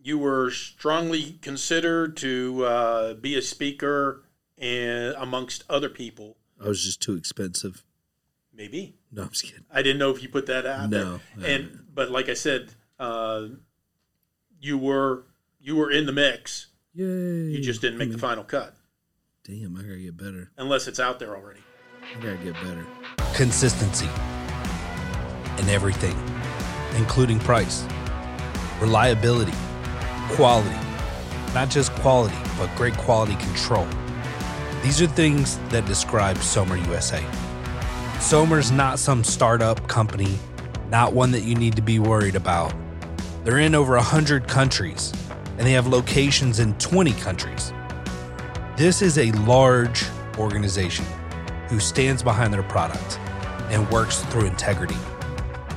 You 0.00 0.18
were 0.18 0.50
strongly 0.52 1.38
considered 1.42 2.16
to 2.18 2.64
uh, 2.64 3.14
be 3.14 3.36
a 3.36 3.42
speaker 3.42 4.22
and 4.56 5.14
amongst 5.18 5.64
other 5.68 5.88
people. 5.88 6.36
I 6.64 6.68
was 6.68 6.84
just 6.84 7.02
too 7.02 7.16
expensive. 7.16 7.82
Maybe. 8.54 8.94
No, 9.10 9.22
I'm 9.22 9.30
just 9.30 9.44
kidding. 9.44 9.64
I 9.70 9.82
didn't 9.82 9.98
know 9.98 10.10
if 10.10 10.22
you 10.22 10.28
put 10.28 10.46
that 10.46 10.64
out 10.66 10.90
No, 10.90 11.20
there. 11.36 11.50
And 11.56 11.80
but 11.92 12.10
like 12.10 12.28
I 12.28 12.34
said, 12.34 12.70
uh, 13.00 13.46
you 14.60 14.78
were 14.78 15.24
you 15.60 15.74
were 15.76 15.90
in 15.90 16.06
the 16.06 16.12
mix. 16.12 16.68
Yay. 16.94 17.04
You 17.04 17.60
just 17.60 17.80
didn't 17.80 17.98
make 17.98 18.10
the 18.12 18.16
final 18.18 18.44
cut 18.44 18.74
Damn, 19.44 19.76
I 19.76 19.82
gotta 19.82 19.98
get 19.98 20.16
better. 20.16 20.50
unless 20.56 20.86
it's 20.88 21.00
out 21.00 21.18
there 21.18 21.34
already. 21.36 21.60
I 22.02 22.20
gotta 22.20 22.38
get 22.38 22.54
better. 22.54 22.86
consistency 23.34 24.08
in 25.58 25.68
everything, 25.68 26.16
including 26.96 27.38
price, 27.38 27.86
reliability, 28.80 29.54
quality, 30.30 30.76
not 31.54 31.70
just 31.70 31.92
quality, 31.96 32.36
but 32.58 32.74
great 32.76 32.96
quality 32.96 33.34
control. 33.36 33.86
These 34.82 35.00
are 35.02 35.06
things 35.06 35.58
that 35.70 35.86
describe 35.86 36.38
Sommer 36.38 36.76
USA. 36.76 37.24
Sommer's 38.20 38.70
not 38.70 38.98
some 38.98 39.24
startup 39.24 39.88
company, 39.88 40.38
not 40.90 41.12
one 41.12 41.30
that 41.32 41.42
you 41.42 41.54
need 41.54 41.76
to 41.76 41.82
be 41.82 41.98
worried 41.98 42.36
about. 42.36 42.74
They're 43.44 43.58
in 43.58 43.74
over 43.74 43.94
100 43.94 44.48
countries, 44.48 45.12
and 45.58 45.66
they 45.66 45.72
have 45.72 45.86
locations 45.86 46.60
in 46.60 46.74
20 46.78 47.12
countries. 47.14 47.72
This 48.76 49.02
is 49.02 49.18
a 49.18 49.32
large 49.32 50.04
organization 50.38 51.04
who 51.68 51.80
stands 51.80 52.22
behind 52.22 52.52
their 52.52 52.62
product 52.62 53.18
and 53.70 53.88
works 53.90 54.20
through 54.24 54.46
integrity. 54.46 54.96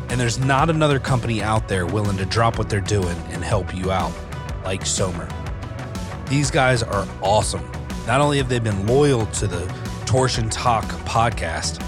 And 0.09 0.19
there's 0.19 0.39
not 0.39 0.69
another 0.69 0.99
company 0.99 1.43
out 1.43 1.67
there 1.67 1.85
willing 1.85 2.17
to 2.17 2.25
drop 2.25 2.57
what 2.57 2.69
they're 2.69 2.81
doing 2.81 3.15
and 3.29 3.43
help 3.43 3.75
you 3.75 3.91
out 3.91 4.11
like 4.63 4.85
Sommer. 4.85 5.27
These 6.27 6.49
guys 6.49 6.81
are 6.81 7.07
awesome. 7.21 7.61
Not 8.07 8.21
only 8.21 8.37
have 8.37 8.49
they 8.49 8.59
been 8.59 8.87
loyal 8.87 9.27
to 9.27 9.45
the 9.45 9.65
Torsion 10.05 10.49
Talk 10.49 10.85
podcast, 11.05 11.83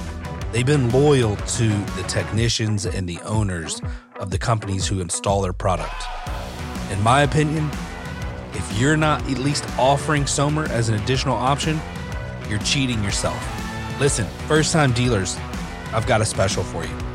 they've 0.51 0.65
been 0.65 0.91
loyal 0.91 1.35
to 1.35 1.67
the 1.67 2.03
technicians 2.07 2.85
and 2.85 3.09
the 3.09 3.19
owners 3.21 3.81
of 4.19 4.29
the 4.29 4.37
companies 4.37 4.87
who 4.87 5.01
install 5.01 5.41
their 5.41 5.53
product. 5.53 6.03
In 6.91 7.01
my 7.01 7.23
opinion, 7.23 7.71
if 8.53 8.79
you're 8.79 8.97
not 8.97 9.21
at 9.29 9.39
least 9.39 9.65
offering 9.79 10.27
Sommer 10.27 10.65
as 10.65 10.89
an 10.89 10.95
additional 10.95 11.35
option, 11.35 11.79
you're 12.47 12.59
cheating 12.59 13.03
yourself. 13.03 13.39
Listen, 13.99 14.27
first 14.47 14.73
time 14.73 14.91
dealers, 14.91 15.37
I've 15.93 16.05
got 16.05 16.21
a 16.21 16.25
special 16.25 16.63
for 16.63 16.83
you. 16.83 17.10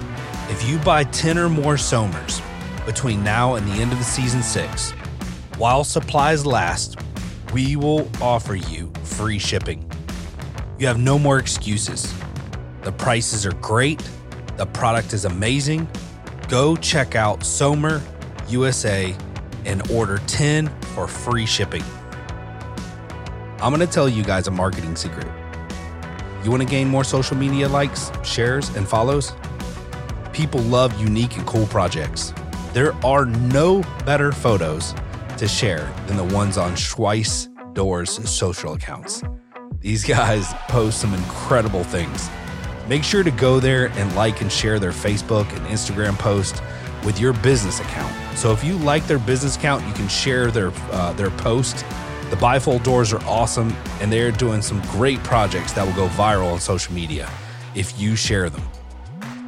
If 0.49 0.69
you 0.69 0.79
buy 0.79 1.03
10 1.03 1.39
or 1.39 1.49
more 1.49 1.75
Sommers 1.75 2.41
between 2.87 3.25
now 3.25 3.57
and 3.57 3.67
the 3.67 3.73
end 3.83 3.91
of 3.91 3.99
the 3.99 4.05
season 4.05 4.45
six, 4.45 4.93
while 5.59 5.83
supplies 5.83 6.47
last, 6.47 6.97
we 7.53 7.75
will 7.75 8.09
offer 8.23 8.55
you 8.55 8.93
free 9.03 9.41
shipping. 9.41 9.91
You 10.79 10.87
have 10.87 11.01
no 11.01 11.19
more 11.19 11.41
excuses. 11.41 12.15
The 12.83 12.93
prices 12.93 13.45
are 13.45 13.55
great, 13.55 14.09
the 14.57 14.67
product 14.67 15.15
is 15.15 15.25
amazing. 15.25 15.89
Go 16.49 16.77
check 16.77 17.17
out 17.17 17.43
Sommer 17.43 18.01
USA 18.49 19.17
and 19.65 19.91
order 19.91 20.19
10 20.29 20.69
for 20.95 21.09
free 21.09 21.45
shipping. 21.45 21.83
I'm 23.59 23.75
going 23.75 23.81
to 23.81 23.93
tell 23.93 24.09
you 24.09 24.23
guys 24.23 24.47
a 24.47 24.53
marketing 24.53 24.95
secret. 24.95 25.27
You 26.45 26.53
want 26.53 26.63
to 26.63 26.69
gain 26.69 26.87
more 26.87 27.03
social 27.03 27.37
media 27.37 27.69
likes, 27.69 28.13
shares, 28.23 28.69
and 28.77 28.87
follows? 28.87 29.33
People 30.37 30.61
love 30.61 31.01
unique 31.01 31.39
and 31.39 31.47
cool 31.47 31.67
projects. 31.69 32.35
There 32.75 32.93
are 33.03 33.25
no 33.25 33.83
better 34.05 34.33
photos 34.33 34.95
to 35.39 35.49
share 35.49 35.91
than 36.07 36.19
the 36.19 36.25
ones 36.25 36.59
on 36.59 36.73
Schweiss 36.73 37.49
Doors 37.73 38.11
social 38.29 38.75
accounts. 38.75 39.23
These 39.81 40.05
guys 40.05 40.53
post 40.69 41.01
some 41.01 41.15
incredible 41.15 41.85
things. 41.85 42.29
Make 42.87 43.03
sure 43.03 43.23
to 43.23 43.31
go 43.31 43.61
there 43.61 43.87
and 43.93 44.15
like 44.15 44.43
and 44.43 44.53
share 44.53 44.79
their 44.79 44.91
Facebook 44.91 45.51
and 45.57 45.67
Instagram 45.69 46.19
post 46.19 46.63
with 47.03 47.19
your 47.19 47.33
business 47.33 47.81
account. 47.81 48.15
So 48.37 48.53
if 48.53 48.63
you 48.63 48.77
like 48.77 49.07
their 49.07 49.19
business 49.19 49.57
account, 49.57 49.87
you 49.87 49.95
can 49.95 50.07
share 50.07 50.51
their 50.51 50.71
uh, 50.93 51.15
their 51.15 51.31
post. 51.31 51.79
The 52.29 52.37
bifold 52.37 52.83
doors 52.83 53.11
are 53.15 53.25
awesome, 53.25 53.75
and 54.03 54.13
they're 54.13 54.33
doing 54.33 54.61
some 54.61 54.83
great 54.83 55.19
projects 55.21 55.73
that 55.73 55.87
will 55.87 55.95
go 55.95 56.09
viral 56.09 56.53
on 56.53 56.61
social 56.61 56.93
media 56.93 57.27
if 57.75 57.99
you 57.99 58.17
share 58.17 58.51
them. 58.51 58.61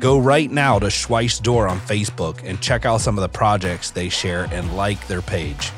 Go 0.01 0.19
right 0.21 0.49
now 0.49 0.79
to 0.79 0.87
Schweiss 0.87 1.43
Door 1.43 1.67
on 1.67 1.81
Facebook 1.81 2.45
and 2.45 2.61
check 2.61 2.87
out 2.87 3.01
some 3.01 3.19
of 3.19 3.23
the 3.23 3.29
projects 3.29 3.91
they 3.91 4.09
share 4.09 4.45
and 4.53 4.77
like 4.77 5.05
their 5.09 5.21
page. 5.21 5.73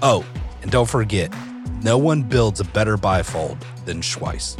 Oh, 0.00 0.24
and 0.62 0.70
don't 0.70 0.88
forget, 0.88 1.30
no 1.82 1.98
one 1.98 2.22
builds 2.22 2.60
a 2.60 2.64
better 2.64 2.96
bifold 2.96 3.58
than 3.84 4.00
Schweiss. 4.00 4.58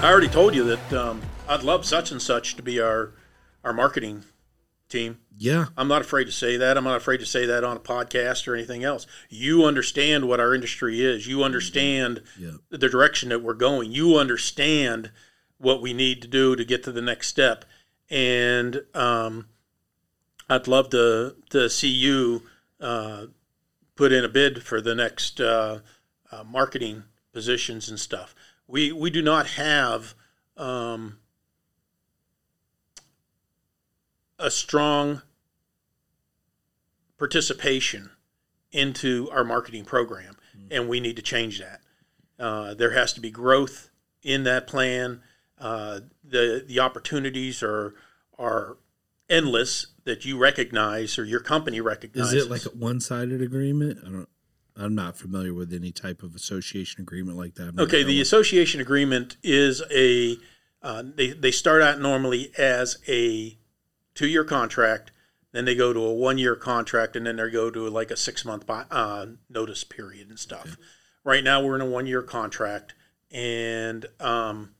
I 0.00 0.10
already 0.10 0.28
told 0.28 0.54
you 0.54 0.62
that 0.64 0.92
um, 0.92 1.20
I'd 1.48 1.64
love 1.64 1.84
such 1.84 2.12
and 2.12 2.22
such 2.22 2.54
to 2.54 2.62
be 2.62 2.80
our 2.80 3.12
our 3.64 3.72
marketing 3.72 4.24
team. 4.90 5.18
Yeah. 5.38 5.66
I'm 5.76 5.88
not 5.88 6.02
afraid 6.02 6.24
to 6.26 6.32
say 6.32 6.56
that. 6.58 6.76
I'm 6.76 6.84
not 6.84 6.96
afraid 6.98 7.20
to 7.20 7.26
say 7.26 7.46
that 7.46 7.64
on 7.64 7.76
a 7.76 7.80
podcast 7.80 8.46
or 8.46 8.54
anything 8.54 8.84
else. 8.84 9.06
You 9.30 9.64
understand 9.64 10.28
what 10.28 10.40
our 10.40 10.54
industry 10.54 11.00
is. 11.02 11.26
You 11.26 11.42
understand 11.44 12.22
Yeah. 12.38 12.52
the 12.68 12.76
direction 12.78 13.30
that 13.30 13.42
we're 13.42 13.54
going. 13.54 13.92
You 13.92 14.16
understand 14.18 15.10
what 15.56 15.80
we 15.80 15.92
need 15.94 16.20
to 16.22 16.28
do 16.28 16.56
to 16.56 16.64
get 16.64 16.82
to 16.84 16.92
the 16.92 17.00
next 17.00 17.28
step. 17.28 17.64
And 18.10 18.82
um, 18.94 19.46
I'd 20.48 20.66
love 20.68 20.90
to 20.90 21.36
to 21.50 21.70
see 21.70 21.88
you 21.88 22.42
uh, 22.80 23.26
put 23.94 24.10
in 24.12 24.24
a 24.24 24.28
bid 24.28 24.62
for 24.62 24.80
the 24.80 24.94
next 24.94 25.40
uh, 25.40 25.78
uh, 26.32 26.44
marketing 26.44 27.04
positions 27.32 27.88
and 27.88 28.00
stuff. 28.00 28.34
We 28.66 28.90
we 28.92 29.10
do 29.10 29.22
not 29.22 29.46
have 29.46 30.14
um, 30.56 31.18
a 34.40 34.50
strong 34.50 35.22
participation 37.18 38.10
into 38.72 39.28
our 39.30 39.44
marketing 39.44 39.84
program, 39.84 40.36
and 40.70 40.88
we 40.88 41.00
need 41.00 41.16
to 41.16 41.22
change 41.22 41.60
that. 41.60 41.80
Uh, 42.38 42.74
there 42.74 42.92
has 42.92 43.12
to 43.12 43.20
be 43.20 43.30
growth 43.30 43.90
in 44.22 44.44
that 44.44 44.66
plan. 44.66 45.20
Uh, 45.58 46.00
the 46.24 46.64
the 46.66 46.80
opportunities 46.80 47.62
are 47.62 47.94
are 48.38 48.78
endless 49.28 49.88
that 50.04 50.24
you 50.24 50.38
recognize 50.38 51.18
or 51.18 51.24
your 51.24 51.40
company 51.40 51.80
recognizes. 51.80 52.32
Is 52.32 52.46
it 52.46 52.50
like 52.50 52.64
a 52.64 52.70
one 52.70 53.00
sided 53.00 53.42
agreement? 53.42 53.98
I 54.04 54.10
don't. 54.10 54.28
I'm 54.76 54.94
not 54.94 55.18
familiar 55.18 55.52
with 55.52 55.74
any 55.74 55.92
type 55.92 56.22
of 56.22 56.34
association 56.34 57.02
agreement 57.02 57.36
like 57.36 57.54
that. 57.56 57.78
Okay, 57.78 58.02
the 58.02 58.20
association 58.20 58.80
agreement 58.80 59.36
is 59.42 59.82
a 59.90 60.38
uh, 60.82 61.02
they 61.14 61.30
they 61.32 61.50
start 61.50 61.82
out 61.82 62.00
normally 62.00 62.50
as 62.56 62.96
a 63.06 63.58
two 64.14 64.26
year 64.26 64.44
contract, 64.44 65.12
then 65.52 65.64
they 65.64 65.74
go 65.74 65.92
to 65.92 66.00
a 66.00 66.12
one 66.12 66.38
year 66.38 66.56
contract, 66.56 67.16
and 67.16 67.26
then 67.26 67.36
they 67.36 67.50
go 67.50 67.70
to 67.70 67.88
like 67.88 68.10
a 68.10 68.16
six 68.16 68.44
month 68.44 68.64
uh, 68.68 69.26
notice 69.48 69.84
period 69.84 70.28
and 70.28 70.38
stuff. 70.38 70.76
Right 71.24 71.44
now, 71.44 71.62
we're 71.62 71.74
in 71.74 71.80
a 71.80 71.86
one 71.86 72.06
year 72.06 72.22
contract, 72.22 72.94
and 73.30 74.06
um, 74.18 74.70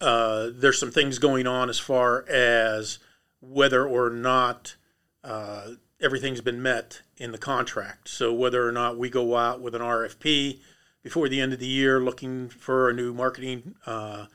uh, 0.00 0.48
there's 0.52 0.80
some 0.80 0.90
things 0.90 1.18
going 1.18 1.46
on 1.46 1.68
as 1.68 1.78
far 1.78 2.24
as 2.28 2.98
whether 3.40 3.86
or 3.86 4.10
not 4.10 4.76
uh, 5.22 5.72
everything's 6.00 6.40
been 6.40 6.62
met 6.62 7.02
in 7.16 7.32
the 7.32 7.38
contract. 7.38 8.08
So 8.08 8.32
whether 8.32 8.66
or 8.66 8.72
not 8.72 8.98
we 8.98 9.10
go 9.10 9.36
out 9.36 9.60
with 9.60 9.74
an 9.74 9.82
RFP 9.82 10.60
before 11.02 11.28
the 11.28 11.40
end 11.40 11.52
of 11.52 11.60
the 11.60 11.66
year 11.66 12.00
looking 12.00 12.48
for 12.48 12.90
a 12.90 12.92
new 12.92 13.14
marketing 13.14 13.76
uh, 13.86 14.26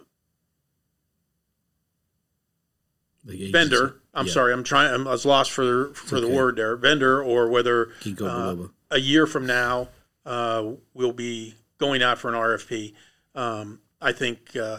Vendor. 3.24 3.96
I'm 4.14 4.26
Yeah. 4.26 4.32
sorry, 4.32 4.52
I'm 4.52 4.64
trying. 4.64 4.92
I'm, 4.92 5.06
I 5.08 5.12
was 5.12 5.24
lost 5.24 5.50
for 5.52 5.92
for 5.94 6.20
the 6.20 6.28
word 6.28 6.56
there. 6.56 6.76
Vendor, 6.76 7.22
or 7.22 7.48
whether 7.48 7.90
uh, 8.20 8.56
a 8.90 8.98
year 9.00 9.26
from 9.26 9.46
now 9.46 9.88
uh, 10.26 10.72
we'll 10.94 11.12
be 11.12 11.54
going 11.78 12.02
out 12.02 12.18
for 12.18 12.28
an 12.28 12.34
RFP. 12.34 12.92
Um, 13.34 13.80
I 14.00 14.12
think 14.12 14.54
uh, 14.56 14.78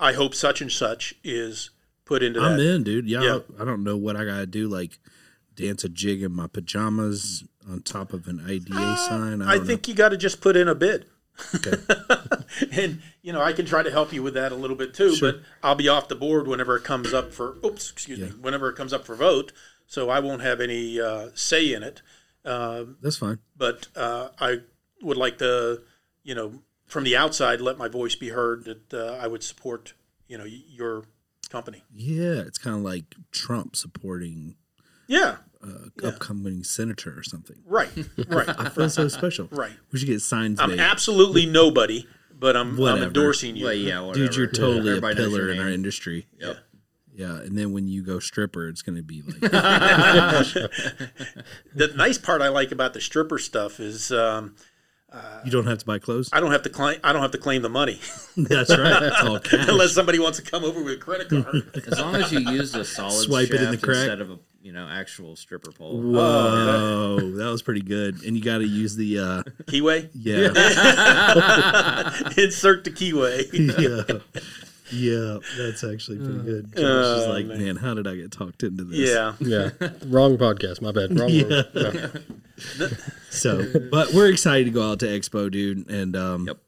I 0.00 0.12
hope 0.14 0.34
such 0.34 0.60
and 0.60 0.72
such 0.72 1.14
is 1.22 1.70
put 2.04 2.22
into 2.22 2.40
I'm 2.40 2.56
that. 2.58 2.74
in, 2.74 2.82
dude. 2.82 3.08
Yeah, 3.08 3.22
Yeah. 3.22 3.38
I 3.60 3.64
don't 3.64 3.84
know 3.84 3.96
what 3.96 4.16
I 4.16 4.24
gotta 4.24 4.46
do. 4.46 4.68
Like 4.68 4.98
dance 5.54 5.84
a 5.84 5.88
jig 5.88 6.22
in 6.22 6.32
my 6.32 6.46
pajamas 6.46 7.44
on 7.70 7.82
top 7.82 8.12
of 8.14 8.26
an 8.26 8.42
IDA 8.48 8.96
sign. 8.96 9.42
I, 9.42 9.54
I 9.54 9.58
think 9.58 9.86
you 9.86 9.94
got 9.94 10.08
to 10.08 10.16
just 10.16 10.40
put 10.40 10.56
in 10.56 10.66
a 10.66 10.74
bid. 10.74 11.04
Okay. 11.54 11.72
and 12.72 13.00
you 13.22 13.32
know 13.32 13.40
I 13.40 13.52
can 13.52 13.66
try 13.66 13.82
to 13.82 13.90
help 13.90 14.12
you 14.12 14.22
with 14.22 14.34
that 14.34 14.52
a 14.52 14.54
little 14.54 14.76
bit 14.76 14.94
too, 14.94 15.14
Sure. 15.16 15.32
but 15.32 15.40
I'll 15.62 15.74
be 15.74 15.88
off 15.88 16.08
the 16.08 16.14
board 16.14 16.46
whenever 16.46 16.76
it 16.76 16.84
comes 16.84 17.12
up 17.14 17.32
for 17.32 17.56
oops, 17.64 17.90
excuse 17.90 18.18
me, 18.18 18.28
whenever 18.40 18.68
it 18.68 18.76
comes 18.76 18.92
up 18.92 19.04
for 19.06 19.14
vote, 19.16 19.52
so 19.86 20.10
I 20.10 20.20
won't 20.20 20.42
have 20.42 20.60
any 20.60 21.00
uh, 21.00 21.28
say 21.34 21.72
in 21.72 21.82
it. 21.82 22.02
Uh, 22.44 22.84
that's 23.00 23.16
fine. 23.16 23.38
but 23.56 23.88
uh, 23.96 24.28
I 24.40 24.58
would 25.00 25.16
like 25.16 25.38
to, 25.38 25.82
you 26.24 26.34
know, 26.34 26.62
from 26.86 27.04
the 27.04 27.16
outside, 27.16 27.60
let 27.60 27.78
my 27.78 27.88
voice 27.88 28.14
be 28.16 28.28
heard 28.30 28.64
that 28.64 28.92
uh, 28.94 29.18
I 29.20 29.26
would 29.28 29.42
support, 29.42 29.94
you 30.28 30.36
know, 30.38 30.44
your 30.44 31.04
company. 31.50 31.82
Yeah, 31.94 32.40
it's 32.40 32.58
kind 32.58 32.76
of 32.76 32.82
like 32.82 33.04
Trump 33.30 33.76
supporting 33.76 34.56
Yeah, 35.06 35.36
uh, 35.62 36.06
upcoming 36.08 36.64
senator 36.64 37.14
or 37.16 37.22
something. 37.22 37.56
right, 37.66 37.90
right, 38.28 38.48
I 38.58 38.68
feel 38.68 38.90
so 38.90 39.08
special. 39.08 39.48
right. 39.52 39.72
We 39.92 39.98
should 39.98 40.08
get 40.08 40.20
signs 40.22 40.58
I'm 40.60 40.70
made. 40.70 40.80
absolutely 40.80 41.46
nobody, 41.46 42.06
but 42.36 42.56
I'm, 42.56 42.70
I'm 42.70 42.76
Whatever. 42.76 43.04
endorsing 43.06 43.56
you. 43.56 43.64
Well, 43.66 43.74
yeah, 43.74 44.00
whatever. 44.00 44.26
Dude, 44.26 44.36
you're 44.36 44.46
totally 44.48 44.88
a 44.88 44.96
Everybody 44.96 45.14
pillar 45.16 45.50
in 45.50 45.60
our 45.60 45.68
industry. 45.68 46.26
Yep. 46.40 46.56
Yeah, 47.14 47.36
and 47.40 47.56
then 47.58 47.72
when 47.72 47.88
you 47.88 48.02
go 48.02 48.18
stripper, 48.20 48.68
it's 48.68 48.80
going 48.80 48.96
to 48.96 49.02
be 49.02 49.20
like, 49.22 49.40
The 51.74 51.88
nice 51.94 52.18
part 52.18 52.40
I 52.42 52.48
like 52.48 52.72
about 52.72 52.94
the 52.94 53.00
stripper 53.02 53.38
stuff 53.38 53.80
is 53.80 54.10
um, 54.12 54.54
you 55.44 55.50
don't 55.50 55.66
have 55.66 55.78
to 55.78 55.84
buy 55.84 55.98
clothes. 55.98 56.30
I 56.32 56.40
don't 56.40 56.52
have 56.52 56.62
to 56.62 56.70
claim. 56.70 56.98
I 57.04 57.12
don't 57.12 57.20
have 57.22 57.32
to 57.32 57.38
claim 57.38 57.60
the 57.62 57.68
money 57.68 58.00
That's 58.36 58.70
right. 58.76 59.02
It's 59.02 59.20
all 59.22 59.38
cash. 59.38 59.68
unless 59.68 59.92
somebody 59.92 60.18
wants 60.18 60.38
to 60.38 60.44
come 60.44 60.64
over 60.64 60.82
with 60.82 60.94
a 60.94 60.96
credit 60.96 61.28
card. 61.28 61.84
As 61.86 62.00
long 62.00 62.16
as 62.16 62.32
you 62.32 62.40
use 62.40 62.74
a 62.74 62.84
solid 62.84 63.12
Swipe 63.26 63.50
it 63.50 63.60
in 63.60 63.70
the 63.72 63.76
crack. 63.76 63.96
instead 63.98 64.20
of 64.22 64.30
a 64.30 64.38
you 64.62 64.72
know 64.72 64.86
actual 64.88 65.36
stripper 65.36 65.72
pole. 65.72 66.00
Whoa, 66.00 67.18
that 67.36 67.50
was 67.50 67.62
pretty 67.62 67.82
good. 67.82 68.22
And 68.24 68.36
you 68.36 68.42
got 68.42 68.58
to 68.58 68.66
use 68.66 68.96
the 68.96 69.18
uh, 69.18 69.42
keyway. 69.64 70.08
yeah, 70.14 70.46
Insert 72.42 72.84
the 72.84 72.90
keyway. 72.90 73.46
yeah, 73.52 74.18
yeah. 74.92 75.38
That's 75.58 75.84
actually 75.84 76.18
pretty 76.18 76.40
good. 76.40 76.76
Josh 76.76 77.18
is 77.20 77.26
like, 77.28 77.46
man. 77.46 77.76
how 77.76 77.94
did 77.94 78.06
I 78.06 78.14
get 78.16 78.30
talked 78.32 78.62
into 78.62 78.84
this? 78.84 78.98
Yeah. 79.10 79.34
Yeah, 79.40 79.70
wrong 80.06 80.36
podcast. 80.38 80.80
My 80.80 80.92
bad. 80.92 81.18
Wrong 81.18 81.30
word. 81.48 81.66
Yeah. 81.74 82.08
So, 83.30 83.64
but 83.90 84.12
we're 84.12 84.28
excited 84.30 84.64
to 84.66 84.70
go 84.70 84.92
out 84.92 85.00
to 85.00 85.06
Expo, 85.06 85.50
dude. 85.50 85.88
And 85.90 86.14
um, 86.14 86.46
Yep. 86.46 86.58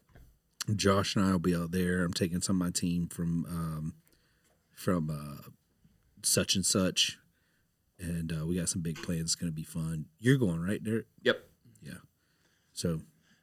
Josh 0.76 1.14
and 1.14 1.24
I 1.24 1.30
will 1.32 1.38
be 1.38 1.54
out 1.54 1.70
there. 1.72 2.02
I'm 2.02 2.12
taking 2.14 2.40
some 2.40 2.56
of 2.60 2.66
my 2.66 2.70
team 2.72 3.06
from 3.06 3.44
um, 3.44 3.94
from 4.72 5.10
uh, 5.10 5.50
such 6.22 6.56
and 6.56 6.64
such, 6.64 7.18
and 8.04 8.32
uh, 8.32 8.46
we 8.46 8.56
got 8.56 8.68
some 8.68 8.82
big 8.82 8.96
plans. 9.02 9.22
It's 9.22 9.34
going 9.34 9.50
to 9.50 9.54
be 9.56 9.62
fun. 9.64 10.06
You're 10.18 10.36
going 10.38 10.60
right 10.60 10.82
there, 10.82 11.04
Yep. 11.22 11.44
Yeah. 11.82 11.92
So 12.72 13.00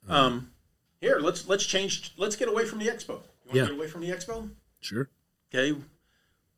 Um, 0.07 0.51
here, 0.99 1.19
let's 1.19 1.47
let's 1.47 1.65
change. 1.65 2.13
Let's 2.17 2.35
get 2.35 2.47
away 2.47 2.65
from 2.65 2.79
the 2.79 2.85
expo. 2.87 3.09
You 3.09 3.15
want 3.15 3.51
to 3.51 3.57
Yeah. 3.57 3.65
get 3.65 3.71
away 3.73 3.87
from 3.87 4.01
the 4.01 4.09
expo? 4.09 4.49
sure. 4.79 5.09
Okay. 5.53 5.79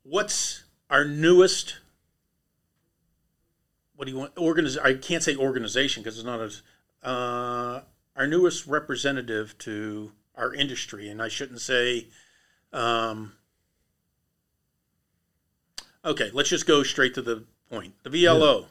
What's 0.04 0.64
our 0.90 1.06
newest? 1.06 1.78
What 3.96 4.06
do 4.06 4.12
you 4.12 4.18
want? 4.18 4.36
Organiz- 4.36 4.80
I 4.84 4.96
can't 4.96 5.24
say 5.24 5.36
organization 5.36 6.04
because 6.04 6.18
it's 6.18 6.26
not 6.26 6.42
as. 6.42 6.62
Uh, 7.02 7.82
our 8.16 8.28
newest 8.28 8.66
representative 8.68 9.58
to 9.60 10.12
our 10.36 10.54
industry, 10.54 11.10
and 11.10 11.22
I 11.22 11.28
shouldn't 11.28 11.62
say. 11.62 12.08
Um, 12.72 13.34
okay, 16.06 16.32
let's 16.34 16.50
just 16.50 16.66
go 16.66 16.84
straight 16.84 17.14
to 17.16 17.22
the 17.22 17.46
point. 17.74 17.94
The 18.04 18.10
VLO. 18.10 18.66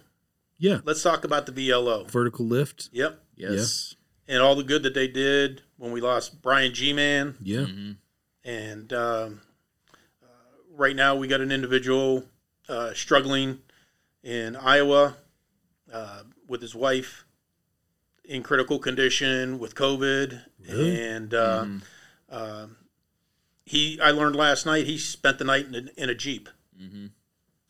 Yeah, 0.58 0.78
Let's 0.84 1.02
talk 1.02 1.24
about 1.24 1.46
the 1.46 1.52
VLO. 1.52 2.08
vertical 2.08 2.46
lift. 2.46 2.88
Yep. 2.92 3.18
Yes. 3.36 3.96
And 4.28 4.40
all 4.40 4.54
the 4.54 4.62
good 4.62 4.84
that 4.84 4.94
they 4.94 5.08
did 5.08 5.62
when 5.76 5.90
we 5.90 6.00
lost 6.00 6.40
Brian 6.40 6.72
G 6.72 6.92
Man. 6.92 7.34
Yeah, 7.42 7.66
And 8.44 8.92
um, 8.92 9.40
uh, 10.22 10.26
right 10.70 10.94
now, 10.94 11.16
we 11.16 11.26
got 11.26 11.40
an 11.40 11.50
individual 11.50 12.24
uh, 12.68 12.94
struggling 12.94 13.58
in 14.22 14.54
Iowa 14.54 15.16
uh, 15.92 16.22
with 16.46 16.62
his 16.62 16.74
wife 16.76 17.24
in 18.24 18.44
critical 18.44 18.78
condition 18.78 19.58
with 19.58 19.74
COVID, 19.74 20.42
and 20.68 21.34
uh, 21.34 21.66
uh, 22.30 22.66
he. 23.66 23.98
I 24.00 24.12
learned 24.12 24.36
last 24.36 24.64
night 24.64 24.86
he 24.86 24.96
spent 24.96 25.38
the 25.38 25.44
night 25.44 25.66
in 25.66 25.74
a, 25.74 26.00
in 26.04 26.08
a 26.08 26.14
jeep. 26.14 26.48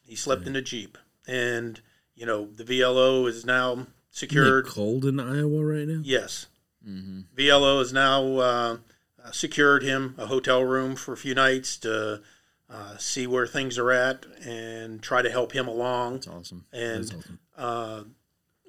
He 0.06 0.14
slept 0.16 0.46
in 0.46 0.54
a 0.56 0.60
jeep, 0.62 0.98
and 1.26 1.80
you 2.14 2.26
know 2.26 2.46
the 2.46 2.64
VLO 2.64 3.26
is 3.28 3.44
now 3.44 3.72
Isn't 3.72 3.82
it 3.82 3.88
secured. 4.10 4.66
cold 4.66 5.04
in 5.04 5.18
Iowa 5.20 5.64
right 5.64 5.86
now? 5.88 6.00
Yes. 6.04 6.46
VLO 6.84 7.78
has 7.78 7.92
now 7.92 8.24
uh, 8.38 8.76
uh, 9.24 9.30
secured 9.30 9.82
him 9.82 10.14
a 10.18 10.26
hotel 10.26 10.64
room 10.64 10.96
for 10.96 11.12
a 11.12 11.16
few 11.16 11.34
nights 11.34 11.76
to 11.78 12.20
uh, 12.68 12.96
see 12.96 13.26
where 13.26 13.46
things 13.46 13.78
are 13.78 13.92
at 13.92 14.26
and 14.44 15.00
try 15.02 15.22
to 15.22 15.30
help 15.30 15.52
him 15.52 15.68
along. 15.68 16.14
That's 16.14 16.28
awesome. 16.28 16.64
And 16.72 17.04
That's 17.04 17.14
awesome. 17.14 17.38
uh, 17.56 18.02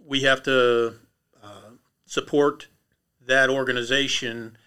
we 0.06 0.22
have 0.22 0.44
to 0.44 0.96
uh, 1.44 1.72
support 2.06 2.68
that 3.26 3.50
organization 3.50 4.58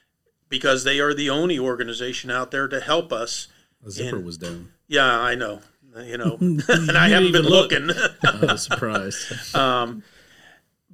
because 0.48 0.82
they 0.84 0.98
are 1.00 1.14
the 1.14 1.30
only 1.30 1.58
organization 1.58 2.30
out 2.30 2.50
there 2.50 2.66
to 2.68 2.80
help 2.80 3.12
us. 3.12 3.48
A 3.86 3.90
zipper 3.90 4.16
And- 4.16 4.26
was 4.26 4.38
down. 4.38 4.72
Yeah, 4.88 5.04
I 5.20 5.34
know. 5.34 5.60
You 6.04 6.18
know, 6.18 6.36
and 6.68 6.96
I 6.96 7.08
haven't 7.08 7.32
been 7.32 7.44
looking. 7.46 7.90
I 8.24 8.52
was 8.52 8.62
surprised. 8.64 9.54
um, 9.56 10.02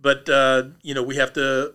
but 0.01 0.29
uh, 0.29 0.65
you 0.83 0.95
know, 0.95 1.03
we 1.03 1.17
have 1.17 1.33
to 1.35 1.75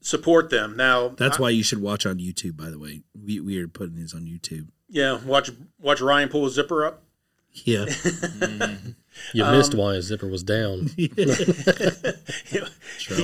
support 0.00 0.50
them 0.50 0.76
now. 0.76 1.08
That's 1.08 1.38
I- 1.38 1.42
why 1.42 1.50
you 1.50 1.62
should 1.62 1.80
watch 1.82 2.06
on 2.06 2.18
YouTube. 2.18 2.56
By 2.56 2.70
the 2.70 2.78
way, 2.78 3.02
we 3.24 3.40
we 3.40 3.58
are 3.60 3.68
putting 3.68 3.96
these 3.96 4.14
on 4.14 4.22
YouTube. 4.22 4.68
Yeah, 4.88 5.18
watch 5.24 5.50
watch 5.80 6.00
Ryan 6.00 6.28
pull 6.28 6.44
his 6.44 6.54
zipper 6.54 6.84
up. 6.84 7.02
Yeah, 7.64 7.86
You 9.32 9.44
missed 9.46 9.74
why 9.74 9.94
his 9.94 10.04
zipper 10.06 10.26
was 10.28 10.42
down. 10.42 10.90
He's 10.96 11.08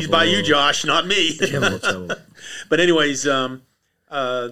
by 0.08 0.24
you, 0.24 0.42
Josh, 0.42 0.86
not 0.86 1.06
me. 1.06 1.36
trouble, 1.36 1.78
trouble. 1.78 2.10
but 2.70 2.80
anyways, 2.80 3.26
um, 3.26 3.60
uh, 4.10 4.48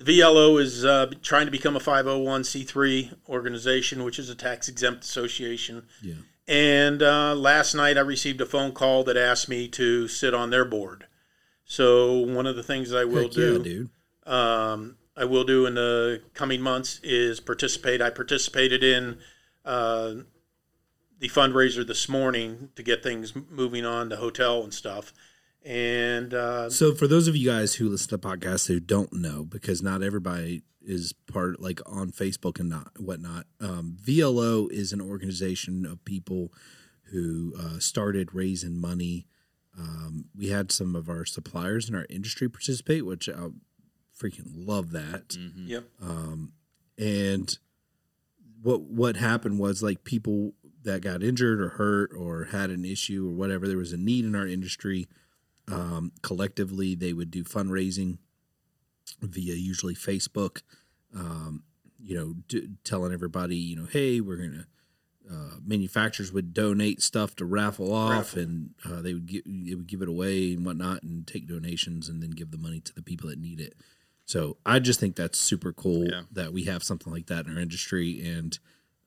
the 0.00 0.20
VLO 0.20 0.58
is 0.58 0.82
uh, 0.84 1.10
trying 1.22 1.44
to 1.44 1.52
become 1.52 1.76
a 1.76 1.80
501c3 1.80 3.14
organization, 3.28 4.02
which 4.02 4.18
is 4.18 4.30
a 4.30 4.34
tax 4.34 4.66
exempt 4.66 5.04
association. 5.04 5.86
Yeah, 6.00 6.14
And 6.48 7.02
uh, 7.02 7.34
last 7.34 7.74
night 7.74 7.98
I 7.98 8.00
received 8.00 8.40
a 8.40 8.46
phone 8.46 8.72
call 8.72 9.04
that 9.04 9.18
asked 9.18 9.48
me 9.48 9.68
to 9.68 10.08
sit 10.08 10.32
on 10.32 10.48
their 10.48 10.64
board. 10.64 11.06
So 11.66 12.18
one 12.18 12.46
of 12.46 12.56
the 12.56 12.62
things 12.62 12.94
I 12.94 13.04
will 13.04 13.24
Heck 13.24 13.32
do, 13.32 13.52
yeah, 13.52 13.62
dude. 13.62 13.90
um, 14.26 14.96
I 15.16 15.24
will 15.24 15.44
do 15.44 15.66
in 15.66 15.74
the 15.74 16.22
coming 16.32 16.62
months 16.62 16.98
is 17.02 17.38
participate. 17.38 18.00
I 18.00 18.08
participated 18.08 18.82
in 18.82 19.18
uh, 19.66 20.14
the 21.18 21.28
fundraiser 21.28 21.86
this 21.86 22.08
morning 22.08 22.70
to 22.74 22.82
get 22.82 23.02
things 23.02 23.34
moving 23.50 23.84
on 23.84 24.08
the 24.08 24.16
hotel 24.16 24.62
and 24.62 24.72
stuff. 24.72 25.12
And 25.64 26.32
uh, 26.32 26.70
So 26.70 26.94
for 26.94 27.06
those 27.06 27.28
of 27.28 27.36
you 27.36 27.48
guys 27.50 27.74
who 27.74 27.88
listen 27.88 28.08
to 28.10 28.18
podcasts 28.18 28.66
who 28.66 28.80
don't 28.80 29.12
know, 29.12 29.44
because 29.44 29.82
not 29.82 30.02
everybody 30.02 30.62
is 30.82 31.12
part 31.30 31.60
like 31.60 31.80
on 31.86 32.10
Facebook 32.10 32.58
and 32.58 32.68
not 32.70 32.88
whatnot, 32.98 33.46
um, 33.60 33.96
VLO 34.02 34.70
is 34.70 34.92
an 34.92 35.00
organization 35.00 35.84
of 35.84 36.04
people 36.04 36.52
who 37.12 37.54
uh, 37.58 37.78
started 37.78 38.34
raising 38.34 38.80
money. 38.80 39.26
Um, 39.78 40.26
we 40.36 40.48
had 40.48 40.72
some 40.72 40.96
of 40.96 41.08
our 41.08 41.24
suppliers 41.24 41.88
in 41.88 41.94
our 41.94 42.06
industry 42.08 42.48
participate, 42.48 43.04
which 43.04 43.28
I 43.28 43.48
freaking 44.18 44.52
love 44.54 44.92
that. 44.92 45.36
yep, 45.66 45.84
and 46.98 47.58
what 48.62 48.82
what 48.82 49.16
happened 49.16 49.58
was 49.58 49.82
like 49.82 50.04
people 50.04 50.52
that 50.82 51.02
got 51.02 51.22
injured 51.22 51.60
or 51.60 51.70
hurt 51.70 52.10
or 52.16 52.44
had 52.46 52.70
an 52.70 52.84
issue 52.84 53.28
or 53.28 53.32
whatever 53.32 53.68
there 53.68 53.76
was 53.76 53.92
a 53.92 53.96
need 53.98 54.24
in 54.24 54.34
our 54.34 54.46
industry 54.46 55.08
um, 55.70 56.12
collectively 56.22 56.94
they 56.94 57.12
would 57.12 57.30
do 57.30 57.44
fundraising 57.44 58.18
via 59.20 59.54
usually 59.54 59.94
facebook 59.94 60.62
um, 61.14 61.62
you 61.98 62.14
know 62.16 62.34
d- 62.48 62.68
telling 62.84 63.12
everybody 63.12 63.56
you 63.56 63.76
know 63.76 63.86
hey 63.90 64.20
we're 64.20 64.36
gonna 64.36 64.66
uh, 65.30 65.56
manufacturers 65.64 66.32
would 66.32 66.52
donate 66.52 67.00
stuff 67.00 67.36
to 67.36 67.44
raffle 67.44 67.92
off 67.94 68.10
Raffle. 68.34 68.42
and 68.42 68.70
uh, 68.84 69.00
they 69.00 69.14
would 69.14 69.26
give 69.26 69.42
they 69.46 69.74
would 69.74 69.86
give 69.86 70.02
it 70.02 70.08
away 70.08 70.52
and 70.54 70.64
whatnot 70.66 71.02
and 71.02 71.26
take 71.26 71.46
donations 71.46 72.08
and 72.08 72.22
then 72.22 72.30
give 72.30 72.50
the 72.50 72.58
money 72.58 72.80
to 72.80 72.92
the 72.94 73.02
people 73.02 73.28
that 73.28 73.38
need 73.38 73.60
it 73.60 73.74
so 74.26 74.56
I 74.64 74.78
just 74.78 75.00
think 75.00 75.16
that's 75.16 75.38
super 75.38 75.72
cool 75.72 76.06
Yeah. 76.08 76.22
that 76.32 76.52
we 76.52 76.64
have 76.64 76.84
something 76.84 77.12
like 77.12 77.26
that 77.26 77.46
in 77.46 77.56
our 77.56 77.60
industry. 77.60 78.20
And 78.24 78.56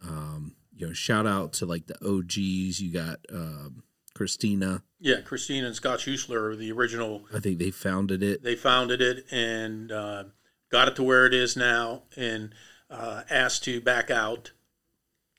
um, 0.06 0.56
you 0.76 0.86
know, 0.86 0.92
shout 0.92 1.26
out 1.26 1.54
to 1.54 1.66
like 1.66 1.88
the 1.88 1.96
OGs. 2.06 2.82
You 2.82 2.92
got 2.92 3.20
um, 3.32 3.84
Christina. 4.14 4.84
yeah. 5.00 5.22
Christina 5.22 5.68
and 5.68 5.76
Scott 5.76 6.00
Schusler 6.00 6.52
are 6.52 6.56
the 6.56 6.72
original 6.72 7.26
I 7.34 7.40
think 7.40 7.60
they 7.60 7.72
founded 7.72 8.22
it. 8.24 8.44
they 8.44 8.56
founded 8.56 9.02
it 9.02 9.26
and 9.32 9.92
uh, 9.92 10.24
got 10.70 10.88
it 10.88 10.96
to 10.98 11.04
where 11.04 11.26
it 11.26 11.34
is 11.34 11.56
now 11.58 12.04
and 12.16 12.54
uh, 12.90 13.24
asked 13.30 13.64
to 13.66 13.82
back 13.82 14.12
out 14.12 14.52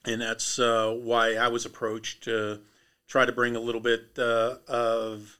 and 0.04 0.20
that's 0.20 0.58
uh, 0.58 0.92
why 1.00 1.34
i 1.34 1.48
was 1.48 1.64
approached 1.64 2.24
to 2.24 2.60
try 3.06 3.24
to 3.24 3.32
bring 3.32 3.54
a 3.56 3.60
little 3.60 3.80
bit 3.80 4.18
uh, 4.18 4.56
of 4.66 5.38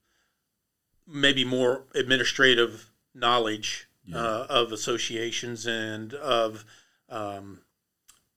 maybe 1.07 1.45
more 1.45 1.85
administrative 1.95 2.91
knowledge 3.15 3.89
uh, 4.15 4.47
of 4.49 4.71
associations 4.71 5.67
and 5.67 6.13
of 6.15 6.65
um, 7.09 7.61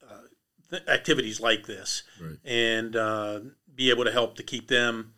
uh, 0.02 0.22
th- 0.70 0.84
activities 0.88 1.39
like 1.41 1.66
this 1.68 2.04
Right. 2.22 2.38
and 2.45 2.95
uh, 2.95 3.39
be 3.78 3.90
able 3.90 4.04
to 4.04 4.12
help 4.12 4.36
to 4.36 4.44
keep 4.44 4.68
them 4.68 5.14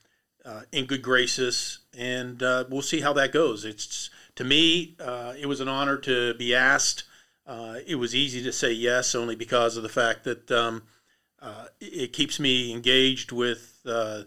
uh, 0.45 0.61
in 0.71 0.85
good 0.85 1.01
graces, 1.01 1.79
and 1.97 2.43
uh, 2.43 2.65
we'll 2.69 2.81
see 2.81 3.01
how 3.01 3.13
that 3.13 3.31
goes. 3.31 3.65
It's 3.65 4.09
to 4.35 4.43
me, 4.43 4.95
uh, 4.99 5.33
it 5.39 5.47
was 5.47 5.61
an 5.61 5.67
honor 5.67 5.97
to 5.97 6.33
be 6.35 6.53
asked. 6.53 7.05
Uh, 7.47 7.77
it 7.87 7.95
was 7.95 8.13
easy 8.13 8.43
to 8.43 8.51
say 8.51 8.71
yes, 8.71 9.15
only 9.15 9.35
because 9.35 9.77
of 9.77 9.83
the 9.83 9.89
fact 9.89 10.23
that 10.25 10.51
um, 10.51 10.83
uh, 11.41 11.65
it 11.79 12.13
keeps 12.13 12.39
me 12.39 12.71
engaged 12.71 13.31
with 13.31 13.79
uh, 13.85 14.23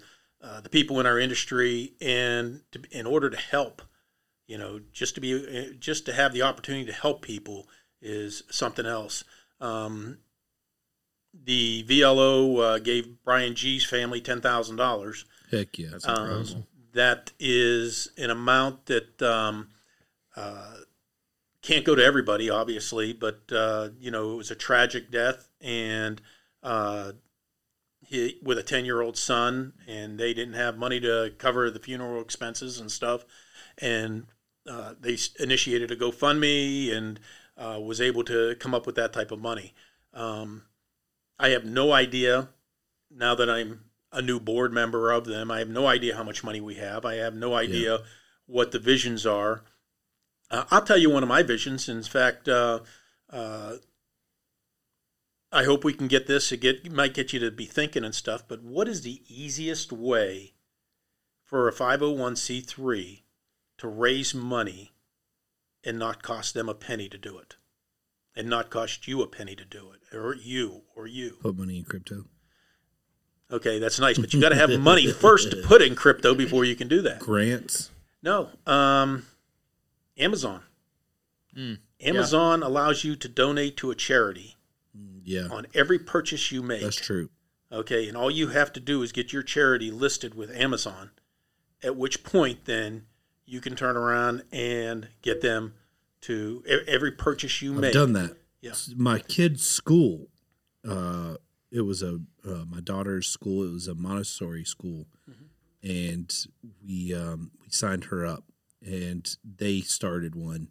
the 0.63 0.69
people 0.71 0.99
in 0.99 1.07
our 1.07 1.19
industry, 1.19 1.93
and 2.01 2.63
to, 2.73 2.83
in 2.91 3.07
order 3.07 3.31
to 3.31 3.37
help, 3.37 3.83
you 4.49 4.59
know, 4.59 4.81
just 4.93 5.15
to 5.15 5.21
be, 5.21 5.77
just 5.79 6.05
to 6.07 6.13
have 6.13 6.33
the 6.33 6.43
opportunity 6.43 6.85
to 6.87 6.93
help 6.93 7.23
people 7.23 7.69
is 8.01 8.43
something 8.51 8.87
else. 8.87 9.25
Um, 9.61 10.19
the 11.35 11.85
VLO 11.85 12.59
uh, 12.61 12.79
gave 12.79 13.23
Brian 13.25 13.55
G's 13.55 13.85
family 13.85 14.21
ten 14.21 14.41
thousand 14.41 14.77
dollars. 14.77 15.25
Heck 15.51 15.79
yeah. 15.79 15.89
That's 15.93 16.07
Um, 16.07 16.19
incredible. 16.31 16.67
that 16.93 17.33
is 17.39 18.11
an 18.17 18.31
amount 18.31 18.87
that 18.87 19.21
um, 19.23 19.69
uh, 20.37 20.77
can't 21.63 21.85
go 21.85 21.95
to 21.95 22.05
everybody, 22.05 22.51
obviously, 22.51 23.13
but 23.13 23.41
uh, 23.53 23.91
you 23.99 24.11
know 24.11 24.33
it 24.35 24.37
was 24.37 24.51
a 24.51 24.55
tragic 24.57 25.11
death, 25.11 25.49
and 25.61 26.21
uh, 26.63 27.13
he 28.01 28.39
with 28.43 28.59
a 28.59 28.63
ten 28.63 28.85
year 28.85 29.01
old 29.01 29.17
son, 29.17 29.73
and 29.87 30.19
they 30.19 30.35
didn't 30.35 30.55
have 30.55 30.77
money 30.77 31.01
to 31.01 31.33
cover 31.39 31.71
the 31.71 31.81
funeral 31.81 32.21
expenses 32.21 32.79
and 32.81 32.91
stuff, 32.91 33.25
and 33.79 34.27
uh, 34.69 34.95
they 35.01 35.17
initiated 35.41 35.91
a 35.91 35.97
GoFundMe 35.97 36.95
and 36.95 37.19
uh, 37.57 37.81
was 37.81 38.01
able 38.01 38.23
to 38.25 38.55
come 38.61 38.75
up 38.75 38.87
with 38.87 38.95
that 38.97 39.13
type 39.13 39.31
of 39.33 39.41
money. 39.41 39.75
Um, 40.15 40.63
I 41.43 41.49
have 41.49 41.65
no 41.65 41.93
idea 41.93 42.51
now 43.11 43.35
that 43.35 43.51
I'm 43.51 43.87
a 44.13 44.23
new 44.23 44.39
board 44.39 44.73
member 44.73 45.11
of 45.11 45.25
them. 45.25 45.51
I 45.51 45.59
have 45.59 45.69
no 45.69 45.89
idea 45.89 46.17
how 46.17 46.23
much 46.23 46.45
money 46.45 46.61
we 46.61 46.77
have. 46.77 47.05
I 47.05 47.17
have 47.17 47.35
no 47.35 47.55
idea 47.55 47.99
what 48.47 48.71
the 48.71 48.79
visions 48.79 49.27
are. 49.27 49.65
Uh, 50.53 50.65
I'll 50.71 50.85
tell 50.85 50.99
you 50.99 51.11
one 51.11 51.25
of 51.25 51.29
my 51.29 51.43
visions. 51.43 51.89
In 51.89 52.05
fact, 52.05 52.49
uh, 52.49 52.81
uh, 53.29 53.79
I 55.51 55.65
hope 55.65 55.83
we 55.83 55.95
can 55.95 56.07
get 56.07 56.29
this. 56.29 56.53
It 56.53 56.59
get 56.59 56.87
it 56.87 56.93
might 56.93 57.13
get 57.13 57.33
you 57.33 57.41
to 57.41 57.51
be 57.51 57.67
thinking 57.67 58.05
and 58.05 58.15
stuff. 58.15 58.47
But 58.47 58.63
what 58.63 58.87
is 58.87 59.03
the 59.03 59.23
easiest 59.27 59.93
way 59.93 60.53
for 61.45 61.67
a 61.67 61.73
501c3 61.73 63.23
to 63.79 63.89
raise 63.89 64.33
money 64.33 64.93
and 65.83 65.99
not 65.99 66.23
cost 66.23 66.55
them 66.55 66.69
a 66.69 66.75
penny 66.75 67.09
to 67.09 67.19
do 67.19 67.37
it, 67.39 67.57
and 68.37 68.49
not 68.49 68.71
cost 68.71 69.07
you 69.09 69.23
a 69.23 69.27
penny 69.27 69.55
to 69.57 69.65
do 69.65 69.91
it, 69.93 70.17
or 70.17 70.35
you, 70.35 70.83
or 70.97 71.07
you? 71.07 71.37
Put 71.43 71.57
money 71.57 71.79
in 71.79 71.85
crypto. 71.85 72.25
Okay, 73.51 73.79
that's 73.79 74.01
nice, 74.01 74.19
but 74.19 74.33
you 74.33 74.41
got 74.41 74.49
to 74.49 74.55
have 74.57 74.71
money 74.81 75.11
first 75.13 75.51
to 75.51 75.59
put 75.59 75.83
in 75.83 75.95
crypto 75.95 76.35
before 76.35 76.65
you 76.65 76.75
can 76.75 76.89
do 76.89 77.03
that. 77.03 77.19
Grants. 77.19 77.91
No, 78.23 78.49
um, 78.67 79.27
Amazon. 80.17 80.63
Amazon 82.01 82.63
allows 82.63 83.05
you 83.05 83.15
to 83.17 83.29
donate 83.29 83.77
to 83.77 83.91
a 83.91 83.95
charity 83.95 84.57
Yeah, 85.23 85.49
on 85.51 85.67
every 85.75 85.99
purchase 85.99 86.51
you 86.51 86.63
make. 86.63 86.81
that's 86.83 86.97
true. 86.97 87.29
Okay, 87.71 88.09
and 88.09 88.17
all 88.17 88.31
you 88.31 88.49
have 88.49 88.73
to 88.75 88.81
do 88.81 89.03
is 89.03 89.13
get 89.13 89.33
your 89.33 89.43
charity 89.43 89.91
listed 89.91 90.35
with 90.35 90.51
Amazon. 90.57 91.11
At 91.83 91.97
which 91.97 92.23
point, 92.25 92.65
then 92.65 93.07
you 93.45 93.61
can 93.61 93.75
turn 93.77 93.97
around 93.97 94.45
and 94.53 95.09
get 95.21 95.41
them 95.43 95.75
to 96.23 96.63
every 96.89 97.13
purchase 97.13 97.63
you 97.63 97.75
I've 97.75 97.81
make. 97.81 97.93
done 97.93 98.13
that. 98.15 98.37
Yeah. 98.61 98.73
My 98.97 99.19
kid's 99.19 99.67
school 99.67 100.29
uh, 100.89 101.37
it 101.71 101.83
was 101.83 102.03
a 102.03 102.21
uh, 102.47 102.65
my 102.69 102.81
daughter's 102.81 103.27
school. 103.27 103.65
It 103.65 103.73
was 103.73 103.89
a 103.89 103.95
Montessori 103.95 104.65
school, 104.65 105.07
and 105.83 106.33
we 106.85 107.15
um, 107.15 107.53
we 107.61 107.71
signed 107.71 108.05
her 108.05 108.27
up, 108.27 108.45
and 108.85 109.37
they 109.45 109.81
started 109.81 110.35
one, 110.35 110.69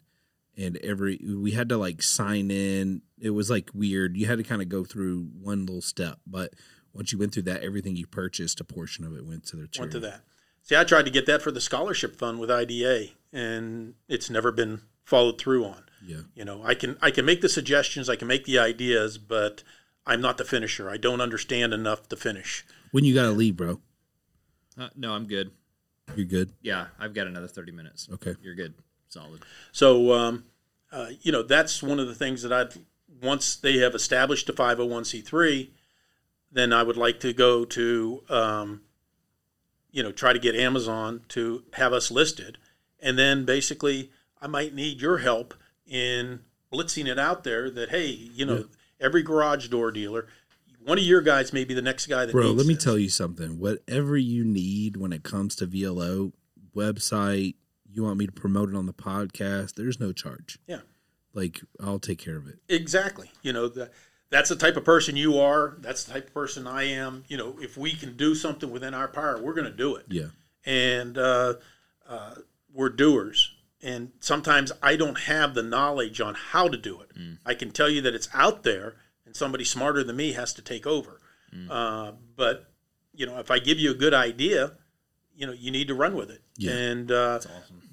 and 0.58 0.78
every 0.78 1.20
we 1.26 1.52
had 1.52 1.70
to 1.70 1.78
like 1.78 2.02
sign 2.04 2.52
in. 2.52 3.02
It 3.20 3.32
was 3.32 3.50
like 3.50 3.72
weird. 3.74 4.18
You 4.18 4.28
had 4.28 4.38
to 4.38 4.44
kind 4.44 4.62
of 4.62 4.70
go 4.70 4.84
through 4.84 5.30
one 5.42 5.66
little 5.66 5.82
step, 5.82 6.20
but 6.28 6.54
once 6.94 7.12
you 7.12 7.18
went 7.18 7.34
through 7.34 7.44
that, 7.44 7.64
everything 7.64 7.96
you 7.96 8.06
purchased, 8.06 8.60
a 8.60 8.66
portion 8.66 9.06
of 9.06 9.16
it 9.16 9.26
went 9.26 9.46
to 9.48 9.56
their 9.56 9.68
charity. 9.68 9.96
Went 9.96 10.04
to 10.04 10.12
that. 10.12 10.22
See, 10.64 10.76
I 10.76 10.84
tried 10.84 11.06
to 11.06 11.12
get 11.12 11.26
that 11.26 11.42
for 11.42 11.52
the 11.52 11.62
scholarship 11.62 12.16
fund 12.18 12.40
with 12.40 12.52
IDA, 12.52 13.08
and 13.34 13.96
it's 14.08 14.30
never 14.30 14.52
been 14.52 14.82
followed 15.04 15.40
through 15.40 15.66
on. 15.66 15.84
Yeah. 16.06 16.22
You 16.34 16.46
know, 16.46 16.64
I 16.64 16.74
can 16.74 16.98
I 17.02 17.12
can 17.12 17.26
make 17.26 17.42
the 17.42 17.50
suggestions, 17.50 18.10
I 18.10 18.16
can 18.16 18.28
make 18.28 18.46
the 18.46 18.58
ideas, 18.60 19.18
but 19.18 19.64
I'm 20.06 20.22
not 20.22 20.38
the 20.38 20.46
finisher. 20.46 20.90
I 20.90 20.98
don't 20.98 21.22
understand 21.22 21.74
enough 21.74 22.10
to 22.10 22.16
finish. 22.16 22.66
When 22.92 23.06
you 23.06 23.14
got 23.14 23.24
to 23.24 23.32
leave, 23.32 23.56
bro? 23.56 23.80
Uh, 24.78 24.90
no, 24.96 25.14
I'm 25.14 25.28
good. 25.28 25.52
You're 26.16 26.26
good. 26.26 26.52
Yeah, 26.62 26.88
I've 27.00 27.14
got 27.14 27.28
another 27.28 27.48
30 27.48 27.72
minutes. 27.72 28.10
Okay. 28.12 28.36
You're 28.42 28.56
good. 28.56 28.74
Solid. 29.08 29.42
So, 29.72 30.14
um, 30.14 30.46
uh, 30.92 31.12
you 31.22 31.32
know, 31.32 31.44
that's 31.44 31.84
one 31.84 32.00
of 32.00 32.08
the 32.08 32.16
things 32.16 32.42
that 32.42 32.52
I'd 32.52 32.74
once 33.22 33.56
they 33.56 33.78
have 33.78 33.94
established 33.94 34.50
a 34.50 34.54
501c3, 34.54 35.70
then 36.52 36.74
I 36.74 36.84
would 36.84 36.98
like 36.98 37.20
to 37.22 37.34
go 37.34 37.66
to, 37.66 38.24
um, 38.30 38.82
you 39.92 40.02
know, 40.02 40.12
try 40.12 40.34
to 40.34 40.40
get 40.40 40.56
Amazon 40.56 41.22
to 41.30 41.64
have 41.74 41.94
us 41.94 42.10
listed, 42.10 42.58
and 43.00 43.18
then 43.18 43.46
basically 43.46 44.12
I 44.42 44.48
might 44.48 44.74
need 44.74 45.02
your 45.02 45.20
help 45.20 45.54
in 45.88 46.42
blitzing 46.72 47.08
it 47.08 47.20
out 47.20 47.44
there 47.44 47.70
that 47.70 47.90
hey, 47.90 48.08
you 48.08 48.46
know, 48.46 48.66
every 49.00 49.24
garage 49.24 49.68
door 49.68 49.92
dealer, 49.92 50.28
one 50.84 50.98
of 50.98 51.04
your 51.04 51.22
guys 51.22 51.54
may 51.54 51.64
be 51.64 51.74
the 51.74 51.82
next 51.82 52.08
guy 52.08 52.26
that. 52.26 52.32
Bro, 52.32 52.52
let 52.52 52.66
me 52.66 52.74
this. 52.74 52.84
tell 52.84 52.98
you 52.98 53.10
something. 53.10 53.60
Whatever 53.60 54.18
you 54.18 54.44
need 54.44 54.98
when 54.98 55.14
it 55.14 55.24
comes 55.24 55.56
to 55.58 55.68
VLO 55.68 56.32
website, 56.76 57.56
you 57.90 58.04
want 58.04 58.18
me 58.18 58.26
to 58.26 58.32
promote 58.32 58.70
it 58.70 58.76
on 58.76 58.86
the 58.86 58.94
podcast, 58.94 59.76
there's 59.76 60.00
no 60.00 60.12
charge. 60.12 60.58
Yeah. 60.68 60.80
Like 61.34 61.62
I'll 61.80 62.00
take 62.00 62.20
care 62.20 62.38
of 62.38 62.48
it. 62.48 62.60
Exactly. 62.68 63.32
You 63.42 63.54
know, 63.54 63.68
that 63.70 63.92
that's 64.30 64.50
the 64.50 64.56
type 64.56 64.78
of 64.78 64.86
person 64.86 65.16
you 65.16 65.40
are. 65.40 65.78
That's 65.80 66.04
the 66.06 66.14
type 66.14 66.28
of 66.28 66.34
person 66.34 66.68
I 66.68 66.84
am. 66.84 67.24
You 67.28 67.38
know, 67.38 67.56
if 67.60 67.78
we 67.78 67.94
can 67.94 68.16
do 68.18 68.34
something 68.34 68.72
within 68.72 68.94
our 68.94 69.08
power, 69.08 69.42
we're 69.42 69.54
going 69.54 69.70
to 69.70 69.76
do 69.76 69.96
it. 69.96 70.06
Yeah. 70.10 70.28
And 70.66 71.18
uh, 71.18 71.56
uh, 72.08 72.36
we're 72.74 72.90
doers. 72.90 73.54
And 73.84 74.12
sometimes 74.20 74.72
I 74.82 74.96
don't 74.96 75.20
have 75.22 75.54
the 75.54 75.64
knowledge 75.64 76.22
on 76.22 76.36
how 76.36 76.68
to 76.68 76.78
do 76.78 77.02
it. 77.02 77.12
I 77.46 77.54
can 77.56 77.72
tell 77.72 77.90
you 77.90 78.02
that 78.02 78.14
it's 78.14 78.30
out 78.34 78.64
there, 78.64 78.96
and 79.26 79.36
somebody 79.36 79.64
smarter 79.64 80.04
than 80.04 80.16
me 80.16 80.34
has 80.34 80.54
to 80.54 80.62
take 80.62 80.86
over. 80.86 81.20
Uh, 81.70 82.12
but 82.36 82.72
you 83.14 83.26
know, 83.26 83.40
if 83.40 83.52
I 83.52 83.60
give 83.60 83.80
you 83.80 83.92
a 83.92 83.96
good 83.96 84.14
idea, 84.14 84.74
you 85.36 85.46
know, 85.46 85.54
you 85.54 85.72
need 85.72 85.88
to 85.88 85.96
run 85.96 86.16
with 86.16 86.30
it. 86.30 86.42
Yeah. 86.58 86.72
And 86.72 87.12
uh, 87.12 87.40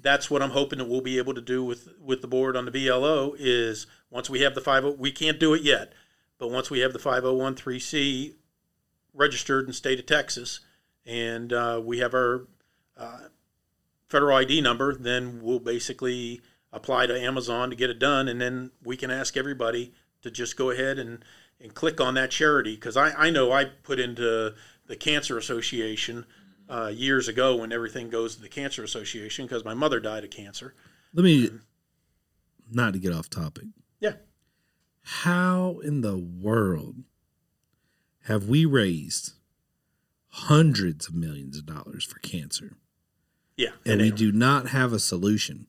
that's 0.01 0.29
what 0.29 0.41
I'm 0.41 0.51
hoping 0.51 0.79
that 0.79 0.87
we'll 0.87 1.01
be 1.01 1.17
able 1.17 1.33
to 1.33 1.41
do 1.41 1.63
with 1.63 1.89
with 1.99 2.21
the 2.21 2.27
board 2.27 2.55
on 2.55 2.65
the 2.65 2.71
VLO 2.71 3.35
is 3.37 3.87
once 4.09 4.29
we 4.29 4.41
have 4.41 4.55
the 4.55 4.61
50 4.61 4.95
we 4.97 5.11
can't 5.11 5.39
do 5.39 5.53
it 5.53 5.61
yet, 5.61 5.93
but 6.37 6.51
once 6.51 6.69
we 6.69 6.79
have 6.79 6.93
the 6.93 6.99
5013C 6.99 8.35
registered 9.13 9.63
in 9.63 9.67
the 9.67 9.73
state 9.73 9.99
of 9.99 10.05
Texas 10.05 10.61
and 11.05 11.51
uh, 11.51 11.81
we 11.83 11.99
have 11.99 12.13
our 12.13 12.47
uh, 12.95 13.19
federal 14.09 14.35
ID 14.37 14.61
number, 14.61 14.95
then 14.95 15.39
we'll 15.41 15.59
basically 15.59 16.41
apply 16.71 17.07
to 17.07 17.19
Amazon 17.19 17.69
to 17.69 17.75
get 17.75 17.89
it 17.89 17.99
done 17.99 18.27
and 18.27 18.39
then 18.39 18.71
we 18.83 18.95
can 18.95 19.09
ask 19.09 19.35
everybody 19.35 19.93
to 20.21 20.29
just 20.29 20.55
go 20.57 20.69
ahead 20.69 20.99
and 20.99 21.23
and 21.61 21.73
click 21.73 21.99
on 21.99 22.13
that 22.13 22.31
charity 22.31 22.75
because 22.75 22.95
I, 22.95 23.11
I 23.11 23.29
know 23.29 23.51
I 23.51 23.65
put 23.65 23.99
into 23.99 24.53
the 24.87 24.95
Cancer 24.95 25.37
Association 25.37 26.25
uh, 26.69 26.87
years 26.87 27.27
ago 27.27 27.57
when 27.57 27.73
everything 27.73 28.09
goes 28.09 28.35
to 28.35 28.41
the 28.41 28.47
Cancer 28.47 28.83
Association 28.83 29.45
because 29.45 29.65
my 29.65 29.73
mother 29.73 29.99
died 29.99 30.23
of 30.23 30.29
cancer. 30.29 30.73
Let 31.13 31.23
me 31.23 31.49
not 32.71 32.93
to 32.93 32.99
get 32.99 33.13
off 33.13 33.29
topic. 33.29 33.65
Yeah. 33.99 34.13
How 35.01 35.79
in 35.83 36.01
the 36.01 36.17
world 36.17 37.03
have 38.25 38.47
we 38.47 38.63
raised 38.63 39.33
hundreds 40.29 41.07
of 41.07 41.15
millions 41.15 41.57
of 41.57 41.65
dollars 41.65 42.05
for 42.05 42.19
cancer 42.19 42.77
Yeah. 43.59 43.71
and 43.85 43.99
we 44.01 44.11
do 44.11 44.31
not 44.31 44.69
have 44.69 44.93
a 44.93 44.99
solution? 44.99 45.67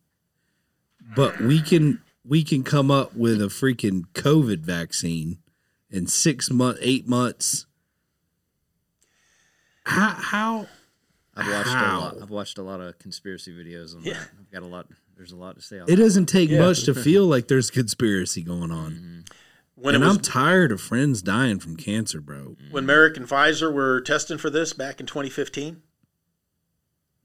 But 1.16 1.40
we 1.40 1.60
can 1.60 2.00
we 2.24 2.44
can 2.44 2.62
come 2.62 2.90
up 2.90 3.16
with 3.16 3.40
a 3.42 3.46
freaking 3.46 4.04
COVID 4.14 4.60
vaccine 4.60 5.38
in 5.90 6.06
six 6.06 6.50
months, 6.50 6.78
eight 6.82 7.08
months. 7.08 7.66
How 9.84 10.10
how 10.10 10.66
I've 11.36 11.48
watched 11.50 11.68
How? 11.68 11.98
a 11.98 12.00
lot. 12.00 12.22
I've 12.22 12.30
watched 12.30 12.58
a 12.58 12.62
lot 12.62 12.80
of 12.80 12.98
conspiracy 12.98 13.52
videos 13.52 13.96
on 13.96 14.02
Yeah. 14.04 14.14
that. 14.14 14.28
I've 14.38 14.50
got 14.52 14.62
a 14.62 14.66
lot. 14.66 14.86
There's 15.16 15.32
a 15.32 15.36
lot 15.36 15.56
to 15.56 15.62
say 15.62 15.76
on 15.78 15.84
it 15.84 15.86
that. 15.86 15.96
doesn't 15.96 16.26
take 16.26 16.50
much 16.50 16.84
to 16.84 16.94
feel 17.08 17.26
like 17.26 17.48
there's 17.48 17.70
conspiracy 17.70 18.42
going 18.42 18.70
on. 18.70 18.92
Mm-hmm. 18.92 19.20
when 19.74 19.94
and 19.94 20.04
was 20.04 20.16
I'm 20.16 20.22
tired 20.22 20.72
of 20.72 20.80
friends 20.80 21.22
dying 21.22 21.58
from 21.58 21.76
cancer, 21.76 22.20
bro. 22.20 22.56
when 22.70 22.86
Merrick 22.86 23.16
and 23.16 23.26
Pfizer 23.26 23.72
were 23.72 24.00
testing 24.00 24.38
for 24.38 24.50
this 24.50 24.72
back 24.72 25.00
in 25.00 25.06
2015. 25.06 25.82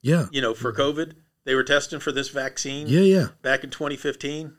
Yeah. 0.05 0.27
You 0.31 0.39
know, 0.39 0.53
for 0.53 0.71
COVID, 0.71 1.13
they 1.45 1.55
were 1.55 1.63
testing 1.63 1.99
for 1.99 2.11
this 2.11 2.29
vaccine 2.29 2.85
Yeah, 2.87 2.99
yeah. 3.01 3.27
back 3.41 3.63
in 3.63 3.71
2015. 3.71 4.53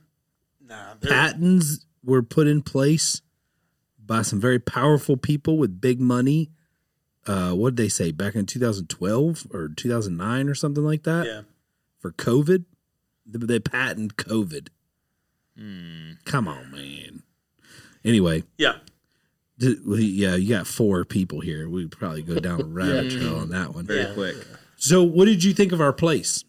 Nah, 0.69 0.95
Patents 1.01 1.87
were 2.03 2.23
put 2.23 2.49
in 2.49 2.63
place 2.63 3.23
by 4.05 4.23
some 4.23 4.41
very 4.41 4.59
powerful 4.59 5.17
people 5.17 5.57
with 5.57 5.81
big 5.81 6.01
money. 6.01 6.51
Uh, 7.29 7.53
what 7.53 7.77
did 7.77 7.85
they 7.85 7.89
say 7.89 8.11
back 8.11 8.35
in 8.35 8.45
2012 8.47 9.47
or 9.53 9.69
2009 9.69 10.49
or 10.49 10.55
something 10.57 10.85
like 10.85 11.05
that 11.05 11.27
yeah. 11.27 11.41
for 12.01 12.11
COVID? 12.11 12.65
They, 13.25 13.47
they 13.47 13.61
patent 13.61 14.17
COVID. 14.17 14.69
Hmm. 15.57 16.13
Come 16.25 16.49
on, 16.49 16.73
man. 16.73 17.23
Anyway, 18.05 18.43
Yeah. 18.59 18.79
d- 19.59 19.79
we- 19.87 20.05
yeah, 20.05 20.35
you 20.35 20.49
got 20.49 20.67
four 20.67 21.05
people 21.05 21.41
here. 21.41 21.69
We'd 21.69 21.93
probably 21.93 22.23
go 22.23 22.41
down 22.41 22.61
a 22.61 22.65
rabbit 22.65 23.13
trail 23.13 23.37
on 23.37 23.51
that 23.51 23.75
one. 23.75 23.87
very 23.87 24.01
Yeah. 24.03 24.15
quick. 24.15 24.37
So, 24.77 25.03
what 25.03 25.25
did 25.25 25.43
you 25.45 25.53
think 25.55 25.73
of 25.73 25.81
our 25.81 25.93
place? 25.93 26.45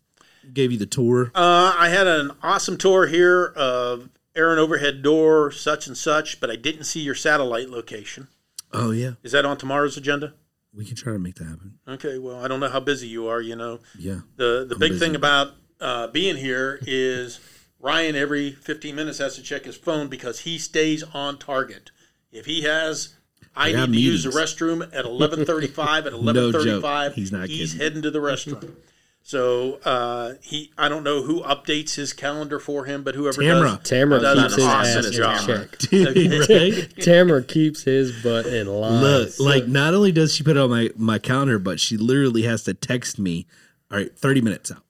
Gave 0.53 0.71
you 0.71 0.77
the 0.77 0.85
tour. 0.85 1.31
Uh, 1.35 1.73
I 1.77 1.89
had 1.89 2.07
an 2.07 2.31
awesome 2.43 2.77
tour 2.77 3.07
here 3.07 3.45
of 3.55 4.09
Aaron 4.35 4.59
Overhead 4.59 5.01
Door, 5.01 5.51
such 5.51 5.87
and 5.87 5.97
such, 5.97 6.39
but 6.39 6.49
I 6.49 6.55
didn't 6.55 6.83
see 6.85 6.99
your 7.01 7.15
satellite 7.15 7.69
location. 7.69 8.27
Oh 8.73 8.91
yeah, 8.91 9.11
Is 9.23 9.31
that 9.31 9.45
on 9.45 9.57
tomorrow's 9.57 9.97
agenda? 9.97 10.33
we 10.73 10.85
can 10.85 10.95
try 10.95 11.11
to 11.13 11.17
make 11.19 11.35
that 11.35 11.45
happen. 11.45 11.79
Okay, 11.87 12.19
well, 12.19 12.43
I 12.43 12.47
don't 12.47 12.59
know 12.59 12.69
how 12.69 12.79
busy 12.81 13.07
you 13.07 13.27
are, 13.27 13.41
you 13.41 13.55
know. 13.55 13.79
Yeah. 13.97 14.19
The 14.35 14.65
the 14.67 14.75
I'm 14.75 14.79
big 14.79 14.91
busy. 14.91 15.05
thing 15.05 15.15
about 15.15 15.53
uh, 15.81 16.07
being 16.07 16.35
here 16.37 16.79
is 16.85 17.39
Ryan 17.79 18.15
every 18.15 18.51
15 18.51 18.93
minutes 18.95 19.17
has 19.17 19.35
to 19.37 19.41
check 19.41 19.65
his 19.65 19.75
phone 19.75 20.07
because 20.07 20.41
he 20.41 20.57
stays 20.59 21.01
on 21.15 21.39
target. 21.39 21.89
If 22.31 22.45
he 22.45 22.61
has 22.63 23.15
I, 23.57 23.63
I 23.63 23.71
need 23.71 23.75
got 23.77 23.85
to 23.87 23.99
use 23.99 24.23
the 24.23 24.29
restroom 24.29 24.83
at 24.95 25.05
11:35 25.47 26.05
at 26.07 26.13
No 26.21 26.51
11:35 26.51 27.13
He's 27.13 27.31
not 27.31 27.49
he's 27.49 27.73
kidding. 27.73 27.83
heading 27.85 28.01
to 28.03 28.11
the 28.11 28.19
restroom. 28.19 28.75
So 29.23 29.79
uh, 29.83 30.35
he, 30.41 30.71
I 30.77 30.87
don't 30.87 31.03
know 31.03 31.21
who 31.21 31.41
updates 31.41 31.95
his 31.95 32.13
calendar 32.13 32.59
for 32.59 32.85
him, 32.85 33.03
but 33.03 33.13
whoever 33.13 33.41
Tamara. 33.41 33.71
does, 33.71 33.79
Tamara 33.89 34.21
does 34.21 34.39
keeps 34.39 34.53
an 34.53 34.59
his 34.59 34.67
awesome 34.69 34.99
ass 34.99 35.05
in 35.05 35.11
job. 35.11 35.45
check. 35.45 36.49
right? 36.49 36.95
Tamara 37.03 37.43
keeps 37.43 37.83
his 37.83 38.23
butt 38.23 38.45
in 38.45 38.67
line. 38.67 39.01
Look, 39.03 39.37
like 39.39 39.67
not 39.67 39.93
only 39.93 40.13
does 40.13 40.33
she 40.33 40.43
put 40.43 40.55
it 40.55 40.59
on 40.61 40.69
my 40.69 40.91
my 40.95 41.19
calendar, 41.19 41.59
but 41.59 41.79
she 41.81 41.97
literally 41.97 42.43
has 42.43 42.63
to 42.63 42.73
text 42.73 43.19
me. 43.19 43.47
All 43.91 43.97
right, 43.97 44.17
thirty 44.17 44.39
minutes 44.39 44.71
out, 44.71 44.83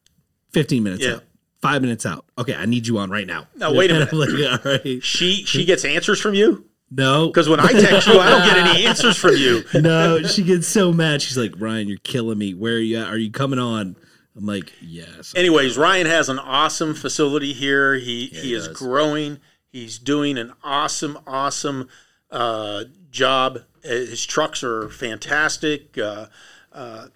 fifteen 0.51 0.83
minutes 0.83 1.03
Yeah. 1.03 1.13
out, 1.15 1.23
five 1.59 1.81
minutes 1.81 2.05
out. 2.05 2.25
Okay, 2.37 2.53
I 2.53 2.65
need 2.67 2.85
you 2.85 2.99
on 2.99 3.09
right 3.09 3.25
now. 3.25 3.47
Now, 3.55 3.73
wait 3.73 3.89
a 3.89 3.93
minute. 3.95 4.13
Like, 4.13 4.29
all 4.65 4.71
right, 4.71 5.03
She 5.03 5.45
she 5.45 5.65
gets 5.65 5.83
answers 5.83 6.19
from 6.21 6.35
you 6.35 6.63
no, 6.89 7.27
because 7.27 7.49
when 7.49 7.59
I 7.59 7.71
text 7.71 8.07
you, 8.07 8.19
I 8.19 8.29
don't 8.29 8.47
get 8.47 8.57
any 8.57 8.85
answers 8.85 9.17
from 9.17 9.35
you. 9.35 9.63
no. 9.73 10.23
She 10.23 10.43
gets 10.43 10.67
so 10.67 10.93
mad. 10.93 11.21
She's 11.21 11.37
like, 11.37 11.53
Ryan, 11.57 11.87
you're 11.87 11.97
killing 11.99 12.37
me. 12.37 12.53
Where 12.53 12.75
are 12.75 12.79
you 12.79 12.99
at? 12.99 13.07
Are 13.09 13.17
you 13.17 13.31
coming 13.31 13.59
on? 13.59 13.95
I'm 14.35 14.45
like, 14.45 14.71
yes. 14.81 15.33
Anyways, 15.35 15.77
Ryan 15.77 16.05
has 16.05 16.29
an 16.29 16.39
awesome 16.39 16.93
facility 16.93 17.53
here. 17.53 17.95
He 17.95 18.27
he, 18.27 18.39
he 18.39 18.53
is 18.53 18.67
growing. 18.67 19.39
He's 19.69 19.97
doing 19.99 20.37
an 20.37 20.53
awesome, 20.63 21.17
awesome 21.27 21.89
uh, 22.31 22.85
job. 23.09 23.63
Uh, 23.83 23.89
His 23.89 24.25
trucks 24.25 24.63
are 24.63 24.89
fantastic. 24.89 25.97
Uh, 25.97 26.27
uh, 26.71 27.07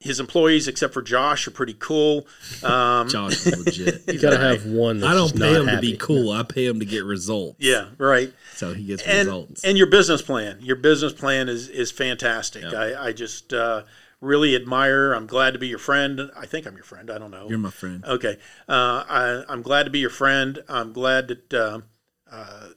his 0.00 0.20
employees, 0.20 0.68
except 0.68 0.94
for 0.94 1.02
Josh, 1.02 1.48
are 1.48 1.50
pretty 1.50 1.74
cool. 1.78 2.26
Um, 2.62 3.08
Josh 3.10 3.46
is 3.46 3.64
legit. 3.64 4.02
You 4.12 4.20
gotta 4.20 4.38
have 4.38 4.64
one. 4.66 5.00
That's 5.00 5.10
I 5.12 5.14
don't 5.14 5.32
pay 5.32 5.52
not 5.52 5.60
him 5.62 5.66
to 5.74 5.80
be 5.80 5.96
cool. 5.96 6.30
I 6.30 6.42
pay 6.44 6.66
him 6.66 6.78
to 6.80 6.86
get 6.86 7.04
results. 7.04 7.56
yeah, 7.58 7.88
right. 7.98 8.32
So 8.54 8.74
he 8.74 8.84
gets 8.84 9.02
And 9.02 9.26
results. 9.26 9.64
and 9.64 9.76
your 9.76 9.88
business 9.88 10.22
plan. 10.22 10.58
Your 10.60 10.76
business 10.76 11.12
plan 11.12 11.48
is 11.48 11.68
is 11.68 11.90
fantastic. 11.90 12.62
Yep. 12.62 12.74
I, 12.74 13.06
I 13.08 13.12
just 13.12 13.52
uh, 13.52 13.82
really 14.20 14.54
admire. 14.54 15.12
I'm 15.14 15.26
glad 15.26 15.52
to 15.54 15.58
be 15.58 15.66
your 15.68 15.78
friend. 15.80 16.30
I 16.36 16.46
think 16.46 16.66
I'm 16.66 16.74
your 16.74 16.84
friend. 16.84 17.10
I 17.10 17.18
don't 17.18 17.30
know. 17.32 17.48
You're 17.48 17.58
my 17.58 17.70
friend. 17.70 18.04
Okay. 18.04 18.36
Uh, 18.68 19.04
I, 19.08 19.44
I'm 19.48 19.62
glad 19.62 19.82
to 19.84 19.90
be 19.90 19.98
your 19.98 20.10
friend. 20.10 20.60
I'm 20.68 20.92
glad 20.92 21.28
that 21.28 21.54
um 21.54 21.84
uh, 22.30 22.68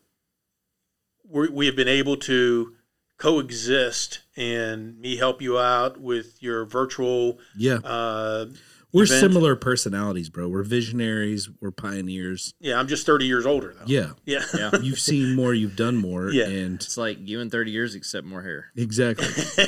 we 1.29 1.49
we 1.49 1.65
have 1.67 1.75
been 1.75 1.87
able 1.87 2.17
to 2.17 2.73
coexist 3.21 4.19
and 4.35 4.99
me 4.99 5.15
help 5.17 5.41
you 5.41 5.57
out 5.59 5.99
with 6.01 6.41
your 6.41 6.65
virtual 6.65 7.37
Yeah. 7.55 7.75
uh, 7.83 8.47
we're 8.93 9.03
event. 9.03 9.21
similar 9.21 9.55
personalities, 9.55 10.29
bro. 10.29 10.49
We're 10.49 10.63
visionaries. 10.63 11.49
We're 11.61 11.71
pioneers. 11.71 12.53
yeah 12.59 12.77
i'm 12.77 12.87
just 12.87 13.05
30 13.05 13.25
years 13.25 13.45
older 13.45 13.73
though 13.77 13.85
Yeah. 13.85 14.11
yeah 14.25 14.41
Yeah. 14.57 14.71
You've 14.81 14.99
seen 14.99 15.35
more. 15.35 15.53
You've 15.53 15.75
done 15.77 15.95
more. 15.95 16.29
Yeah. 16.29 16.47
And 16.47 16.75
It's 16.75 16.97
like 16.97 17.17
you 17.21 17.39
in 17.39 17.49
30 17.49 17.71
years, 17.71 17.95
except 17.95 18.25
more 18.27 18.41
hair. 18.41 18.71
exactly. 18.75 19.27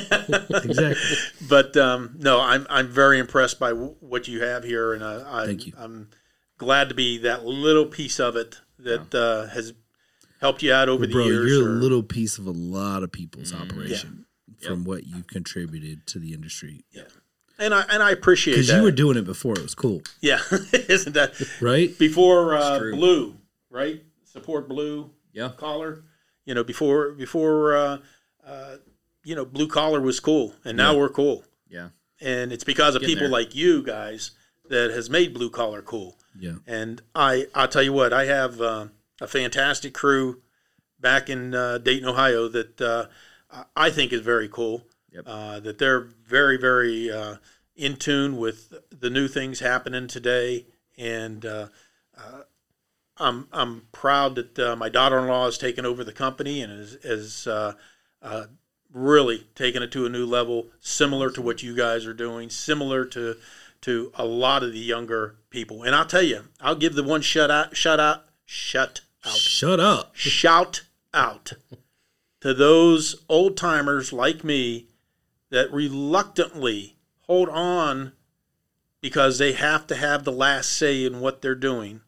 exactly. 0.50 1.16
but 1.48 1.76
um, 1.76 2.16
no 2.18 2.40
i'm 2.40 2.66
i'm 2.68 2.88
very 2.88 3.18
impressed 3.18 3.58
by 3.58 3.70
w- 3.70 3.94
what 4.00 4.28
you 4.28 4.42
have 4.42 4.64
here 4.64 4.92
and 4.94 5.02
uh, 5.02 5.24
I, 5.26 5.46
Thank 5.46 5.66
you. 5.66 5.72
i'm 5.78 6.08
glad 6.58 6.88
to 6.90 6.94
be 6.94 7.18
that 7.18 7.44
little 7.44 7.86
piece 7.86 8.18
of 8.20 8.36
it 8.36 8.60
that 8.78 9.14
uh, 9.14 9.46
has 9.54 9.72
helped 10.44 10.62
you 10.62 10.72
out 10.72 10.88
over 10.88 11.06
the 11.06 11.12
Bro, 11.12 11.24
years 11.24 11.50
you're 11.50 11.66
or- 11.66 11.72
a 11.72 11.80
little 11.84 12.02
piece 12.02 12.36
of 12.38 12.46
a 12.46 12.50
lot 12.50 13.02
of 13.02 13.10
people's 13.10 13.50
Mm-hmm. 13.52 13.62
operation 13.62 14.26
from 14.66 14.84
what 14.84 15.06
you've 15.06 15.26
contributed 15.26 16.06
to 16.06 16.18
the 16.18 16.32
industry. 16.32 16.84
Yeah. 16.90 17.02
And 17.58 17.72
i 17.74 17.82
and 17.88 18.02
i 18.02 18.10
appreciate 18.10 18.54
Because 18.54 18.70
you 18.72 18.82
were 18.82 18.90
doing 18.90 19.16
it 19.16 19.24
before. 19.24 19.52
It 19.54 19.62
was 19.62 19.74
cool, 19.74 20.02
yeah 20.20 20.40
isn't 20.96 21.12
that 21.14 21.30
right? 21.60 21.96
before 21.98 22.54
uh, 22.56 22.78
blue 23.00 23.36
right 23.70 24.02
support 24.24 24.68
blue 24.68 25.10
Yeah. 25.32 25.50
collar 25.56 26.02
you 26.46 26.54
know 26.54 26.64
before 26.64 27.12
before 27.12 27.76
uh, 27.76 27.98
uh, 28.46 28.76
you 29.24 29.34
know 29.36 29.44
blue 29.44 29.68
collar 29.68 30.00
was 30.00 30.18
cool 30.20 30.52
and 30.64 30.76
now 30.76 30.96
we're 30.96 31.08
cool 31.10 31.44
Yeah. 31.68 31.88
and 32.20 32.52
it's 32.52 32.64
because 32.64 32.94
of 32.96 33.00
Getting 33.02 33.14
people 33.16 33.28
there. 33.28 33.38
like 33.40 33.54
you 33.54 33.82
guys 33.82 34.32
that 34.68 34.90
has 34.90 35.08
made 35.08 35.32
blue 35.32 35.50
collar 35.50 35.80
cool 35.82 36.16
Yeah. 36.46 36.56
and 36.66 37.02
i 37.14 37.46
i'll 37.54 37.68
tell 37.68 37.82
you 37.88 37.92
what 37.92 38.12
i 38.12 38.24
have 38.24 38.60
uh, 38.60 38.86
a 39.20 39.26
fantastic 39.26 39.94
crew 39.94 40.42
back 41.00 41.28
in 41.28 41.54
uh, 41.54 41.78
dayton 41.78 42.08
ohio 42.08 42.48
that 42.48 42.80
uh, 42.80 43.06
I- 43.76 43.90
think 43.90 44.12
is 44.12 44.20
very 44.20 44.48
cool 44.48 44.84
Yep. 45.12 45.24
uh, 45.28 45.60
that 45.60 45.78
they're 45.78 46.00
very 46.00 46.56
very 46.58 47.10
uh, 47.10 47.36
in 47.76 47.96
tune 47.96 48.36
with 48.36 48.74
the 48.90 49.10
new 49.10 49.28
things 49.28 49.60
happening 49.60 50.08
today 50.08 50.66
and 50.98 51.44
uh, 51.46 51.68
uh, 52.16 52.42
I'm 53.16 53.46
I'm 53.52 53.82
proud 53.92 54.34
that 54.34 54.58
uh, 54.58 54.76
my 54.76 54.88
daughter-in-law 54.88 55.44
has 55.46 55.58
taken 55.58 55.86
over 55.86 56.02
the 56.02 56.12
company 56.12 56.60
and 56.62 56.72
is, 56.72 56.94
is 57.04 57.46
uh, 57.46 57.74
uh, 58.22 58.46
really 58.92 59.46
taken 59.54 59.82
it 59.82 59.92
to 59.92 60.06
a 60.06 60.08
new 60.08 60.26
level, 60.26 60.66
similar 60.80 61.30
to 61.30 61.42
what 61.42 61.62
you 61.62 61.76
guys 61.76 62.06
are 62.06 62.14
doing, 62.14 62.50
similar 62.50 63.04
to 63.06 63.36
to 63.82 64.10
a 64.14 64.24
lot 64.24 64.62
of 64.62 64.72
the 64.72 64.78
younger 64.80 65.36
people. 65.50 65.82
And 65.82 65.94
I'll 65.94 66.06
tell 66.06 66.22
you, 66.22 66.44
I'll 66.60 66.74
give 66.74 66.94
the 66.94 67.02
one 67.04 67.20
shut 67.20 67.50
out, 67.50 67.76
shut 67.76 68.00
out, 68.00 68.24
shut 68.46 69.02
out, 69.26 69.36
Shut 69.36 69.80
up. 69.80 70.14
shout 70.14 70.82
out 71.12 71.52
to 72.40 72.52
those 72.54 73.16
old 73.28 73.56
timers 73.56 74.12
like 74.12 74.44
me 74.44 74.86
that 75.50 75.72
reluctantly 75.72 76.96
hold 77.22 77.48
on 77.48 78.12
because 79.00 79.38
they 79.38 79.52
have 79.52 79.86
to 79.86 79.94
have 79.94 80.24
the 80.24 80.32
last 80.32 80.70
say 80.72 81.04
in 81.04 81.20
what 81.20 81.40
they're 81.42 81.54
doing. 81.54 82.00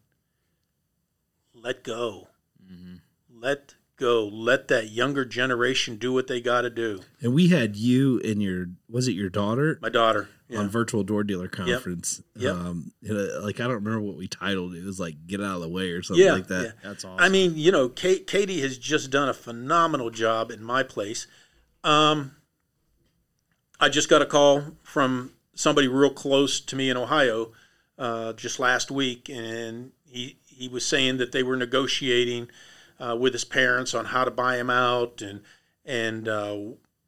Let 1.53 1.83
go. 1.83 2.27
Mm-hmm. 2.63 2.95
Let 3.39 3.75
go. 3.97 4.27
Let 4.27 4.67
that 4.69 4.89
younger 4.89 5.25
generation 5.25 5.97
do 5.97 6.13
what 6.13 6.27
they 6.27 6.39
got 6.39 6.61
to 6.61 6.69
do. 6.69 7.01
And 7.21 7.33
we 7.33 7.49
had 7.49 7.75
you 7.75 8.21
and 8.23 8.41
your 8.41 8.67
was 8.89 9.07
it 9.07 9.13
your 9.13 9.29
daughter 9.29 9.79
My 9.81 9.89
daughter. 9.89 10.29
Yeah. 10.47 10.59
on 10.59 10.69
virtual 10.69 11.03
door 11.03 11.25
dealer 11.25 11.49
conference. 11.49 12.21
Yep. 12.35 12.55
Um, 12.55 12.91
uh, 13.09 13.41
like 13.41 13.59
I 13.59 13.63
don't 13.63 13.83
remember 13.83 13.99
what 13.99 14.15
we 14.15 14.29
titled 14.29 14.75
it. 14.75 14.79
It 14.79 14.85
was 14.85 14.99
like 14.99 15.27
"Get 15.27 15.41
Out 15.41 15.55
of 15.55 15.61
the 15.61 15.67
Way" 15.67 15.89
or 15.89 16.01
something 16.01 16.25
yeah, 16.25 16.31
like 16.31 16.47
that. 16.47 16.63
yeah. 16.63 16.71
That's 16.89 17.03
awesome. 17.03 17.19
I 17.19 17.27
mean, 17.27 17.57
you 17.57 17.71
know, 17.71 17.89
Kate, 17.89 18.25
Katie 18.25 18.61
has 18.61 18.77
just 18.77 19.09
done 19.09 19.27
a 19.27 19.33
phenomenal 19.33 20.09
job 20.09 20.49
in 20.49 20.63
my 20.63 20.83
place. 20.83 21.27
Um, 21.83 22.37
I 23.79 23.89
just 23.89 24.07
got 24.09 24.21
a 24.21 24.25
call 24.25 24.63
from 24.83 25.33
somebody 25.53 25.89
real 25.89 26.11
close 26.11 26.61
to 26.61 26.75
me 26.77 26.89
in 26.89 26.95
Ohio 26.95 27.51
uh, 27.97 28.31
just 28.33 28.57
last 28.57 28.89
week, 28.89 29.29
and 29.29 29.91
he 30.05 30.37
he 30.45 30.67
was 30.69 30.85
saying 30.85 31.17
that 31.17 31.33
they 31.33 31.43
were 31.43 31.57
negotiating 31.57 32.49
uh, 32.99 33.15
with 33.19 33.33
his 33.33 33.45
parents 33.45 33.93
on 33.93 34.05
how 34.05 34.23
to 34.23 34.31
buy 34.31 34.57
him 34.57 34.69
out 34.69 35.21
and 35.21 35.41
and 35.85 36.27
uh, 36.27 36.57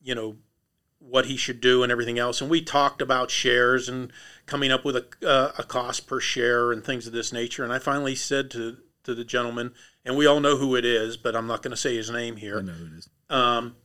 you 0.01 0.15
know 0.15 0.37
what 0.99 1.25
he 1.25 1.37
should 1.37 1.61
do 1.61 1.81
and 1.81 1.91
everything 1.91 2.19
else. 2.19 2.41
And 2.41 2.49
we 2.49 2.61
talked 2.61 3.01
about 3.01 3.31
shares 3.31 3.87
and 3.87 4.11
coming 4.45 4.71
up 4.71 4.83
with 4.83 4.97
a, 4.97 5.05
uh, 5.25 5.53
a 5.57 5.63
cost 5.63 6.07
per 6.07 6.19
share 6.19 6.71
and 6.71 6.83
things 6.83 7.07
of 7.07 7.13
this 7.13 7.31
nature. 7.31 7.63
And 7.63 7.71
I 7.71 7.79
finally 7.79 8.15
said 8.15 8.51
to 8.51 8.77
to 9.03 9.15
the 9.15 9.23
gentleman, 9.23 9.73
and 10.05 10.17
we 10.17 10.25
all 10.25 10.39
know 10.39 10.57
who 10.57 10.75
it 10.75 10.85
is, 10.85 11.17
but 11.17 11.35
I'm 11.35 11.47
not 11.47 11.63
going 11.63 11.71
to 11.71 11.77
say 11.77 11.95
his 11.95 12.11
name 12.11 12.35
here. 12.35 12.59
I 12.59 12.61
know 12.61 12.73
who 12.73 12.85
it 12.85 12.97
is. 12.97 13.09
Um, 13.29 13.75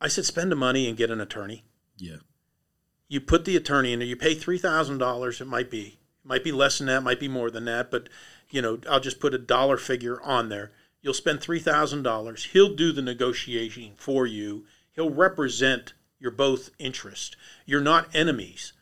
I 0.00 0.08
said, 0.08 0.24
spend 0.24 0.50
the 0.50 0.56
money 0.56 0.88
and 0.88 0.96
get 0.96 1.10
an 1.10 1.20
attorney. 1.20 1.64
Yeah. 1.96 2.16
You 3.08 3.20
put 3.20 3.44
the 3.44 3.56
attorney 3.56 3.92
in 3.92 4.00
there. 4.00 4.08
You 4.08 4.16
pay 4.16 4.34
three 4.34 4.58
thousand 4.58 4.98
dollars. 4.98 5.40
It 5.40 5.46
might 5.46 5.70
be, 5.70 6.00
it 6.24 6.26
might 6.26 6.42
be 6.42 6.50
less 6.50 6.78
than 6.78 6.88
that, 6.88 7.02
might 7.02 7.20
be 7.20 7.28
more 7.28 7.50
than 7.50 7.66
that, 7.66 7.90
but 7.90 8.08
you 8.52 8.60
know, 8.60 8.78
I'll 8.88 9.00
just 9.00 9.18
put 9.18 9.34
a 9.34 9.38
dollar 9.38 9.78
figure 9.78 10.20
on 10.22 10.50
there. 10.50 10.72
You'll 11.00 11.14
spend 11.14 11.40
three 11.40 11.58
thousand 11.58 12.02
dollars. 12.02 12.44
He'll 12.52 12.74
do 12.74 12.92
the 12.92 13.02
negotiating 13.02 13.94
for 13.96 14.26
you. 14.26 14.66
He'll 14.92 15.10
represent 15.10 15.94
your 16.20 16.30
both 16.30 16.70
interest. 16.78 17.36
You're 17.66 17.80
not 17.80 18.14
enemies. 18.14 18.74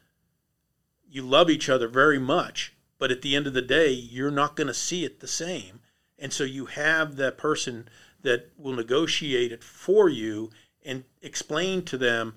You 1.09 1.23
love 1.23 1.49
each 1.49 1.69
other 1.69 1.89
very 1.89 2.19
much, 2.19 2.75
but 2.99 3.11
at 3.11 3.23
the 3.23 3.35
end 3.35 3.47
of 3.47 3.55
the 3.55 3.63
day, 3.63 3.91
you're 3.91 4.31
not 4.31 4.57
going 4.57 4.67
to 4.67 4.75
see 4.75 5.05
it 5.05 5.21
the 5.21 5.29
same. 5.29 5.81
And 6.19 6.33
so 6.33 6.45
you 6.45 6.67
have 6.67 7.17
that 7.17 7.39
person 7.39 7.89
that 8.23 8.51
will 8.59 8.75
negotiate 8.75 9.53
it 9.53 9.65
for 9.65 10.09
you 10.09 10.51
and 10.85 11.05
explain 11.23 11.85
to 11.87 11.97
them, 11.97 12.35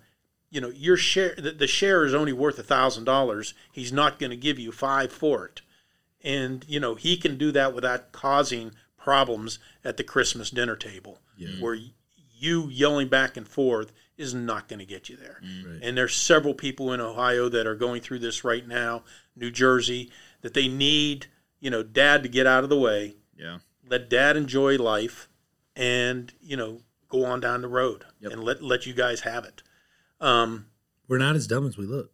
you 0.50 0.62
know, 0.62 0.70
your 0.70 0.98
share 0.98 1.36
the, 1.36 1.52
the 1.52 1.68
share 1.68 2.06
is 2.06 2.14
only 2.14 2.32
worth 2.32 2.60
a 2.60 2.64
thousand 2.64 3.06
dollars. 3.06 3.54
He's 3.72 3.92
not 3.92 4.20
going 4.20 4.30
to 4.30 4.38
give 4.38 4.60
you 4.60 4.72
five 4.72 5.12
for 5.12 5.46
it. 5.46 5.62
And, 6.24 6.66
you 6.68 6.80
know, 6.80 6.96
he 6.96 7.18
can 7.18 7.38
do 7.38 7.52
that 7.52 7.74
without 7.76 8.12
causing 8.12 8.72
problems 8.98 9.60
at 9.84 9.98
the 9.98 10.04
Christmas 10.04 10.50
dinner 10.50 10.76
table 10.76 11.20
where 11.62 11.78
you 12.36 12.70
yelling 12.70 13.10
back 13.10 13.36
and 13.36 13.48
forth 13.48 13.92
is 14.18 14.34
not 14.34 14.68
going 14.70 14.80
to 14.80 14.86
get 14.86 15.10
you 15.10 15.18
there. 15.18 15.42
And 15.82 15.98
there's 15.98 16.16
several 16.16 16.54
people 16.54 16.94
in 16.94 17.02
Ohio 17.02 17.50
that 17.50 17.68
are 17.68 17.76
going 17.76 18.02
through 18.02 18.20
this 18.20 18.44
right 18.44 18.66
now, 18.68 19.04
New 19.36 19.52
Jersey, 19.52 20.12
that 20.42 20.54
they 20.54 20.68
need, 20.68 21.28
you 21.60 21.70
know, 21.70 21.84
dad 21.84 22.24
to 22.24 22.30
get 22.30 22.46
out 22.48 22.64
of 22.64 22.70
the 22.70 22.80
way, 22.80 23.16
yeah. 23.38 23.58
let 23.90 24.10
dad 24.10 24.38
enjoy 24.38 24.78
life 24.78 25.28
and, 25.76 26.32
you 26.40 26.56
know, 26.56 26.80
go 27.10 27.26
on 27.26 27.40
down 27.40 27.62
the 27.62 27.68
road 27.68 28.06
and 28.32 28.44
let 28.44 28.62
let 28.64 28.86
you 28.86 28.94
guys 28.94 29.22
have 29.22 29.44
it. 29.46 29.62
Um, 30.22 30.68
We're 31.08 31.18
not 31.18 31.36
as 31.36 31.48
dumb 31.48 31.68
as 31.68 31.78
we 31.78 31.86
look. 31.86 32.12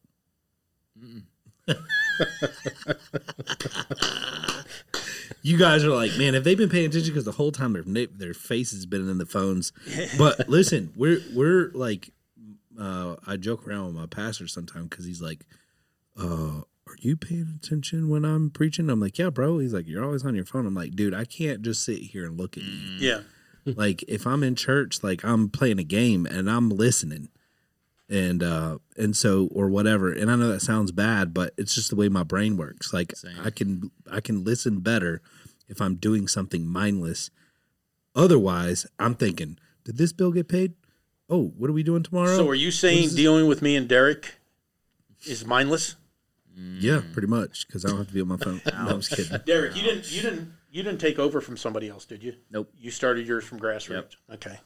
You 5.42 5.58
guys 5.58 5.84
are 5.84 5.90
like, 5.90 6.18
man, 6.18 6.34
have 6.34 6.44
they 6.44 6.56
been 6.56 6.70
paying 6.70 6.88
attention? 6.88 7.12
Because 7.14 7.26
the 7.26 7.34
whole 7.34 7.52
time 7.52 7.74
their 7.74 8.08
their 8.08 8.34
face 8.34 8.72
has 8.72 8.86
been 8.86 9.10
in 9.10 9.18
the 9.18 9.26
phones. 9.26 9.72
But 10.18 10.50
listen, 10.50 10.92
we're 10.96 11.22
we're 11.34 11.72
like, 11.74 12.12
uh, 12.80 13.16
I 13.26 13.38
joke 13.38 13.68
around 13.68 13.88
with 13.88 13.96
my 13.96 14.06
pastor 14.06 14.48
sometimes 14.48 14.90
because 14.90 15.06
he's 15.06 15.22
like, 15.22 15.46
uh, 16.20 16.62
"Are 16.88 16.96
you 17.00 17.16
paying 17.16 17.60
attention 17.62 18.10
when 18.10 18.26
I'm 18.26 18.50
preaching?" 18.50 18.90
I'm 18.90 19.00
like, 19.00 19.18
"Yeah, 19.18 19.30
bro." 19.30 19.60
He's 19.60 19.74
like, 19.74 19.88
"You're 19.88 20.04
always 20.04 20.26
on 20.26 20.36
your 20.36 20.46
phone." 20.46 20.66
I'm 20.66 20.76
like, 20.76 20.96
"Dude, 20.96 21.14
I 21.14 21.26
can't 21.26 21.62
just 21.62 21.84
sit 21.84 22.00
here 22.00 22.26
and 22.26 22.38
look 22.38 22.58
at 22.58 22.64
you." 22.64 22.80
yeah. 23.00 23.22
like 23.66 24.04
if 24.08 24.26
I'm 24.28 24.44
in 24.44 24.56
church, 24.56 25.04
like 25.04 25.24
I'm 25.24 25.50
playing 25.50 25.80
a 25.80 25.84
game 25.84 26.26
and 26.26 26.50
I'm 26.50 26.70
listening. 26.70 27.30
And 28.10 28.42
uh 28.42 28.80
and 28.98 29.16
so 29.16 29.50
or 29.52 29.70
whatever. 29.70 30.12
And 30.12 30.32
I 30.32 30.36
know 30.36 30.48
that 30.50 30.62
sounds 30.62 30.92
bad, 30.92 31.34
but 31.34 31.54
it's 31.58 31.76
just 31.76 31.92
the 31.92 31.96
way 31.96 32.10
my 32.10 32.24
brain 32.24 32.58
works. 32.58 32.92
Like 32.92 33.16
Same. 33.16 33.38
I 33.44 33.52
can 33.52 33.92
I 34.12 34.20
can 34.20 34.44
listen 34.44 34.80
better 34.80 35.22
if 35.68 35.80
I'm 35.80 35.96
doing 35.96 36.28
something 36.28 36.66
mindless. 36.66 37.30
Otherwise, 38.16 38.88
I'm 38.98 39.14
thinking, 39.14 39.60
did 39.84 39.98
this 39.98 40.12
bill 40.12 40.32
get 40.32 40.48
paid? 40.48 40.74
Oh, 41.30 41.54
what 41.56 41.70
are 41.70 41.74
we 41.74 41.84
doing 41.84 42.02
tomorrow? 42.02 42.36
So 42.36 42.50
are 42.50 42.56
you 42.56 42.72
saying 42.72 43.10
dealing 43.10 43.48
with 43.48 43.62
me 43.62 43.76
and 43.76 43.88
Derek 43.88 44.40
is 45.26 45.46
mindless? 45.46 45.96
yeah, 46.56 47.02
pretty 47.14 47.28
much 47.28 47.68
because 47.68 47.86
I 47.86 47.90
don't 47.90 48.00
have 48.00 48.08
to 48.08 48.14
be 48.14 48.22
on 48.22 48.28
my 48.28 48.38
phone. 48.38 48.62
no, 48.66 48.72
I'm 48.74 49.02
just 49.02 49.16
kidding. 49.16 49.40
Derek, 49.46 49.76
you 49.76 49.84
didn't 49.84 50.12
you 50.12 50.22
didn't 50.22 50.54
you 50.72 50.84
didn't 50.84 51.00
take 51.00 51.20
over 51.20 51.42
from 51.42 51.58
somebody 51.58 51.90
else, 51.90 52.06
did 52.06 52.24
you? 52.24 52.36
Nope. 52.52 52.72
You 52.78 52.92
started 52.92 53.28
yours 53.28 53.44
from 53.44 53.60
grassroots. 53.60 54.16
Okay. 54.34 54.60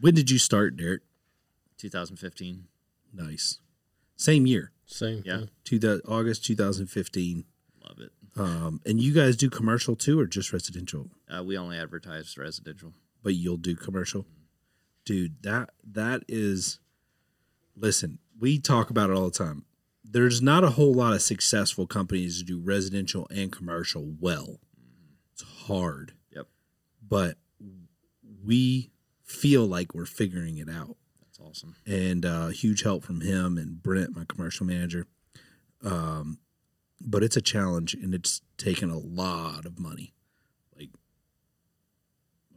When 0.00 0.14
did 0.14 0.30
you 0.30 0.38
start, 0.38 0.76
Derek? 0.76 1.02
2015. 1.78 2.64
Nice. 3.12 3.58
Same 4.16 4.46
year, 4.46 4.72
Same. 4.86 5.22
Yeah. 5.24 5.44
two 5.64 5.78
thou- 5.78 6.00
August 6.06 6.44
2015. 6.44 7.44
Love 7.84 7.98
it. 8.00 8.12
Um, 8.36 8.80
and 8.86 9.00
you 9.00 9.12
guys 9.12 9.36
do 9.36 9.50
commercial 9.50 9.96
too, 9.96 10.18
or 10.20 10.26
just 10.26 10.52
residential? 10.52 11.10
Uh, 11.28 11.42
we 11.42 11.56
only 11.58 11.76
advertise 11.78 12.36
residential. 12.38 12.92
but 13.22 13.34
you'll 13.34 13.56
do 13.56 13.74
commercial. 13.76 14.26
Dude, 15.04 15.42
that 15.42 15.70
that 15.84 16.22
is 16.28 16.78
listen, 17.76 18.18
we 18.38 18.58
talk 18.58 18.90
about 18.90 19.10
it 19.10 19.16
all 19.16 19.24
the 19.30 19.36
time. 19.38 19.64
There's 20.04 20.40
not 20.42 20.64
a 20.64 20.70
whole 20.70 20.92
lot 20.94 21.12
of 21.12 21.22
successful 21.22 21.86
companies 21.86 22.38
that 22.38 22.46
do 22.46 22.60
residential 22.60 23.26
and 23.30 23.50
commercial 23.52 24.14
well. 24.20 24.60
It's 25.32 25.42
hard. 25.42 26.12
Yep. 26.34 26.46
But 27.06 27.38
we 28.44 28.90
feel 29.24 29.66
like 29.66 29.94
we're 29.94 30.06
figuring 30.06 30.58
it 30.58 30.68
out. 30.68 30.96
That's 31.40 31.58
awesome. 31.58 31.76
And 31.86 32.24
uh, 32.26 32.48
huge 32.48 32.82
help 32.82 33.04
from 33.04 33.20
him 33.20 33.56
and 33.58 33.82
Brent, 33.82 34.14
my 34.16 34.24
commercial 34.28 34.66
manager. 34.66 35.06
Um, 35.84 36.38
but 37.00 37.22
it's 37.22 37.36
a 37.36 37.40
challenge, 37.40 37.94
and 37.94 38.14
it's 38.14 38.42
taken 38.58 38.90
a 38.90 38.98
lot 38.98 39.64
of 39.64 39.78
money, 39.78 40.12
like 40.78 40.90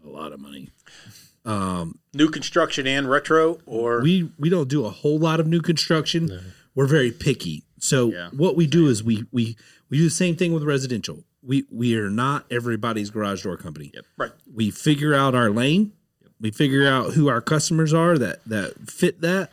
a 0.06 0.10
lot 0.10 0.34
of 0.34 0.40
money. 0.42 0.70
Um, 1.46 2.00
New 2.14 2.30
construction 2.30 2.86
and 2.86 3.10
retro, 3.10 3.60
or 3.66 4.02
we 4.02 4.30
we 4.38 4.50
don't 4.50 4.68
do 4.68 4.86
a 4.86 4.90
whole 4.90 5.18
lot 5.18 5.40
of 5.40 5.48
new 5.48 5.62
construction. 5.62 6.54
We're 6.76 6.88
very 6.88 7.12
picky. 7.12 7.64
So 7.80 8.12
Yeah. 8.12 8.30
what 8.32 8.56
we 8.58 8.68
do 8.68 8.88
is 8.88 9.02
we 9.04 9.26
we 9.32 9.56
we 9.90 9.98
do 10.00 10.04
the 10.06 10.10
same 10.10 10.36
thing 10.36 10.52
with 10.54 10.64
residential. 10.64 11.24
We 11.42 11.66
we 11.72 11.96
are 11.98 12.10
not 12.10 12.46
everybody's 12.52 13.10
garage 13.10 13.44
door 13.44 13.56
company. 13.58 13.92
Yep. 13.94 14.06
right. 14.18 14.32
We 14.54 14.72
figure 14.72 15.14
out 15.14 15.36
our 15.36 15.50
lane. 15.50 15.94
We 16.44 16.52
figure 16.52 16.86
out 16.88 17.14
who 17.14 17.28
our 17.30 17.42
customers 17.42 17.94
are 17.94 18.18
that 18.20 18.44
that 18.46 18.92
fit 18.92 19.22
that, 19.22 19.50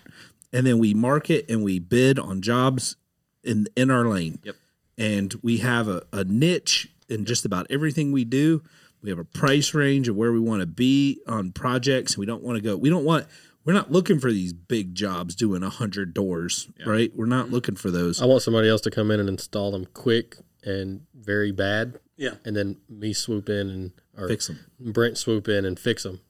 and 0.52 0.66
then 0.66 0.78
we 0.78 0.92
market 0.92 1.46
and 1.48 1.62
we 1.64 1.78
bid 1.78 2.18
on 2.18 2.42
jobs 2.42 2.96
in 3.42 3.66
in 3.76 3.90
our 3.90 4.04
lane. 4.06 4.40
Yep. 4.42 4.56
And 4.98 5.34
we 5.42 5.58
have 5.58 5.88
a, 5.88 6.02
a 6.12 6.24
niche 6.24 6.88
in 7.08 7.24
just 7.24 7.46
about 7.46 7.66
everything 7.70 8.12
we 8.12 8.24
do. 8.24 8.62
We 9.02 9.08
have 9.08 9.18
a 9.18 9.24
price 9.24 9.72
range 9.72 10.08
of 10.08 10.16
where 10.16 10.30
we 10.32 10.40
want 10.40 10.60
to 10.60 10.66
be 10.66 11.20
on 11.26 11.52
projects. 11.52 12.18
We 12.18 12.26
don't 12.26 12.42
want 12.42 12.56
to 12.56 12.62
go. 12.62 12.76
We 12.76 12.90
don't 12.90 13.04
want. 13.04 13.26
We're 13.64 13.72
not 13.72 13.92
looking 13.92 14.18
for 14.18 14.32
these 14.32 14.52
big 14.52 14.94
jobs 14.94 15.34
doing 15.36 15.62
a 15.62 15.70
hundred 15.70 16.12
doors, 16.12 16.68
right? 16.84 17.12
We're 17.14 17.26
not 17.26 17.50
looking 17.50 17.76
for 17.76 17.90
those. 17.90 18.20
I 18.20 18.24
want 18.26 18.42
somebody 18.42 18.68
else 18.68 18.80
to 18.82 18.90
come 18.90 19.10
in 19.10 19.20
and 19.20 19.28
install 19.28 19.70
them 19.70 19.86
quick 19.94 20.36
and 20.64 21.02
very 21.14 21.52
bad, 21.52 22.00
Yeah. 22.16 22.34
and 22.44 22.56
then 22.56 22.78
me 22.88 23.12
swoop 23.12 23.48
in 23.48 23.70
and 23.70 23.92
or 24.18 24.28
Fix 24.28 24.48
them. 24.48 24.58
Brent 24.80 25.16
swoop 25.18 25.46
in 25.48 25.64
and 25.64 25.78
fix 25.78 26.02
them, 26.02 26.20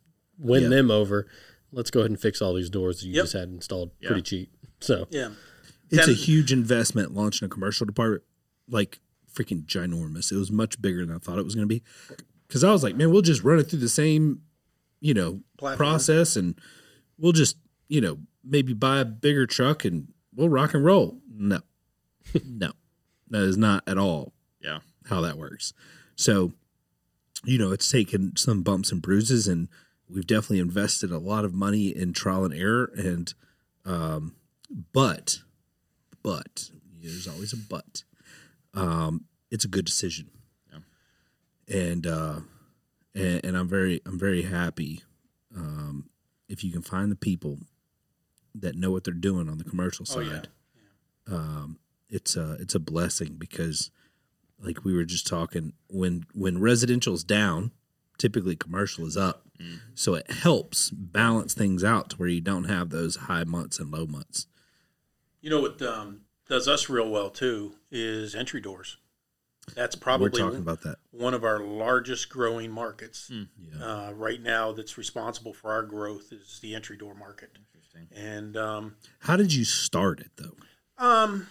win 0.41 0.65
Yeah. 0.65 0.69
them 0.71 0.91
over. 0.91 1.27
Let's 1.73 1.91
go 1.91 2.01
ahead 2.01 2.11
and 2.11 2.21
fix 2.21 2.41
all 2.43 2.55
these 2.55 2.71
doors 2.71 3.01
that 3.01 3.07
you 3.07 3.15
Yep. 3.15 3.25
just 3.25 3.33
had 3.35 3.49
installed 3.49 3.91
pretty 4.01 4.23
cheap. 4.23 4.51
So 4.81 5.07
Yeah. 5.11 5.31
It's 5.91 6.09
a 6.09 6.13
huge 6.13 6.53
investment 6.53 7.13
launching 7.15 7.47
a 7.47 7.49
commercial 7.49 7.85
department, 7.87 8.23
like 8.69 9.01
freaking 9.33 9.65
ginormous. 9.67 10.31
It 10.33 10.37
was 10.37 10.51
much 10.53 10.81
bigger 10.81 11.05
than 11.05 11.15
I 11.15 11.19
thought 11.19 11.39
it 11.39 11.45
was 11.45 11.55
going 11.55 11.69
to 11.69 11.75
be. 11.75 11.83
Because 12.47 12.63
I 12.65 12.73
was 12.73 12.83
like, 12.83 12.97
man, 12.97 13.11
we'll 13.11 13.23
just 13.23 13.43
run 13.45 13.59
it 13.59 13.65
through 13.65 13.79
the 13.81 13.89
same, 13.89 14.43
you 15.01 15.15
know, 15.15 15.43
Platform. 15.59 15.77
process, 15.77 16.37
and 16.37 16.55
we'll 17.19 17.33
just, 17.33 17.57
you 17.89 18.01
know, 18.01 18.19
maybe 18.45 18.73
buy 18.73 19.01
a 19.01 19.05
bigger 19.05 19.47
truck 19.47 19.85
and 19.85 20.13
we'll 20.35 20.49
rock 20.49 20.75
and 20.75 20.85
roll. 20.85 21.21
No, 21.33 21.61
no, 22.45 22.73
that 23.31 23.43
is 23.43 23.57
not 23.57 23.83
at 23.89 23.99
all 23.99 24.33
Yeah. 24.63 24.81
how 25.07 25.21
that 25.23 25.39
works. 25.39 25.73
So, 26.17 26.53
you 27.45 27.59
know, 27.59 27.73
it's 27.73 27.91
taken 27.91 28.37
some 28.37 28.63
bumps 28.63 28.93
and 28.93 29.01
bruises, 29.03 29.49
and 29.49 29.69
we've 30.13 30.27
definitely 30.27 30.59
invested 30.59 31.11
a 31.11 31.19
lot 31.19 31.45
of 31.45 31.55
money 31.55 31.89
in 31.89 32.13
trial 32.13 32.45
and 32.45 32.55
error. 32.55 32.91
And, 32.97 33.33
um, 33.85 34.35
but, 34.93 35.39
but 36.23 36.71
there's 37.01 37.29
always 37.29 37.53
a 37.53 37.57
but. 37.57 38.05
Um, 38.75 39.25
it's 39.51 39.65
a 39.65 39.69
good 39.69 39.85
decision, 39.85 40.31
and 41.69 42.07
uh, 42.07 42.41
and, 43.15 43.45
and 43.45 43.57
I'm 43.57 43.69
very 43.69 44.01
I'm 44.07 44.19
very 44.19 44.43
happy 44.43 45.03
um, 45.57 46.09
if 46.49 46.63
you 46.63 46.71
can 46.71 46.83
find 46.83 47.11
the 47.11 47.17
people 47.17 47.59
that 48.55 48.77
know 48.77 48.91
what 48.93 49.03
they're 49.05 49.13
doing 49.15 49.49
on 49.49 49.59
the 49.59 49.65
commercial 49.65 50.07
Oh, 50.09 50.15
side 50.23 50.49
yeah. 51.29 51.35
um, 51.35 51.79
it's 52.09 52.37
a 52.37 52.53
it's 52.61 52.75
a 52.77 52.81
blessing 52.81 53.35
because 53.39 53.91
like 54.63 54.85
we 54.85 54.95
were 54.95 55.05
just 55.05 55.27
talking 55.27 55.73
when 55.89 56.27
when 56.33 56.61
residential's 56.61 57.25
down 57.25 57.73
typically 58.19 58.55
commercial 58.57 59.07
is 59.07 59.17
up 59.17 59.47
so 59.95 60.15
it 60.15 60.31
helps 60.31 60.91
balance 60.91 61.55
things 61.55 61.85
out 61.85 62.11
to 62.11 62.17
where 62.17 62.29
you 62.29 62.41
don't 62.41 62.65
have 62.65 62.91
those 62.91 63.17
high 63.17 63.45
months 63.45 63.79
and 63.79 63.91
low 63.91 64.07
months 64.07 64.47
You 65.41 65.51
know 65.51 65.61
what 65.61 65.81
um, 65.83 66.23
does 66.49 66.67
us 66.69 66.89
real 66.89 67.09
well 67.09 67.31
too 67.31 67.75
is 67.91 68.35
entry 68.35 68.61
doors. 68.61 68.97
That's 69.75 69.95
probably 69.95 70.31
we're 70.31 70.39
talking 70.39 70.59
about 70.61 70.83
that 70.83 70.97
one 71.13 71.35
of 71.35 71.45
our 71.45 71.61
largest 71.61 72.29
growing 72.29 72.71
markets 72.73 73.31
yeah 73.31 73.85
uh, 73.85 74.13
right 74.13 74.43
now. 74.43 74.73
That's 74.73 74.99
responsible 74.99 75.53
for 75.53 75.71
our 75.71 75.83
growth 75.83 76.33
is 76.33 76.59
the 76.61 76.75
entry 76.75 76.97
door 76.97 77.15
market. 77.15 77.51
Interesting. 77.75 78.09
And 78.17 78.57
um, 78.57 78.97
how 79.21 79.37
did 79.37 79.53
you 79.55 79.65
start 79.65 80.21
it 80.21 80.31
though 80.37 80.57
um, 80.99 81.47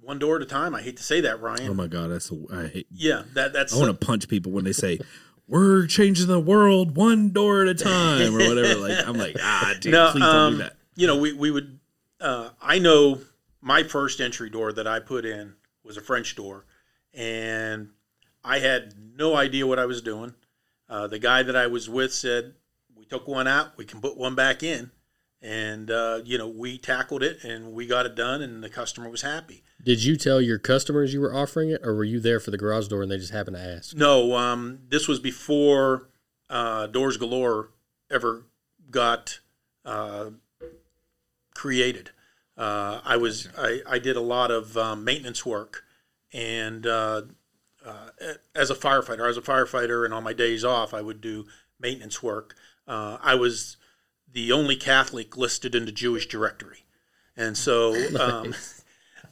one 0.00 0.18
door 0.18 0.36
at 0.36 0.42
a 0.42 0.46
time. 0.46 0.74
I 0.74 0.82
hate 0.82 0.96
to 0.98 1.02
say 1.02 1.20
that, 1.22 1.40
Ryan. 1.40 1.68
oh 1.68 1.74
my 1.74 1.88
god 1.88 2.10
that's 2.10 2.30
a, 2.30 2.36
I 2.52 2.66
hate 2.68 2.86
yeah, 2.92 3.22
that 3.34 3.52
that's 3.52 3.74
I 3.74 3.78
want 3.78 3.98
to 4.00 4.06
punch 4.06 4.28
people 4.28 4.52
when 4.52 4.64
they 4.64 4.72
say 4.72 5.00
we're 5.48 5.86
changing 5.86 6.26
the 6.26 6.40
world 6.40 6.96
one 6.96 7.30
door 7.30 7.62
at 7.62 7.68
a 7.68 7.74
time 7.74 8.34
or 8.34 8.38
whatever 8.38 8.80
like 8.80 9.06
I'm 9.06 9.16
like 9.16 9.36
ah 9.40 9.74
dude 9.80 9.92
no, 9.92 10.10
please 10.12 10.20
don't 10.22 10.36
um, 10.36 10.52
do 10.54 10.58
that 10.58 10.76
You 10.96 11.06
know, 11.06 11.18
we, 11.18 11.32
we 11.34 11.50
would, 11.50 11.78
uh, 12.20 12.50
I 12.60 12.78
know 12.78 13.20
my 13.60 13.82
first 13.82 14.20
entry 14.20 14.48
door 14.48 14.72
that 14.72 14.86
I 14.86 14.98
put 14.98 15.24
in 15.26 15.54
was 15.84 15.96
a 15.98 16.00
French 16.00 16.34
door, 16.34 16.64
and 17.12 17.90
I 18.42 18.60
had 18.60 18.94
no 19.14 19.36
idea 19.36 19.66
what 19.66 19.78
I 19.78 19.84
was 19.84 20.00
doing. 20.00 20.34
Uh, 20.88 21.06
the 21.06 21.18
guy 21.18 21.42
that 21.42 21.54
I 21.54 21.66
was 21.66 21.88
with 21.90 22.14
said, 22.14 22.54
We 22.96 23.04
took 23.04 23.28
one 23.28 23.46
out, 23.46 23.76
we 23.76 23.84
can 23.84 24.00
put 24.00 24.16
one 24.16 24.34
back 24.34 24.62
in. 24.62 24.90
And, 25.42 25.90
uh, 25.90 26.20
you 26.24 26.38
know, 26.38 26.48
we 26.48 26.78
tackled 26.78 27.22
it 27.22 27.44
and 27.44 27.72
we 27.72 27.86
got 27.86 28.06
it 28.06 28.14
done, 28.14 28.42
and 28.42 28.64
the 28.64 28.70
customer 28.70 29.08
was 29.08 29.22
happy. 29.22 29.62
Did 29.84 30.02
you 30.02 30.16
tell 30.16 30.40
your 30.40 30.58
customers 30.58 31.12
you 31.12 31.20
were 31.20 31.34
offering 31.34 31.70
it, 31.70 31.80
or 31.84 31.94
were 31.94 32.04
you 32.04 32.18
there 32.18 32.40
for 32.40 32.50
the 32.50 32.58
garage 32.58 32.88
door 32.88 33.02
and 33.02 33.10
they 33.10 33.18
just 33.18 33.32
happened 33.32 33.56
to 33.56 33.62
ask? 33.62 33.94
No, 33.94 34.34
um, 34.34 34.80
this 34.88 35.06
was 35.06 35.20
before 35.20 36.08
uh, 36.50 36.86
Doors 36.86 37.16
Galore 37.16 37.70
ever 38.10 38.46
got 38.90 39.40
uh, 39.84 40.30
created. 41.54 42.10
Uh, 42.56 43.00
I 43.04 43.16
was 43.16 43.48
I, 43.56 43.80
I 43.86 43.98
did 43.98 44.16
a 44.16 44.20
lot 44.20 44.50
of 44.50 44.76
um, 44.76 45.04
maintenance 45.04 45.44
work, 45.44 45.84
and 46.32 46.86
uh, 46.86 47.22
uh, 47.84 48.08
as 48.54 48.70
a 48.70 48.74
firefighter, 48.74 49.24
I 49.24 49.28
was 49.28 49.36
a 49.36 49.42
firefighter, 49.42 50.04
and 50.04 50.14
on 50.14 50.24
my 50.24 50.32
days 50.32 50.64
off, 50.64 50.94
I 50.94 51.02
would 51.02 51.20
do 51.20 51.46
maintenance 51.78 52.22
work. 52.22 52.54
Uh, 52.88 53.18
I 53.20 53.34
was 53.34 53.76
the 54.36 54.52
only 54.52 54.76
Catholic 54.76 55.36
listed 55.36 55.74
in 55.74 55.86
the 55.86 55.92
Jewish 55.92 56.26
directory, 56.28 56.84
and 57.36 57.56
so 57.56 57.94
um, 58.20 58.54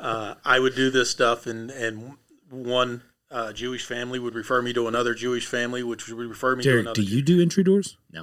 uh, 0.00 0.34
I 0.44 0.58
would 0.58 0.74
do 0.74 0.90
this 0.90 1.10
stuff, 1.10 1.46
and 1.46 1.70
and 1.70 2.16
one 2.50 3.02
uh, 3.30 3.52
Jewish 3.52 3.84
family 3.84 4.18
would 4.18 4.34
refer 4.34 4.62
me 4.62 4.72
to 4.72 4.88
another 4.88 5.14
Jewish 5.14 5.46
family, 5.46 5.82
which 5.82 6.08
would 6.08 6.28
refer 6.28 6.56
me 6.56 6.62
to 6.62 6.68
Derek 6.70 6.82
another. 6.86 7.02
do 7.02 7.02
you 7.02 7.20
do 7.22 7.40
entry 7.42 7.62
doors 7.64 7.96
No. 8.12 8.20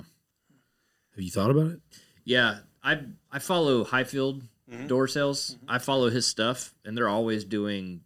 have 1.15 1.23
you 1.23 1.29
thought 1.31 1.51
about 1.51 1.67
it 1.71 1.79
Yeah, 2.25 2.59
I 2.83 3.01
I 3.31 3.39
follow 3.39 3.83
Highfield 3.85 4.41
Mm-hmm. 4.71 4.87
door 4.87 5.05
sales. 5.09 5.57
I 5.67 5.79
follow 5.79 6.09
his 6.09 6.25
stuff, 6.25 6.73
and 6.85 6.95
they're 6.95 7.09
always 7.09 7.43
doing 7.43 7.99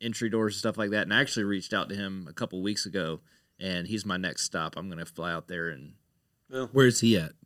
entry 0.00 0.28
doors 0.28 0.54
and 0.54 0.58
stuff 0.58 0.76
like 0.76 0.90
that. 0.90 1.02
And 1.02 1.14
I 1.14 1.20
actually 1.20 1.44
reached 1.44 1.72
out 1.72 1.88
to 1.90 1.94
him 1.94 2.26
a 2.28 2.32
couple 2.32 2.60
weeks 2.62 2.84
ago, 2.84 3.20
and 3.60 3.86
he's 3.86 4.04
my 4.04 4.16
next 4.16 4.42
stop. 4.42 4.74
I'm 4.76 4.88
gonna 4.88 5.04
fly 5.06 5.32
out 5.32 5.46
there 5.46 5.68
and 5.68 5.92
where's 6.72 6.98
he 7.00 7.16
at 7.16 7.30
He's 7.30 7.43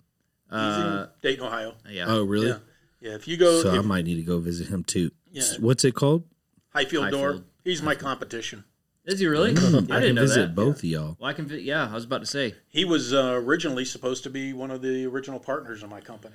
uh, 0.51 1.07
in 1.23 1.31
Dayton, 1.31 1.45
Ohio. 1.47 1.75
yeah. 1.89 2.05
oh 2.09 2.25
really 2.25 2.49
Yeah, 2.49 2.59
yeah. 3.01 3.15
If 3.15 3.29
you 3.29 3.37
go, 3.37 3.63
So 3.63 3.71
I 3.77 3.81
might 3.83 4.05
need 4.05 4.17
to 4.17 4.23
go 4.23 4.39
visit 4.39 4.69
him 4.69 4.85
too. 4.85 5.11
Yeah. 5.31 5.43
What's 5.61 5.85
it 5.85 5.95
called? 5.95 6.25
Highfield 6.71 7.11
Door, 7.11 7.27
Highfield. 7.29 7.45
he's 7.65 7.83
my 7.83 7.95
competition. 7.95 8.65
Is 9.05 9.21
he 9.21 9.27
really? 9.27 9.51
I 9.51 9.53
I 9.53 9.55
didn't 9.55 9.89
can 9.89 10.15
know 10.17 10.21
visit 10.23 10.41
that. 10.49 10.55
both 10.55 10.79
of 10.79 10.85
y'all. 10.85 11.17
Well, 11.19 11.31
I 11.31 11.33
can. 11.33 11.47
vi- 11.47 11.63
Yeah, 11.63 11.89
I 11.91 11.95
was 11.95 12.05
about 12.05 12.21
to 12.21 12.27
say. 12.27 12.55
He 12.69 12.85
was 12.85 13.13
uh, 13.15 13.41
originally 13.43 13.85
supposed 13.87 14.23
to 14.25 14.31
be 14.31 14.53
one 14.53 14.71
of 14.71 14.83
the 14.83 15.07
original 15.07 15.39
partners 15.41 15.83
of 15.83 15.89
my 15.89 16.01
company. 16.03 16.35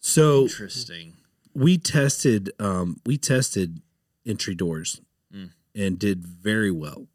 So 0.00 0.42
Interesting. 0.42 1.14
we 1.54 1.78
tested 1.78 2.52
um, 2.58 3.00
we 3.06 3.16
tested 3.18 3.80
entry 4.26 4.54
doors 4.54 5.00
Mm. 5.34 5.50
and 5.74 5.98
did 5.98 6.24
very 6.24 6.70
well. 6.70 7.06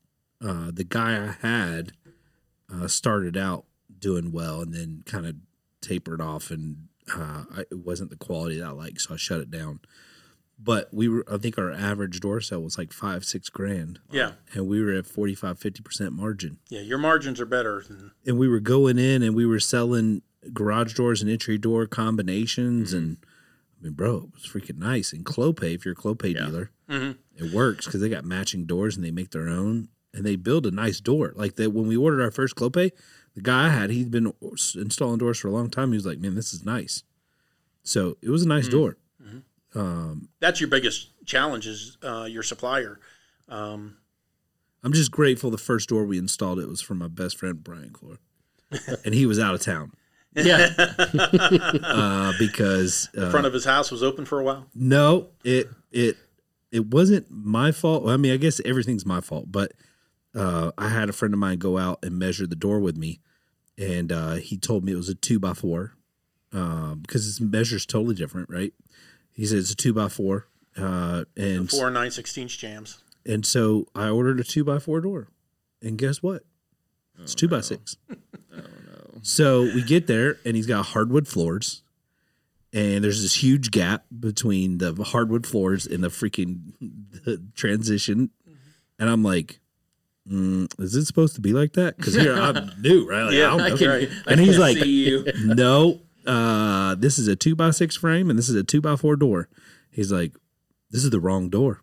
Uh, 0.41 0.71
the 0.73 0.83
guy 0.83 1.25
I 1.25 1.35
had 1.47 1.93
uh, 2.73 2.87
started 2.89 3.37
out 3.37 3.63
doing 3.97 4.31
well 4.33 4.61
and 4.61 4.73
then 4.73 5.03
kind 5.05 5.25
of 5.25 5.35
tapered 5.81 6.21
off, 6.21 6.51
and 6.51 6.87
uh, 7.15 7.43
it 7.71 7.79
wasn't 7.79 8.09
the 8.09 8.15
quality 8.15 8.59
that 8.59 8.67
I 8.67 8.71
like, 8.71 8.99
so 8.99 9.13
I 9.13 9.17
shut 9.17 9.41
it 9.41 9.49
down. 9.51 9.79
But 10.61 10.89
we 10.93 11.07
were, 11.07 11.23
I 11.31 11.37
think 11.37 11.57
our 11.57 11.71
average 11.71 12.19
door 12.19 12.41
sale 12.41 12.61
was 12.61 12.77
like 12.77 12.91
five, 12.91 13.23
six 13.23 13.47
grand. 13.49 13.99
Yeah, 14.11 14.33
And 14.53 14.67
we 14.67 14.83
were 14.83 14.91
at 14.91 15.05
45, 15.05 15.57
50% 15.57 16.11
margin. 16.11 16.57
yeah. 16.67 16.81
Your 16.81 16.97
margins 16.97 17.39
are 17.39 17.45
better 17.45 17.81
than 17.87 18.11
and 18.25 18.37
we 18.37 18.49
were 18.49 18.59
going 18.59 18.97
in 18.99 19.23
and 19.23 19.35
we 19.35 19.45
were 19.45 19.61
selling 19.61 20.21
garage 20.53 20.93
doors 20.95 21.21
and 21.21 21.31
entry 21.31 21.57
door 21.57 21.85
combinations 21.85 22.91
and 22.91 23.17
I 23.79 23.85
mean, 23.85 23.93
bro, 23.93 24.17
it 24.17 24.33
was 24.33 24.45
freaking 24.45 24.77
nice. 24.79 25.13
And 25.13 25.23
Clopay, 25.23 25.75
if 25.75 25.85
you're 25.85 25.93
a 25.93 25.95
Clopay 25.95 26.33
Yeah. 26.35 26.47
dealer, 26.47 26.71
Mhm. 26.89 27.15
it 27.37 27.53
works 27.53 27.85
because 27.85 28.01
they 28.01 28.09
got 28.09 28.25
matching 28.25 28.65
doors 28.65 28.97
and 28.97 29.05
they 29.05 29.11
make 29.11 29.31
their 29.31 29.47
own 29.47 29.87
and 30.13 30.25
they 30.25 30.35
build 30.35 30.65
a 30.65 30.71
nice 30.71 30.99
door. 30.99 31.31
Like 31.37 31.55
that 31.55 31.71
when 31.71 31.87
we 31.87 31.95
ordered 31.95 32.21
our 32.21 32.31
first 32.31 32.55
Clopay, 32.55 32.91
the 33.39 33.43
guy 33.43 33.67
I 33.67 33.69
had, 33.69 33.89
he'd 33.89 34.11
been 34.11 34.33
installing 34.75 35.17
doors 35.17 35.39
for 35.39 35.47
a 35.47 35.51
long 35.51 35.69
time. 35.69 35.91
He 35.91 35.95
was 35.95 36.05
like, 36.05 36.19
"Man, 36.19 36.35
this 36.35 36.53
is 36.53 36.65
nice." 36.65 37.03
So 37.83 38.17
it 38.21 38.29
was 38.29 38.43
a 38.43 38.47
nice 38.47 38.67
door. 38.67 38.97
Um, 39.75 40.29
that's 40.39 40.59
your 40.59 40.69
biggest 40.69 41.09
challenge 41.25 41.67
is 41.67 41.97
uh, 42.03 42.27
your 42.29 42.43
supplier. 42.43 42.99
Um, 43.47 43.97
I'm 44.83 44.93
just 44.93 45.11
grateful 45.11 45.51
the 45.51 45.57
first 45.57 45.89
door 45.89 46.05
we 46.05 46.17
installed 46.17 46.59
it 46.59 46.67
was 46.67 46.81
from 46.81 46.97
my 46.97 47.07
best 47.07 47.37
friend 47.37 47.63
Brian 47.63 47.91
Clore, 47.91 48.17
and 49.05 49.13
he 49.13 49.25
was 49.25 49.39
out 49.39 49.53
of 49.53 49.61
town. 49.61 49.91
Yeah. 50.35 50.69
uh, 50.77 52.33
because 52.39 53.09
uh, 53.17 53.21
The 53.25 53.31
front 53.31 53.47
of 53.47 53.53
his 53.53 53.65
house 53.65 53.91
was 53.91 54.03
open 54.03 54.25
for 54.25 54.39
a 54.39 54.43
while. 54.43 54.67
No, 54.75 55.29
it 55.43 55.69
it 55.91 56.17
it 56.71 56.87
wasn't 56.87 57.27
my 57.29 57.71
fault. 57.71 58.07
I 58.07 58.17
mean, 58.17 58.33
I 58.33 58.37
guess 58.37 58.59
everything's 58.65 59.05
my 59.05 59.21
fault, 59.21 59.51
but 59.51 59.71
uh, 60.35 60.71
I 60.77 60.89
had 60.89 61.09
a 61.09 61.13
friend 61.13 61.33
of 61.33 61.39
mine 61.39 61.57
go 61.57 61.77
out 61.77 61.99
and 62.03 62.17
measure 62.17 62.45
the 62.47 62.55
door 62.55 62.79
with 62.79 62.97
me, 62.97 63.19
and 63.79 64.11
uh, 64.11 64.33
he 64.35 64.57
told 64.57 64.83
me 64.83 64.91
it 64.91 64.95
was 64.97 65.09
a 65.09 65.15
two 65.15 65.39
by 65.39 65.53
four 65.53 65.93
um, 66.51 66.99
because 67.01 67.25
his 67.25 67.39
measure's 67.41 67.85
totally 67.85 68.15
different, 68.15 68.49
right? 68.49 68.73
He 69.31 69.45
said 69.45 69.59
it's 69.59 69.71
a 69.71 69.75
two 69.75 69.93
by 69.93 70.09
four, 70.09 70.47
uh, 70.77 71.23
and 71.37 71.69
Four 71.69 71.87
and 71.87 71.93
nine 71.93 72.11
sixteenths 72.11 72.55
jams. 72.57 73.01
and 73.25 73.45
so 73.45 73.87
I 73.95 74.09
ordered 74.09 74.39
a 74.39 74.43
two 74.43 74.63
by 74.63 74.79
four 74.79 74.99
door, 75.01 75.29
and 75.81 75.97
guess 75.97 76.21
what? 76.21 76.43
It's 77.21 77.35
two 77.35 77.47
by 77.47 77.61
six. 77.61 77.97
oh 78.09 78.15
no! 78.51 79.19
So 79.21 79.63
we 79.63 79.81
get 79.83 80.07
there, 80.07 80.37
and 80.45 80.55
he's 80.55 80.65
got 80.67 80.85
hardwood 80.87 81.27
floors, 81.27 81.83
and 82.71 83.03
there's 83.03 83.21
this 83.21 83.43
huge 83.43 83.69
gap 83.71 84.05
between 84.17 84.77
the 84.77 84.93
hardwood 85.03 85.45
floors 85.45 85.85
and 85.85 86.01
the 86.03 86.07
freaking 86.07 86.73
the 87.25 87.41
transition, 87.55 88.29
and 88.97 89.09
I'm 89.09 89.23
like, 89.23 89.59
mm, 90.29 90.79
"Is 90.79 90.95
it 90.95 91.05
supposed 91.05 91.35
to 91.35 91.41
be 91.41 91.53
like 91.53 91.73
that?" 91.73 91.97
Because 91.97 92.15
here 92.15 92.33
I'm 92.35 92.71
new, 92.81 93.07
right? 93.09 93.23
Like, 93.23 93.33
Yeah, 93.33 93.47
I 93.53 93.57
don't 93.57 93.61
I 93.61 93.77
can- 93.77 93.87
Right. 93.89 94.09
and 94.27 94.39
he's 94.39 94.57
like, 94.57 94.77
See 94.77 95.07
you. 95.09 95.25
no, 95.43 96.01
uh, 96.25 96.95
this 96.95 97.17
is 97.19 97.27
a 97.27 97.35
two 97.35 97.55
by 97.55 97.71
six 97.71 97.95
frame 97.95 98.29
and 98.29 98.37
this 98.37 98.49
is 98.49 98.55
a 98.55 98.63
two 98.63 98.81
by 98.81 98.95
four 98.95 99.15
door. 99.15 99.49
He's 99.91 100.11
like, 100.11 100.33
this 100.91 101.03
is 101.03 101.09
the 101.09 101.19
wrong 101.19 101.49
door. 101.49 101.81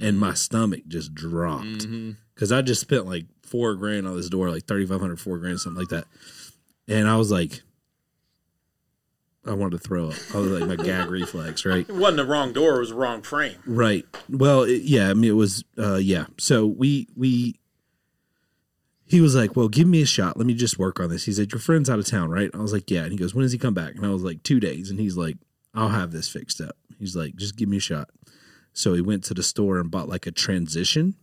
And 0.00 0.18
my 0.18 0.34
stomach 0.34 0.82
just 0.86 1.14
dropped 1.14 1.86
because 2.34 2.52
I 2.52 2.62
just 2.62 2.80
spent 2.80 3.06
like 3.06 3.26
four 3.42 3.74
grand 3.74 4.06
on 4.06 4.16
this 4.16 4.28
door, 4.28 4.48
like 4.50 4.66
3,500, 4.68 5.18
four 5.20 5.38
grand, 5.38 5.58
something 5.60 5.80
like 5.80 5.88
that. 5.88 6.04
And 6.86 7.08
I 7.08 7.16
was 7.16 7.32
like, 7.32 7.62
I 9.46 9.54
wanted 9.54 9.80
to 9.82 9.88
throw 9.88 10.08
up. 10.08 10.14
I 10.34 10.38
was 10.38 10.50
like, 10.50 10.68
my 10.68 10.76
gag 10.84 11.10
reflex, 11.10 11.64
right? 11.64 11.88
It 11.88 11.94
wasn't 11.94 12.18
the 12.18 12.26
wrong 12.26 12.52
door; 12.52 12.76
it 12.76 12.80
was 12.80 12.88
the 12.90 12.94
wrong 12.96 13.22
frame. 13.22 13.56
Right. 13.66 14.04
Well, 14.28 14.62
it, 14.64 14.82
yeah. 14.82 15.08
I 15.10 15.14
mean, 15.14 15.30
it 15.30 15.34
was. 15.34 15.64
Uh, 15.78 15.96
yeah. 15.96 16.26
So 16.38 16.66
we 16.66 17.08
we. 17.16 17.58
He 19.10 19.20
was 19.20 19.34
like, 19.34 19.56
"Well, 19.56 19.68
give 19.68 19.88
me 19.88 20.02
a 20.02 20.06
shot. 20.06 20.36
Let 20.36 20.46
me 20.46 20.54
just 20.54 20.78
work 20.78 21.00
on 21.00 21.10
this." 21.10 21.24
He 21.24 21.32
said, 21.32 21.50
"Your 21.50 21.58
friend's 21.58 21.90
out 21.90 21.98
of 21.98 22.06
town, 22.06 22.30
right?" 22.30 22.48
I 22.54 22.58
was 22.58 22.72
like, 22.72 22.88
"Yeah." 22.88 23.02
And 23.02 23.10
he 23.10 23.18
goes, 23.18 23.34
"When 23.34 23.42
does 23.42 23.50
he 23.50 23.58
come 23.58 23.74
back?" 23.74 23.96
And 23.96 24.06
I 24.06 24.10
was 24.10 24.22
like, 24.22 24.44
two 24.44 24.60
days." 24.60 24.88
And 24.88 25.00
he's 25.00 25.16
like, 25.16 25.36
"I'll 25.74 25.88
have 25.88 26.12
this 26.12 26.28
fixed 26.28 26.60
up." 26.60 26.76
He's 26.96 27.16
like, 27.16 27.34
"Just 27.34 27.56
give 27.56 27.68
me 27.68 27.78
a 27.78 27.80
shot." 27.80 28.08
So 28.72 28.94
he 28.94 29.00
went 29.00 29.24
to 29.24 29.34
the 29.34 29.42
store 29.42 29.80
and 29.80 29.90
bought 29.90 30.08
like 30.08 30.28
a 30.28 30.30
transition, 30.30 31.16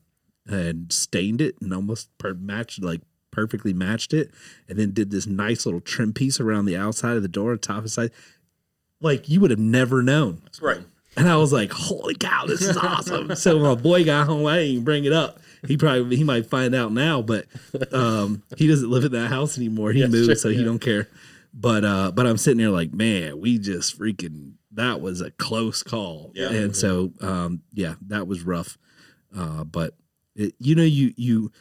and 0.46 0.92
stained 0.92 1.40
it 1.40 1.56
and 1.62 1.74
almost 1.74 2.10
per- 2.18 2.34
matched 2.34 2.84
like 2.84 3.02
perfectly 3.32 3.72
matched 3.72 4.14
it, 4.14 4.32
and 4.68 4.78
then 4.78 4.92
did 4.92 5.10
this 5.10 5.26
nice 5.26 5.66
little 5.66 5.80
trim 5.80 6.12
piece 6.12 6.42
around 6.42 6.66
the 6.66 6.76
outside 6.76 7.16
of 7.16 7.22
the 7.22 7.30
door, 7.30 7.56
top 7.56 7.80
and 7.80 7.92
side. 7.92 8.12
Like 9.00 9.30
you 9.30 9.40
would 9.40 9.52
have 9.52 9.60
never 9.60 10.04
known. 10.04 10.42
That's 10.44 10.62
right. 10.62 10.82
And 11.16 11.30
I 11.30 11.38
was 11.38 11.54
like, 11.54 11.72
"Holy 11.72 12.16
cow, 12.16 12.46
this 12.48 12.62
is 12.62 12.76
awesome!" 12.76 13.34
so 13.38 13.60
my 13.60 13.76
boy 13.76 14.04
got 14.04 14.28
home. 14.28 14.46
I 14.46 14.58
didn't 14.58 14.72
even 14.72 14.84
bring 14.84 15.06
it 15.06 15.14
up. 15.14 15.40
He 15.66 15.78
probably 15.78 16.16
he 16.16 16.24
might 16.24 16.46
find 16.46 16.76
out 16.76 16.92
now, 16.92 17.22
but 17.22 17.46
um, 17.94 18.44
he 18.58 18.68
doesn't 18.68 18.90
live 18.90 19.06
in 19.06 19.12
that 19.14 19.30
house 19.30 19.58
anymore. 19.58 19.92
He 19.92 20.02
Yeah, 20.02 20.08
moved, 20.08 20.26
sure, 20.26 20.36
so 20.36 20.50
he 20.50 20.64
don't 20.64 20.80
care. 20.80 21.08
But 21.54 21.84
uh, 21.86 22.12
but 22.12 22.28
I'm 22.28 22.38
sitting 22.38 22.60
there 22.60 22.70
like, 22.70 22.94
man, 22.94 23.40
we 23.40 23.58
just 23.58 23.98
freaking 24.00 24.54
that 24.74 25.02
was 25.02 25.22
a 25.22 25.32
close 25.32 25.82
call. 25.82 26.32
Yeah. 26.36 26.50
And 26.50 26.76
so 26.76 27.14
um, 27.22 27.62
yeah, 27.74 27.96
that 28.08 28.28
was 28.28 28.44
rough. 28.44 28.78
Uh, 29.36 29.64
but 29.64 29.96
it, 30.36 30.54
you 30.60 30.76
know, 30.76 30.84
you 30.84 31.14
you 31.18 31.52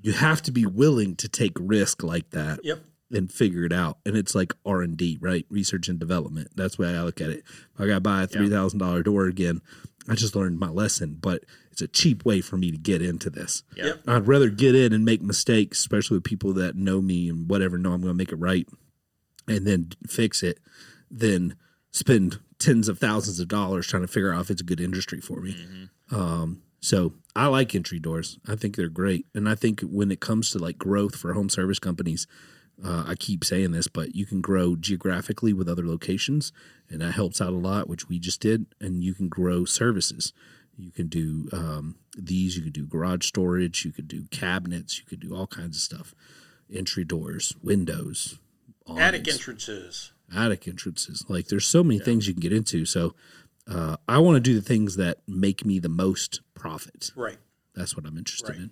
you 0.00 0.12
have 0.12 0.42
to 0.42 0.52
be 0.52 0.66
willing 0.66 1.16
to 1.16 1.28
take 1.28 1.52
risk 1.58 2.02
like 2.02 2.30
that 2.30 2.60
Yep. 2.64 2.80
And 3.12 3.30
figure 3.30 3.64
it 3.64 3.72
out. 3.72 3.98
And 4.06 4.16
it's 4.16 4.34
like 4.34 4.54
R 4.64 4.82
and 4.82 4.96
D, 4.96 5.18
right? 5.20 5.46
Research 5.50 5.88
and 5.88 5.98
development. 5.98 6.48
That's 6.56 6.76
the 6.76 6.82
way 6.82 6.96
I 6.96 7.02
look 7.02 7.20
at 7.20 7.30
it. 7.30 7.44
If 7.74 7.80
I 7.80 7.86
got 7.86 7.94
to 7.94 8.00
buy 8.00 8.22
a 8.22 8.26
three 8.26 8.48
thousand 8.48 8.78
dollar 8.78 9.02
door 9.02 9.26
again, 9.26 9.60
I 10.08 10.14
just 10.14 10.34
learned 10.34 10.58
my 10.58 10.68
lesson. 10.68 11.18
But 11.20 11.44
it's 11.70 11.82
a 11.82 11.88
cheap 11.88 12.24
way 12.24 12.40
for 12.40 12.56
me 12.56 12.70
to 12.70 12.76
get 12.76 13.02
into 13.02 13.30
this. 13.30 13.62
Yeah. 13.76 13.86
Yep. 13.86 14.00
I'd 14.06 14.28
rather 14.28 14.50
get 14.50 14.74
in 14.74 14.92
and 14.92 15.04
make 15.04 15.22
mistakes, 15.22 15.78
especially 15.78 16.18
with 16.18 16.24
people 16.24 16.52
that 16.54 16.76
know 16.76 17.00
me 17.00 17.28
and 17.28 17.48
whatever 17.48 17.78
know 17.78 17.92
I'm 17.92 18.02
going 18.02 18.12
to 18.12 18.18
make 18.18 18.32
it 18.32 18.36
right, 18.36 18.68
and 19.48 19.66
then 19.66 19.92
fix 20.06 20.42
it, 20.42 20.58
than 21.10 21.56
spend 21.90 22.40
tens 22.58 22.88
of 22.88 22.98
thousands 22.98 23.40
of 23.40 23.48
dollars 23.48 23.86
trying 23.86 24.02
to 24.02 24.08
figure 24.08 24.32
out 24.32 24.42
if 24.42 24.50
it's 24.50 24.60
a 24.60 24.64
good 24.64 24.80
industry 24.80 25.20
for 25.20 25.40
me. 25.40 25.56
Um, 26.10 26.62
so 26.80 27.14
I 27.34 27.46
like 27.46 27.74
entry 27.74 27.98
doors. 27.98 28.38
I 28.46 28.56
think 28.56 28.76
they're 28.76 28.88
great, 28.88 29.26
and 29.34 29.48
I 29.48 29.54
think 29.54 29.80
when 29.80 30.10
it 30.10 30.20
comes 30.20 30.50
to 30.50 30.58
like 30.58 30.78
growth 30.78 31.16
for 31.16 31.32
home 31.32 31.48
service 31.48 31.78
companies, 31.78 32.26
uh, 32.84 33.04
I 33.06 33.14
keep 33.14 33.44
saying 33.44 33.72
this, 33.72 33.86
but 33.88 34.14
you 34.14 34.26
can 34.26 34.40
grow 34.40 34.76
geographically 34.76 35.52
with 35.52 35.68
other 35.68 35.86
locations, 35.86 36.52
and 36.88 37.00
that 37.00 37.12
helps 37.12 37.40
out 37.40 37.52
a 37.52 37.56
lot, 37.56 37.88
which 37.88 38.08
we 38.08 38.18
just 38.18 38.40
did. 38.40 38.66
And 38.80 39.02
you 39.04 39.14
can 39.14 39.28
grow 39.28 39.64
services. 39.64 40.32
You 40.76 40.90
can 40.90 41.06
do 41.08 41.48
um, 41.52 41.96
these. 42.16 42.56
You 42.56 42.62
could 42.62 42.72
do 42.72 42.86
garage 42.86 43.26
storage. 43.26 43.84
You 43.84 43.92
could 43.92 44.08
do 44.08 44.24
cabinets. 44.30 44.98
You 44.98 45.04
could 45.04 45.20
do 45.20 45.34
all 45.34 45.46
kinds 45.46 45.76
of 45.76 45.82
stuff. 45.82 46.14
Entry 46.72 47.04
doors, 47.04 47.54
windows, 47.62 48.38
Attic 48.98 49.28
entrances. 49.28 50.12
attic 50.34 50.66
entrances. 50.66 51.24
Like 51.28 51.48
there's 51.48 51.66
so 51.66 51.84
many 51.84 51.98
things 52.00 52.26
you 52.26 52.32
can 52.34 52.40
get 52.40 52.52
into. 52.52 52.84
So 52.86 53.14
uh, 53.68 53.96
I 54.08 54.18
want 54.18 54.36
to 54.36 54.40
do 54.40 54.54
the 54.54 54.66
things 54.66 54.96
that 54.96 55.18
make 55.28 55.64
me 55.64 55.78
the 55.78 55.88
most 55.90 56.40
profit. 56.54 57.10
Right. 57.14 57.36
That's 57.74 57.96
what 57.96 58.06
I'm 58.06 58.16
interested 58.18 58.48
Right. 58.50 58.58
in. 58.58 58.70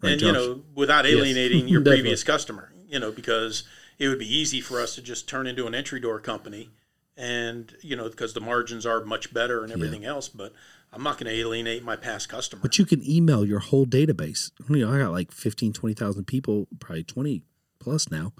Right, 0.00 0.12
and 0.12 0.20
Josh? 0.20 0.26
you 0.28 0.32
know, 0.32 0.62
without 0.74 1.06
alienating 1.06 1.66
your 1.72 1.80
previous 1.82 2.22
customer, 2.22 2.72
you 2.88 2.98
know, 2.98 3.12
because 3.12 3.64
it 3.98 4.08
would 4.08 4.18
be 4.18 4.32
easy 4.32 4.60
for 4.60 4.80
us 4.80 4.94
to 4.94 5.02
just 5.02 5.28
turn 5.28 5.46
into 5.46 5.66
an 5.66 5.74
entry 5.74 6.00
door 6.00 6.18
company, 6.20 6.70
and 7.16 7.74
you 7.82 7.96
know, 7.96 8.08
because 8.08 8.34
the 8.34 8.40
margins 8.40 8.86
are 8.86 9.04
much 9.04 9.32
better 9.32 9.62
and 9.62 9.72
everything 9.72 10.04
else. 10.04 10.28
But 10.28 10.52
I'm 10.92 11.02
not 11.02 11.18
going 11.18 11.30
to 11.32 11.38
alienate 11.38 11.84
my 11.84 11.96
past 11.96 12.28
customer. 12.28 12.62
but 12.62 12.78
you 12.78 12.86
can 12.86 13.08
email 13.08 13.44
your 13.44 13.58
whole 13.58 13.86
database. 13.86 14.50
You 14.68 14.86
know, 14.86 14.92
I 14.92 14.98
got 14.98 15.12
like 15.12 15.32
15, 15.32 15.72
20,000 15.72 16.24
people, 16.24 16.66
probably 16.80 17.04
20 17.04 17.42
plus 17.78 18.10
now, 18.10 18.32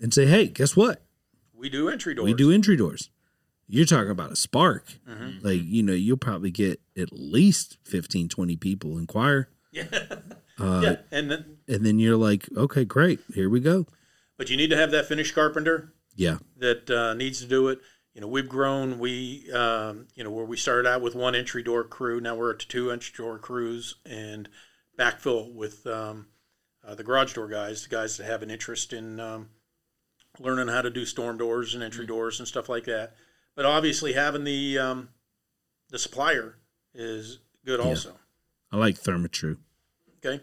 and 0.00 0.14
say, 0.14 0.26
hey, 0.26 0.46
guess 0.46 0.76
what? 0.76 1.02
we 1.64 1.70
do 1.70 1.88
entry 1.88 2.14
doors. 2.14 2.26
We 2.26 2.34
do 2.34 2.52
entry 2.52 2.76
doors. 2.76 3.08
You're 3.66 3.86
talking 3.86 4.10
about 4.10 4.30
a 4.32 4.36
spark. 4.36 4.86
Mm-hmm. 5.08 5.46
Like, 5.46 5.62
you 5.64 5.82
know, 5.82 5.94
you'll 5.94 6.18
probably 6.18 6.50
get 6.50 6.78
at 6.94 7.08
least 7.10 7.78
15, 7.84 8.28
20 8.28 8.56
people 8.56 8.98
inquire. 8.98 9.48
yeah, 9.72 9.86
and 10.58 11.30
then, 11.30 11.58
And 11.68 11.84
then 11.84 11.98
you're 11.98 12.16
like, 12.16 12.48
okay, 12.56 12.84
great. 12.84 13.20
Here 13.34 13.48
we 13.50 13.60
go. 13.60 13.86
but 14.36 14.50
you 14.50 14.56
need 14.56 14.70
to 14.70 14.76
have 14.76 14.90
that 14.92 15.06
finished 15.06 15.34
carpenter 15.34 15.92
Yeah. 16.16 16.38
that 16.58 16.90
uh, 16.90 17.14
needs 17.14 17.40
to 17.40 17.46
do 17.46 17.68
it. 17.68 17.80
You 18.14 18.20
know, 18.20 18.28
we've 18.28 18.48
grown. 18.48 18.98
We, 19.00 19.50
um, 19.52 20.06
you 20.14 20.22
know, 20.22 20.30
where 20.30 20.44
we 20.44 20.56
started 20.56 20.88
out 20.88 21.02
with 21.02 21.16
one 21.16 21.34
entry 21.34 21.62
door 21.64 21.82
crew, 21.82 22.20
now 22.20 22.36
we're 22.36 22.52
at 22.52 22.60
two 22.60 22.90
entry 22.92 23.12
door 23.16 23.38
crews, 23.38 23.96
and 24.06 24.48
backfill 24.96 25.52
with 25.52 25.84
um, 25.88 26.26
uh, 26.86 26.94
the 26.94 27.02
garage 27.02 27.34
door 27.34 27.48
guys, 27.48 27.82
the 27.82 27.88
guys 27.88 28.16
that 28.18 28.26
have 28.26 28.42
an 28.42 28.50
interest 28.52 28.92
in 28.92 29.18
um, 29.18 29.48
learning 30.38 30.68
how 30.68 30.80
to 30.82 30.90
do 30.90 31.04
storm 31.04 31.36
doors 31.38 31.74
and 31.74 31.82
entry 31.82 32.06
doors 32.06 32.38
and 32.38 32.46
stuff 32.46 32.68
like 32.68 32.84
that. 32.84 33.14
But 33.56 33.64
obviously, 33.66 34.12
having 34.12 34.44
the 34.44 34.78
um, 34.78 35.08
the 35.90 35.98
supplier 35.98 36.56
is 36.94 37.40
good 37.66 37.80
also. 37.80 38.14
I 38.70 38.76
like 38.76 38.96
Therma-Tru. 39.00 39.56
Okay. 40.24 40.42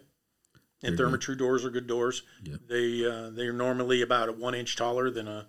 And 0.84 0.98
Therma-Tru 0.98 1.36
doors 1.36 1.64
are 1.64 1.70
good 1.70 1.86
doors. 1.88 2.24
Yeah. 2.44 2.56
They 2.68 3.06
uh, 3.06 3.30
they're 3.32 3.54
normally 3.54 4.02
about 4.02 4.30
a 4.30 4.32
one 4.32 4.56
inch 4.56 4.76
taller 4.76 5.12
than 5.12 5.28
a 5.28 5.46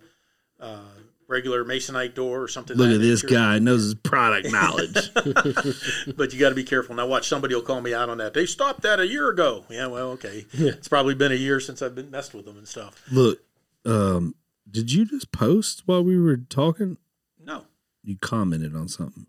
uh, 0.59 0.79
regular 1.27 1.65
masonite 1.65 2.13
door 2.13 2.41
or 2.43 2.47
something. 2.47 2.77
Look 2.77 2.91
at 2.91 2.99
this 3.01 3.23
nature. 3.23 3.35
guy 3.35 3.57
knows 3.59 3.81
his 3.83 3.95
product 3.95 4.51
knowledge. 4.51 5.09
But 6.15 6.33
you 6.33 6.39
got 6.39 6.49
to 6.49 6.55
be 6.55 6.63
careful. 6.63 6.93
Now, 6.95 7.07
watch 7.07 7.27
somebody 7.27 7.55
will 7.55 7.63
call 7.63 7.81
me 7.81 7.93
out 7.95 8.09
on 8.09 8.19
that. 8.19 8.33
They 8.35 8.45
stopped 8.45 8.81
that 8.81 8.99
a 8.99 9.07
year 9.07 9.29
ago. 9.29 9.65
Yeah, 9.69 9.87
well, 9.87 10.11
okay. 10.11 10.45
It's 10.53 10.87
probably 10.87 11.15
been 11.15 11.31
a 11.31 11.35
year 11.35 11.59
since 11.59 11.81
I've 11.81 11.95
been 11.95 12.11
messed 12.11 12.35
with 12.35 12.45
them 12.45 12.57
and 12.57 12.67
stuff. 12.67 13.01
Look, 13.11 13.39
um, 13.85 14.35
did 14.69 14.91
you 14.91 15.05
just 15.05 15.31
post 15.31 15.83
while 15.87 16.03
we 16.03 16.19
were 16.19 16.37
talking? 16.37 16.97
No, 17.43 17.65
You 18.03 18.17
commented 18.17 18.75
on 18.75 18.87
something. 18.87 19.25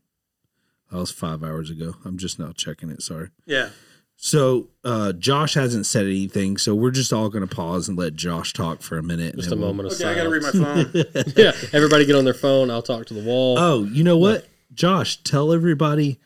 That 0.91 0.99
was 0.99 1.11
five 1.11 1.43
hours 1.43 1.71
ago. 1.71 1.95
I'm 2.05 2.19
just 2.19 2.39
now 2.39 2.53
checking 2.53 2.91
it. 2.91 3.01
Sorry. 3.03 3.31
yeah, 3.47 3.71
So 4.17 4.69
uh, 4.85 5.13
Josh 5.13 5.55
hasn't 5.55 5.87
said 5.87 6.07
anything, 6.07 6.57
so 6.57 6.75
we're 6.75 6.91
just 6.91 7.13
all 7.13 7.29
going 7.29 7.47
to 7.47 7.55
pause 7.55 7.89
and 7.89 7.99
let 7.99 8.15
Josh 8.15 8.53
talk 8.53 8.81
for 8.81 8.97
a 8.97 9.03
minute. 9.03 9.37
Just 9.37 9.53
a 9.53 9.57
we'll- 9.57 9.69
moment 9.69 9.93
of 9.93 10.01
okay. 10.01 10.11
I 10.11 10.15
got 10.15 10.23
to 10.25 10.31
read 10.31 10.43
my 10.43 10.51
phone. 10.51 11.33
yeah, 11.37 11.53
everybody 11.73 12.07
get 12.07 12.17
on 12.17 12.25
their 12.25 12.33
phone. 12.35 12.71
I'll 12.71 12.83
talk 12.83 13.07
to 13.07 13.15
the 13.15 13.23
wall. 13.23 13.59
Oh, 13.59 13.85
you 13.85 14.03
know 14.03 14.17
what? 14.17 14.49
Josh, 14.73 15.23
tell 15.23 15.53
everybody. 15.53 16.19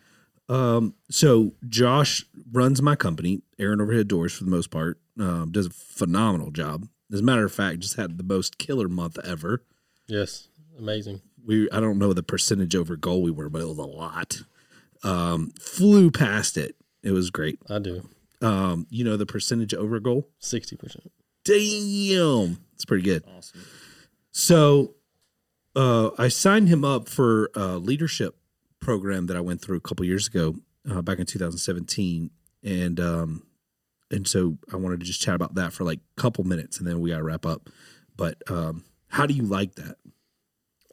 Um, 0.48 0.94
so 1.10 1.52
Josh 1.68 2.24
runs 2.52 2.80
my 2.80 2.96
company, 2.96 3.42
Aaron 3.58 3.80
Overhead 3.80 4.08
Doors, 4.08 4.32
for 4.32 4.44
the 4.44 4.50
most 4.50 4.70
part. 4.70 4.98
Um, 5.18 5.50
does 5.50 5.66
a 5.66 5.70
phenomenal 5.70 6.50
job. 6.50 6.88
As 7.12 7.20
a 7.20 7.24
matter 7.24 7.44
of 7.44 7.52
fact, 7.52 7.80
just 7.80 7.96
had 7.96 8.16
the 8.18 8.24
most 8.24 8.58
killer 8.58 8.88
month 8.88 9.18
ever. 9.24 9.62
Yes, 10.06 10.48
amazing. 10.78 11.20
We 11.44 11.70
I 11.70 11.80
don't 11.80 11.98
know 11.98 12.12
the 12.12 12.22
percentage 12.22 12.76
over 12.76 12.96
goal 12.96 13.22
we 13.22 13.30
were, 13.30 13.48
but 13.48 13.62
it 13.62 13.68
was 13.68 13.78
a 13.78 13.82
lot. 13.82 14.42
Um, 15.02 15.52
flew 15.60 16.10
past 16.10 16.56
it. 16.56 16.76
It 17.02 17.12
was 17.12 17.30
great. 17.30 17.58
I 17.68 17.78
do 17.78 18.08
Um, 18.42 18.86
you 18.90 19.04
know 19.04 19.16
the 19.16 19.26
percentage 19.26 19.74
over 19.74 19.98
goal? 20.00 20.28
sixty 20.38 20.76
percent. 20.76 21.10
Damn, 21.44 22.58
it's 22.74 22.84
pretty 22.84 23.02
good. 23.04 23.24
Awesome. 23.36 23.60
So 24.30 24.94
uh, 25.74 26.10
I 26.18 26.28
signed 26.28 26.68
him 26.68 26.84
up 26.84 27.08
for 27.08 27.50
a 27.54 27.78
leadership 27.78 28.36
program 28.80 29.26
that 29.26 29.36
I 29.36 29.40
went 29.40 29.60
through 29.60 29.76
a 29.76 29.80
couple 29.80 30.04
years 30.06 30.26
ago, 30.28 30.56
uh, 30.90 31.02
back 31.02 31.18
in 31.18 31.26
2017, 31.26 32.30
and 32.62 33.00
um, 33.00 33.42
and 34.10 34.26
so 34.26 34.58
I 34.72 34.76
wanted 34.76 35.00
to 35.00 35.06
just 35.06 35.20
chat 35.20 35.34
about 35.34 35.54
that 35.54 35.72
for 35.72 35.84
like 35.84 36.00
a 36.16 36.20
couple 36.20 36.44
minutes, 36.44 36.78
and 36.78 36.86
then 36.86 37.00
we 37.00 37.10
got 37.10 37.18
to 37.18 37.24
wrap 37.24 37.46
up. 37.46 37.68
But 38.16 38.42
um, 38.50 38.84
how 39.08 39.26
do 39.26 39.34
you 39.34 39.42
like 39.44 39.74
that? 39.76 39.96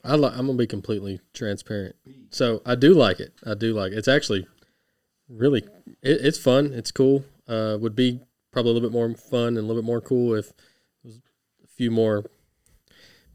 I 0.04 0.16
li- 0.16 0.30
I'm 0.32 0.46
gonna 0.46 0.54
be 0.54 0.68
completely 0.68 1.20
transparent. 1.34 1.96
So 2.30 2.62
I 2.66 2.76
do 2.76 2.94
like 2.94 3.20
it. 3.20 3.34
I 3.46 3.56
do 3.56 3.74
like 3.74 3.92
it. 3.92 3.98
It's 3.98 4.08
actually 4.08 4.48
really 5.30 5.64
it, 6.02 6.20
it's 6.26 6.38
fun. 6.38 6.72
It's 6.74 6.92
cool. 6.92 7.26
Uh, 7.48 7.78
would 7.80 7.96
be 7.96 8.20
probably 8.52 8.72
a 8.72 8.74
little 8.74 8.90
bit 8.90 8.94
more 8.94 9.14
fun 9.16 9.50
and 9.50 9.58
a 9.60 9.62
little 9.62 9.82
bit 9.82 9.86
more 9.86 10.02
cool 10.02 10.34
if 10.36 10.52
a 11.06 11.68
few 11.76 11.92
more 11.92 12.26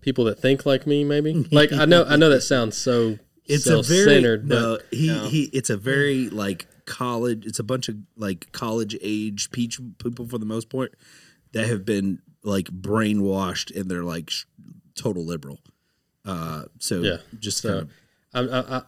people 0.01 0.25
that 0.25 0.39
think 0.41 0.65
like 0.67 0.87
me. 0.87 1.05
Maybe 1.05 1.35
like 1.53 1.73
I 1.73 1.85
know 1.85 2.05
I 2.05 2.17
know 2.17 2.29
that 2.31 2.43
sounds 2.43 2.77
so 2.77 3.19
It's 3.47 3.67
a 3.67 3.83
very 3.83 4.21
no, 4.43 4.79
but 4.79 4.87
he 4.91 5.17
he. 5.29 5.43
It's 5.53 5.71
a 5.71 5.77
very 5.77 6.29
like 6.31 6.67
college. 6.87 7.47
It's 7.47 7.59
a 7.59 7.65
bunch 7.65 7.89
of 7.89 7.97
like 8.17 8.51
college 8.53 8.97
age 9.01 9.51
peach 9.51 9.79
people 10.03 10.27
for 10.27 10.39
the 10.39 10.47
most 10.47 10.69
part 10.71 10.95
that 11.53 11.67
have 11.69 11.85
been 11.85 12.21
like 12.43 12.67
brainwashed 12.69 13.75
and 13.79 13.91
they're 13.91 14.05
like 14.05 14.31
sh- 14.31 14.45
total 14.95 15.25
liberal. 15.25 15.59
Uh, 16.25 16.65
so 16.79 17.01
Yeah. 17.03 17.17
just 17.39 17.59
So- 17.59 17.69
kind 17.69 17.81
of 17.83 17.91
I, 18.33 18.41
I, 18.59 18.77
I, 18.79 18.83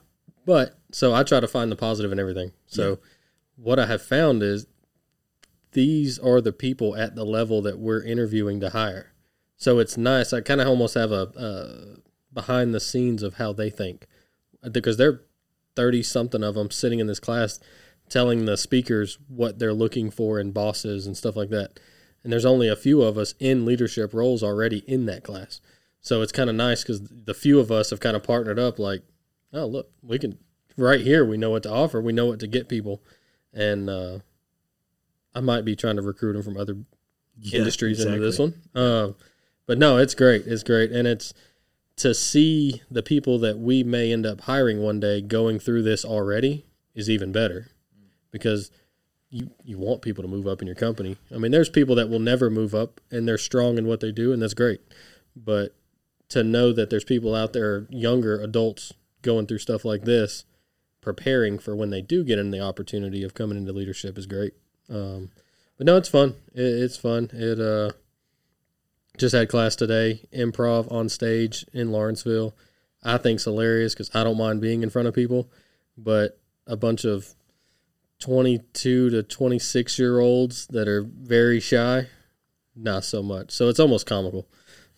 but 0.47 0.79
so 0.93 1.15
I 1.15 1.23
try 1.23 1.41
to 1.41 1.49
find 1.49 1.73
the 1.73 1.77
positive 1.77 2.13
in 2.13 2.21
everything. 2.21 2.53
So 2.67 2.99
what 3.57 3.79
I 3.79 3.87
have 3.87 4.03
found 4.03 4.43
is 4.43 4.67
these 5.73 6.19
are 6.19 6.41
the 6.41 6.53
people 6.53 6.95
at 6.97 7.15
the 7.15 7.25
level 7.25 7.63
that 7.63 7.79
we're 7.79 8.03
interviewing 8.03 8.61
to 8.61 8.71
hire. 8.71 9.13
So 9.57 9.79
it's 9.79 9.97
nice. 9.97 10.33
I 10.33 10.41
kind 10.41 10.61
of 10.61 10.69
almost 10.69 10.95
have 10.95 11.13
a 11.13 11.29
uh, 11.39 11.97
behind 12.33 12.75
the 12.75 12.81
scenes 12.81 13.23
of 13.23 13.35
how 13.35 13.53
they 13.53 13.71
think 13.71 14.07
because 14.71 14.97
they're 14.97 15.23
30 15.77 16.03
something 16.03 16.43
of 16.43 16.55
them 16.55 16.71
sitting 16.71 16.99
in 16.99 17.07
this 17.07 17.21
class 17.21 17.59
telling 18.09 18.45
the 18.45 18.57
speakers 18.57 19.19
what 19.29 19.59
they're 19.59 19.73
looking 19.73 20.11
for 20.11 20.39
in 20.39 20.53
bosses 20.53 21.07
and 21.07 21.17
stuff 21.17 21.37
like 21.37 21.49
that. 21.49 21.81
And 22.23 22.33
there's 22.33 22.45
only 22.45 22.69
a 22.69 22.77
few 22.77 23.03
of 23.03 23.17
us 23.17 23.35
in 23.41 23.65
leadership 23.65 24.13
roles 24.13 24.43
already 24.43 24.79
in 24.87 25.07
that 25.07 25.25
class. 25.25 25.61
So 26.01 26.21
it's 26.21 26.33
kind 26.33 26.51
of 26.51 26.57
nice 26.57 26.83
because 26.83 27.01
the 27.03 27.35
few 27.35 27.59
of 27.59 27.73
us 27.73 27.91
have 27.91 28.01
kind 28.01 28.17
of 28.17 28.23
partnered 28.23 28.59
up 28.59 28.79
like, 28.79 29.03
oh, 29.53 29.67
look, 29.67 29.91
we 30.03 30.19
can, 30.19 30.39
right 30.77 31.01
here, 31.01 31.25
we 31.25 31.37
know 31.37 31.51
what 31.51 31.63
to 31.65 31.71
offer. 31.71 32.01
We 32.01 32.13
know 32.13 32.27
what 32.27 32.41
to 32.41 32.47
get 32.47 32.69
people. 32.69 33.03
And 33.53 33.89
uh, 33.91 34.19
I 35.35 35.41
might 35.41 35.65
be 35.65 35.77
trying 35.77 35.97
to 35.97 36.03
recruit 36.03 36.35
them 36.35 36.43
from 36.43 36.57
other 36.57 36.77
Yeah, 37.39 37.61
industries 37.61 38.01
into 38.05 38.19
this 38.19 38.39
one. 38.39 38.55
Um, 38.75 39.15
but 39.67 39.79
no, 39.79 39.99
it's 39.99 40.15
great. 40.15 40.47
It's 40.47 40.63
great. 40.63 40.91
And 40.91 41.07
it's 41.07 41.35
to 41.97 42.15
see 42.15 42.83
the 42.91 43.03
people 43.03 43.39
that 43.41 43.59
we 43.59 43.85
may 43.85 44.13
end 44.13 44.27
up 44.27 44.43
hiring 44.43 44.81
one 44.81 45.01
day 45.01 45.21
going 45.21 45.59
through 45.59 45.83
this 45.83 46.05
already 46.05 46.65
is 46.95 47.09
even 47.09 47.33
better 47.33 47.69
because 48.31 48.71
you, 49.31 49.51
you 49.65 49.79
want 49.79 50.03
people 50.03 50.23
to 50.23 50.29
move 50.29 50.47
up 50.47 50.61
in 50.61 50.67
your 50.67 50.77
company. 50.77 51.17
I 51.35 51.39
mean, 51.39 51.53
there's 51.53 51.69
people 51.69 51.95
that 51.97 52.09
will 52.09 52.19
never 52.19 52.51
move 52.51 52.75
up 52.75 53.01
and 53.11 53.27
they're 53.29 53.39
strong 53.39 53.79
in 53.79 53.87
what 53.87 54.01
they 54.01 54.13
do, 54.13 54.33
and 54.33 54.43
that's 54.43 54.55
great. 54.55 54.81
But 55.37 55.75
to 56.31 56.43
know 56.43 56.73
that 56.73 56.91
there's 56.91 57.05
people 57.05 57.35
out 57.35 57.53
there, 57.53 57.87
younger 57.91 58.41
adults, 58.41 58.93
going 59.23 59.47
through 59.47 59.59
stuff 59.59 59.85
like 59.85 60.05
this, 60.05 60.45
preparing 61.03 61.59
for 61.59 61.77
when 61.77 61.91
they 61.91 62.01
do 62.01 62.25
get 62.25 62.39
in 62.39 62.51
the 62.51 62.61
opportunity 62.61 63.23
of 63.23 63.35
coming 63.35 63.59
into 63.59 63.73
leadership 63.73 64.17
is 64.17 64.27
great. 64.27 64.55
Um, 64.89 65.31
but 65.77 65.87
no, 65.87 65.97
it's 65.99 66.09
fun. 66.09 66.37
It, 66.55 66.63
it's 66.63 66.97
fun. 66.97 67.29
It 67.35 67.61
uh, 67.61 67.93
just 69.19 69.35
had 69.35 69.51
class 69.51 69.77
today, 69.77 70.27
improv 70.33 70.91
on 70.91 71.11
stage 71.11 71.67
in 71.75 71.93
Lawrenceville. 71.93 72.55
I 73.03 73.19
think's 73.19 73.45
hilarious 73.45 73.95
because 73.95 74.11
I 74.15 74.25
don't 74.25 74.39
mind 74.39 74.61
being 74.61 74.83
in 74.83 74.91
front 74.91 75.09
of 75.09 75.15
people, 75.15 75.51
but 75.99 76.39
a 76.67 76.77
bunch 76.77 77.05
of 77.05 77.35
22 78.21 79.11
to 79.11 79.23
26 79.25 79.99
year 79.99 80.21
olds 80.21 80.69
that 80.69 80.87
are 80.87 81.03
very 81.03 81.59
shy, 81.59 82.07
not 82.77 83.05
so 83.05 83.23
much. 83.23 83.51
So 83.51 83.69
it's 83.69 83.81
almost 83.81 84.07
comical. 84.07 84.47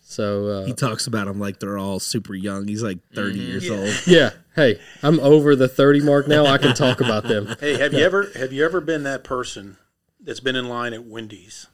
So 0.01 0.47
uh, 0.47 0.65
he 0.65 0.73
talks 0.73 1.07
about 1.07 1.25
them 1.25 1.39
like 1.39 1.59
they're 1.59 1.79
all 1.79 1.99
super 1.99 2.35
young. 2.35 2.67
He's 2.67 2.83
like 2.83 2.99
30 3.15 3.39
years 3.39 3.69
old. 3.71 3.91
yeah, 4.05 4.29
hey, 4.55 4.79
I'm 5.03 5.19
over 5.19 5.55
the 5.55 5.67
30 5.67 6.01
mark 6.01 6.27
now. 6.27 6.45
I 6.45 6.57
can 6.57 6.73
talk 6.75 7.01
about 7.01 7.23
them. 7.23 7.55
Hey, 7.59 7.77
have 7.77 7.93
you 7.93 7.99
ever 8.03 8.29
have 8.35 8.51
you 8.53 8.63
ever 8.65 8.81
been 8.81 9.03
that 9.03 9.23
person 9.23 9.77
that's 10.19 10.39
been 10.39 10.55
in 10.55 10.67
line 10.67 10.93
at 10.93 11.05
Wendy's 11.05 11.67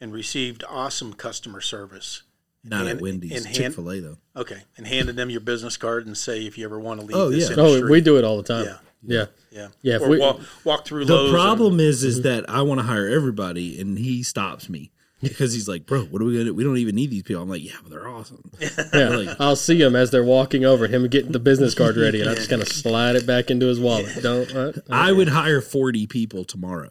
and 0.00 0.12
received 0.12 0.64
awesome 0.68 1.12
customer 1.14 1.60
service? 1.60 2.22
Not 2.62 2.82
And- 2.82 2.90
at 2.90 3.00
Wendy's, 3.00 3.32
and 3.36 3.44
hand- 3.46 3.56
Chick 3.56 3.72
Fil 3.74 3.90
A 3.92 4.00
though. 4.00 4.18
Okay, 4.36 4.62
and 4.76 4.86
handed 4.86 5.16
them 5.16 5.30
your 5.30 5.40
business 5.40 5.76
card 5.76 6.06
and 6.06 6.16
say 6.16 6.46
if 6.46 6.56
you 6.58 6.64
ever 6.64 6.80
want 6.80 7.00
to 7.00 7.06
leave 7.06 7.16
Oh, 7.16 7.28
this 7.30 7.50
yeah. 7.50 7.56
industry. 7.56 7.82
Oh, 7.88 7.90
we 7.90 8.00
do 8.00 8.16
it 8.18 8.24
all 8.24 8.36
the 8.36 8.42
time. 8.42 8.64
Yeah. 8.64 8.76
Yeah. 9.06 9.26
yeah, 9.50 9.68
Yeah, 9.82 9.96
if 9.96 10.02
Or 10.02 10.08
we- 10.08 10.18
walk, 10.18 10.40
walk 10.64 10.86
through 10.86 11.04
The 11.04 11.14
Lowe's 11.14 11.28
and- 11.30 11.34
problem 11.34 11.78
is, 11.78 12.02
is 12.02 12.20
Mm-hmm. 12.20 12.22
that 12.28 12.48
I 12.50 12.62
want 12.62 12.80
to 12.80 12.84
hire 12.86 13.06
everybody, 13.06 13.78
and 13.78 13.98
he 13.98 14.22
stops 14.22 14.70
me 14.70 14.92
because 15.22 15.52
he's 15.54 15.68
like, 15.68 15.86
"Bro, 15.86 16.02
what 16.04 16.20
are 16.20 16.24
we 16.24 16.32
gonna? 16.34 16.44
do? 16.46 16.54
We 16.54 16.64
don't 16.64 16.76
even 16.78 16.94
need 16.94 17.10
these 17.10 17.22
people." 17.22 17.42
I'm 17.42 17.48
like, 17.48 17.64
"Yeah, 17.64 17.76
but 17.82 17.90
they're 17.90 18.08
awesome." 18.08 18.42
Yeah, 18.94 19.08
Like- 19.10 19.40
I'll 19.40 19.56
see 19.56 19.80
him 19.80 19.96
as 19.96 20.10
they're 20.10 20.24
walking 20.24 20.64
over, 20.64 20.86
him 20.86 21.08
getting 21.08 21.32
the 21.32 21.38
business 21.38 21.74
card 21.74 21.96
ready, 21.96 22.20
and 22.20 22.30
I'm 22.30 22.36
just 22.36 22.50
kind 22.50 22.62
of 22.62 22.68
slide 22.68 23.16
it 23.16 23.26
back 23.26 23.50
into 23.50 23.66
his 23.66 23.80
wallet. 23.80 24.22
Don't. 24.22 24.54
Uh, 24.54 24.72
I 24.90 25.12
would 25.12 25.28
hire 25.28 25.60
40 25.60 26.06
people 26.06 26.44
tomorrow. 26.44 26.90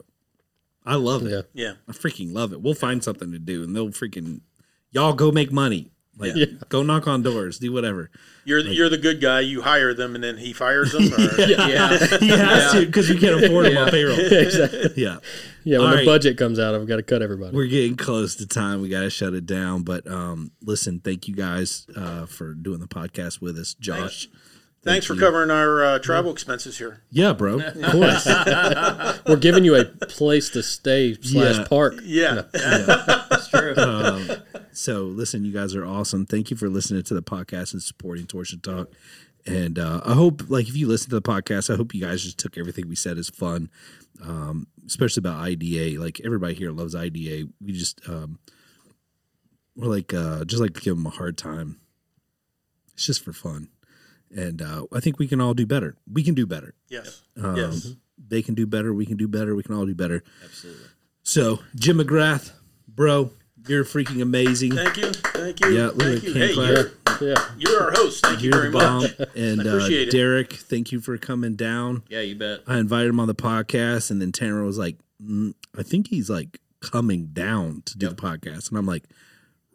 I 0.86 0.96
love 0.96 1.26
it. 1.26 1.32
yeah. 1.32 1.42
yeah. 1.54 1.74
I 1.88 1.94
freaking 1.94 2.34
love 2.34 2.52
it. 2.52 2.62
We'll 2.62 2.74
find 2.74 3.02
something 3.04 3.32
to 3.32 3.40
do, 3.40 3.64
and 3.64 3.74
they'll 3.76 3.90
freaking 3.90 4.42
y'all 4.92 5.14
go 5.14 5.32
make 5.32 5.52
money. 5.52 5.92
Like, 6.16 6.36
Yeah. 6.36 6.46
go 6.70 6.84
knock 6.84 7.08
on 7.08 7.24
doors, 7.24 7.58
do 7.58 7.72
whatever. 7.74 8.12
You're 8.46 8.60
you're 8.60 8.90
the 8.90 8.98
good 8.98 9.20
guy. 9.20 9.40
You 9.40 9.62
hire 9.64 9.94
them 9.94 10.16
and 10.16 10.24
then 10.24 10.38
he 10.38 10.54
fires 10.54 10.92
them. 10.92 11.12
Or, 11.14 11.18
Yeah. 11.40 11.98
He 12.20 12.28
has 12.28 12.72
to 12.74 12.86
because 12.86 13.10
we 13.10 13.18
can't 13.18 13.44
afford 13.44 13.66
him 13.68 13.78
on 13.78 13.90
payroll. 13.90 14.20
exactly. 14.20 14.92
Yeah. 14.96 15.18
Yeah, 15.64 15.78
when 15.80 15.88
All 15.88 15.92
the 15.94 15.98
right. 16.00 16.06
budget 16.06 16.38
comes 16.38 16.60
out, 16.60 16.76
I've 16.76 16.86
got 16.88 16.98
to 16.98 17.04
cut 17.04 17.22
everybody. 17.22 17.56
We're 17.56 17.68
getting 17.68 17.96
close 17.96 18.36
to 18.36 18.46
time. 18.46 18.82
We 18.82 18.90
got 18.90 19.02
to 19.02 19.10
shut 19.10 19.34
it 19.34 19.46
down. 19.46 19.84
But 19.84 20.06
um, 20.12 20.52
listen, 20.62 21.00
thank 21.00 21.28
you 21.28 21.36
guys 21.36 21.88
uh, 21.96 22.26
for 22.26 22.54
doing 22.54 22.80
the 22.80 22.88
podcast 22.88 23.42
with 23.42 23.58
us, 23.58 23.74
Josh. 23.74 24.28
Thanks 24.84 25.06
for 25.06 25.16
covering 25.16 25.50
our 25.50 25.82
uh, 25.82 26.00
travel 26.00 26.30
expenses 26.34 26.78
here. 26.78 27.02
Yeah, 27.10 27.32
bro. 27.32 27.62
Of 27.62 27.74
course. 27.92 28.26
We're 29.26 29.38
giving 29.38 29.64
you 29.64 29.76
a 29.76 29.86
place 29.86 30.50
to 30.50 30.62
stay 30.62 31.14
slash 31.22 31.60
Yeah. 31.60 31.66
park. 31.70 31.94
Yeah, 32.04 32.42
That's 32.52 33.48
true. 33.48 33.74
um, 33.78 34.30
so 34.74 35.04
listen, 35.04 35.46
you 35.46 35.52
guys 35.54 35.76
are 35.76 35.86
awesome. 35.86 36.26
Thank 36.26 36.52
you 36.52 36.58
for 36.58 36.70
listening 36.70 37.04
to 37.04 37.14
the 37.14 37.22
podcast 37.24 37.74
and 37.74 37.82
supporting 37.82 38.26
Torsion 38.28 38.60
Talk. 38.60 38.92
And 39.46 39.78
uh, 39.78 40.00
I 40.06 40.14
hope, 40.14 40.44
like, 40.50 40.70
if 40.70 40.76
you 40.78 40.88
listen 40.88 41.10
to 41.10 41.20
the 41.20 41.22
podcast, 41.22 41.72
I 41.72 41.76
hope 41.76 41.94
you 41.94 42.00
guys 42.02 42.24
just 42.24 42.38
took 42.38 42.58
everything 42.58 42.88
we 42.88 42.96
said 42.96 43.18
as 43.18 43.30
fun, 43.30 43.70
um, 44.22 44.68
especially 44.86 45.20
about 45.22 45.42
IDA. 45.42 46.00
Like 46.00 46.22
everybody 46.24 46.54
here 46.54 46.72
loves 46.72 46.96
IDA. 46.96 47.50
We 47.62 47.74
just 47.74 48.00
um, 48.08 48.40
we're 49.76 49.88
like 49.90 50.14
uh, 50.14 50.46
just 50.46 50.62
like 50.62 50.74
to 50.76 50.82
give 50.82 50.96
them 50.96 51.06
a 51.06 51.10
hard 51.12 51.38
time. 51.38 51.80
It's 52.94 53.06
just 53.06 53.24
for 53.24 53.34
fun, 53.34 53.68
and 54.32 54.62
uh, 54.62 54.86
I 54.94 55.00
think 55.02 55.20
we 55.20 55.28
can 55.28 55.42
all 55.42 55.54
do 55.54 55.66
better. 55.66 55.98
We 56.12 56.24
can 56.24 56.36
do 56.36 56.46
better. 56.46 56.74
yes, 56.90 57.24
Um, 57.42 57.58
yes. 57.58 57.96
They 58.26 58.42
can 58.42 58.54
do 58.56 58.66
better. 58.66 58.94
We 58.94 59.06
can 59.06 59.18
do 59.18 59.28
better. 59.28 59.56
We 59.56 59.64
can 59.64 59.76
all 59.76 59.86
do 59.86 59.96
better. 59.96 60.24
Absolutely. 60.44 60.86
So, 61.24 61.60
Jim 61.76 61.98
McGrath, 61.98 62.52
bro, 62.88 63.32
you're 63.68 63.84
freaking 63.86 64.22
amazing. 64.22 64.74
Thank 64.76 64.98
you, 64.98 65.12
thank 65.12 65.60
you, 65.64 65.70
Yeah, 65.70 65.86
look 65.88 66.02
at 66.02 66.22
thank 66.22 66.24
you. 66.24 66.34
Hey, 66.34 66.54
you're, 66.54 66.92
Yeah. 67.22 67.46
you're 67.58 67.82
our 67.84 67.92
host. 67.92 68.26
Thank 68.26 68.42
you 68.42 68.50
You're 68.52 68.60
very 68.60 68.72
the 68.72 68.78
bomb. 68.78 69.02
much. 69.04 69.14
And 69.36 69.62
I 69.62 69.72
uh, 69.74 69.88
it. 69.90 70.12
Derek, 70.12 70.54
thank 70.54 70.92
you 70.92 71.00
for 71.00 71.18
coming 71.18 71.56
down. 71.56 72.04
Yeah, 72.10 72.22
you 72.22 72.36
bet. 72.36 72.62
I 72.68 72.78
invited 72.80 73.10
him 73.10 73.20
on 73.20 73.28
the 73.28 73.36
podcast, 73.36 74.12
and 74.12 74.22
then 74.22 74.32
Tanner 74.32 74.64
was 74.64 74.78
like, 74.78 74.98
mm, 75.24 75.54
I 75.78 75.84
think 75.84 76.08
he's 76.08 76.30
like 76.30 76.60
coming 76.82 77.28
down 77.28 77.84
to 77.86 77.98
do 77.98 78.10
the 78.10 78.16
podcast. 78.16 78.70
And 78.70 78.78
I'm 78.78 78.86
like, 78.86 79.06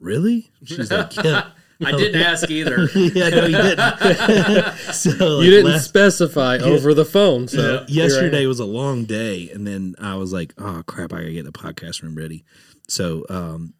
really? 0.00 0.50
She's 0.64 0.90
like, 0.90 1.16
yeah. 1.24 1.48
I 1.84 1.92
didn't 1.92 2.20
ask 2.20 2.50
either. 2.50 2.88
yeah, 2.96 3.28
no, 3.28 3.46
he 3.46 3.52
didn't. 3.54 4.74
so 4.92 5.10
like, 5.10 5.44
You 5.44 5.50
didn't 5.52 5.70
last- 5.72 5.84
specify 5.88 6.56
over 6.58 6.92
the 6.92 7.04
phone. 7.04 7.46
So 7.46 7.56
here 7.62 7.70
I 7.78 7.82
am. 7.82 7.86
yesterday 7.88 8.46
was 8.46 8.58
a 8.58 8.64
long 8.64 9.04
day, 9.04 9.48
and 9.54 9.64
then 9.64 9.94
I 10.00 10.16
was 10.16 10.32
like, 10.32 10.54
"Oh 10.58 10.82
crap, 10.86 11.12
I 11.12 11.18
gotta 11.20 11.32
get 11.32 11.44
the 11.44 11.52
podcast 11.52 12.02
room 12.02 12.16
ready." 12.16 12.44
So 12.88 13.24
um, 13.30 13.74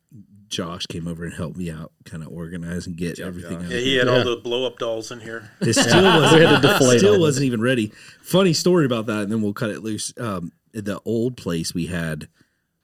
Josh 0.49 0.87
came 0.87 1.07
over 1.07 1.25
and 1.25 1.35
helped 1.35 1.57
me 1.57 1.71
out, 1.71 1.93
kind 2.05 2.23
of 2.23 2.31
organize 2.31 2.87
and 2.87 2.97
get 2.97 3.19
everything. 3.19 3.59
out 3.59 3.71
Yeah, 3.71 3.79
he 3.79 3.97
had 3.97 4.09
all 4.09 4.25
the 4.25 4.37
blow 4.37 4.67
up 4.67 4.79
dolls 4.79 5.11
in 5.11 5.21
here. 5.21 5.51
It 5.61 5.75
still 5.75 6.03
wasn't. 6.21 6.63
to 6.63 6.99
still 6.99 7.21
wasn't 7.21 7.47
even 7.47 7.61
ready. 7.61 7.93
Funny 8.23 8.53
story 8.53 8.85
about 8.87 9.07
that, 9.07 9.25
and 9.25 9.33
then 9.33 9.43
we'll 9.43 9.53
cut 9.53 9.71
it 9.71 9.83
loose. 9.83 10.13
Um, 10.19 10.53
at 10.75 10.85
the 10.85 11.01
old 11.05 11.37
place 11.37 11.75
we 11.75 11.87
had, 11.87 12.29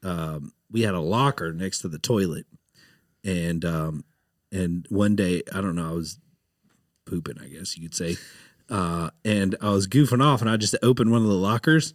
um, 0.03 0.53
we 0.71 0.81
had 0.81 0.93
a 0.93 0.99
locker 0.99 1.53
next 1.53 1.79
to 1.79 1.87
the 1.87 1.99
toilet, 1.99 2.45
and 3.23 3.63
um, 3.65 4.05
and 4.51 4.85
one 4.89 5.15
day 5.15 5.41
I 5.53 5.61
don't 5.61 5.75
know, 5.75 5.89
I 5.89 5.93
was 5.93 6.19
pooping, 7.05 7.37
I 7.39 7.47
guess 7.47 7.77
you 7.77 7.83
could 7.83 7.95
say, 7.95 8.17
uh, 8.69 9.09
and 9.23 9.55
I 9.61 9.69
was 9.69 9.87
goofing 9.87 10.23
off, 10.23 10.41
and 10.41 10.49
I 10.49 10.57
just 10.57 10.75
opened 10.81 11.11
one 11.11 11.21
of 11.21 11.27
the 11.27 11.33
lockers. 11.33 11.93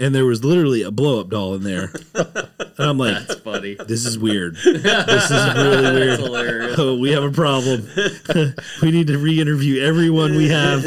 And 0.00 0.14
there 0.14 0.24
was 0.24 0.42
literally 0.42 0.82
a 0.82 0.90
blow 0.90 1.20
up 1.20 1.28
doll 1.28 1.54
in 1.54 1.62
there. 1.62 1.92
And 2.80 2.88
I'm 2.88 2.96
like, 2.96 3.26
That's 3.28 3.40
funny. 3.40 3.74
this 3.74 4.06
is 4.06 4.18
weird. 4.18 4.54
This 4.64 5.30
is 5.30 5.54
really 5.54 5.92
weird. 5.92 6.10
That's 6.12 6.22
hilarious. 6.22 6.78
Oh, 6.78 6.96
we 6.96 7.10
have 7.10 7.24
a 7.24 7.30
problem. 7.30 7.86
we 8.82 8.90
need 8.90 9.08
to 9.08 9.18
re-interview 9.18 9.82
everyone 9.82 10.34
we 10.34 10.48
have. 10.48 10.86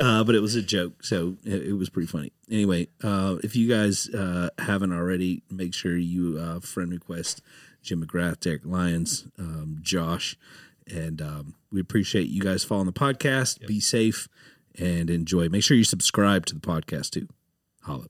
Uh, 0.00 0.24
but 0.24 0.34
it 0.34 0.40
was 0.40 0.56
a 0.56 0.62
joke, 0.62 1.04
so 1.04 1.36
it, 1.44 1.68
it 1.68 1.72
was 1.74 1.90
pretty 1.90 2.08
funny. 2.08 2.32
Anyway, 2.50 2.88
uh, 3.04 3.36
if 3.44 3.54
you 3.54 3.68
guys 3.68 4.08
uh, 4.08 4.48
haven't 4.58 4.92
already, 4.92 5.44
make 5.48 5.74
sure 5.74 5.96
you 5.96 6.38
uh, 6.40 6.58
friend 6.58 6.90
request 6.90 7.40
Jim 7.82 8.04
McGrath, 8.04 8.40
Derek 8.40 8.64
Lyons, 8.64 9.28
um, 9.38 9.78
Josh, 9.80 10.36
and 10.92 11.22
um, 11.22 11.54
we 11.70 11.80
appreciate 11.80 12.26
you 12.28 12.42
guys 12.42 12.64
following 12.64 12.86
the 12.86 12.92
podcast. 12.92 13.64
Be 13.64 13.78
safe 13.78 14.28
and 14.76 15.08
enjoy. 15.08 15.48
Make 15.48 15.62
sure 15.62 15.76
you 15.76 15.84
subscribe 15.84 16.46
to 16.46 16.54
the 16.54 16.60
podcast 16.60 17.10
too. 17.10 17.28
Holla. 17.82 18.06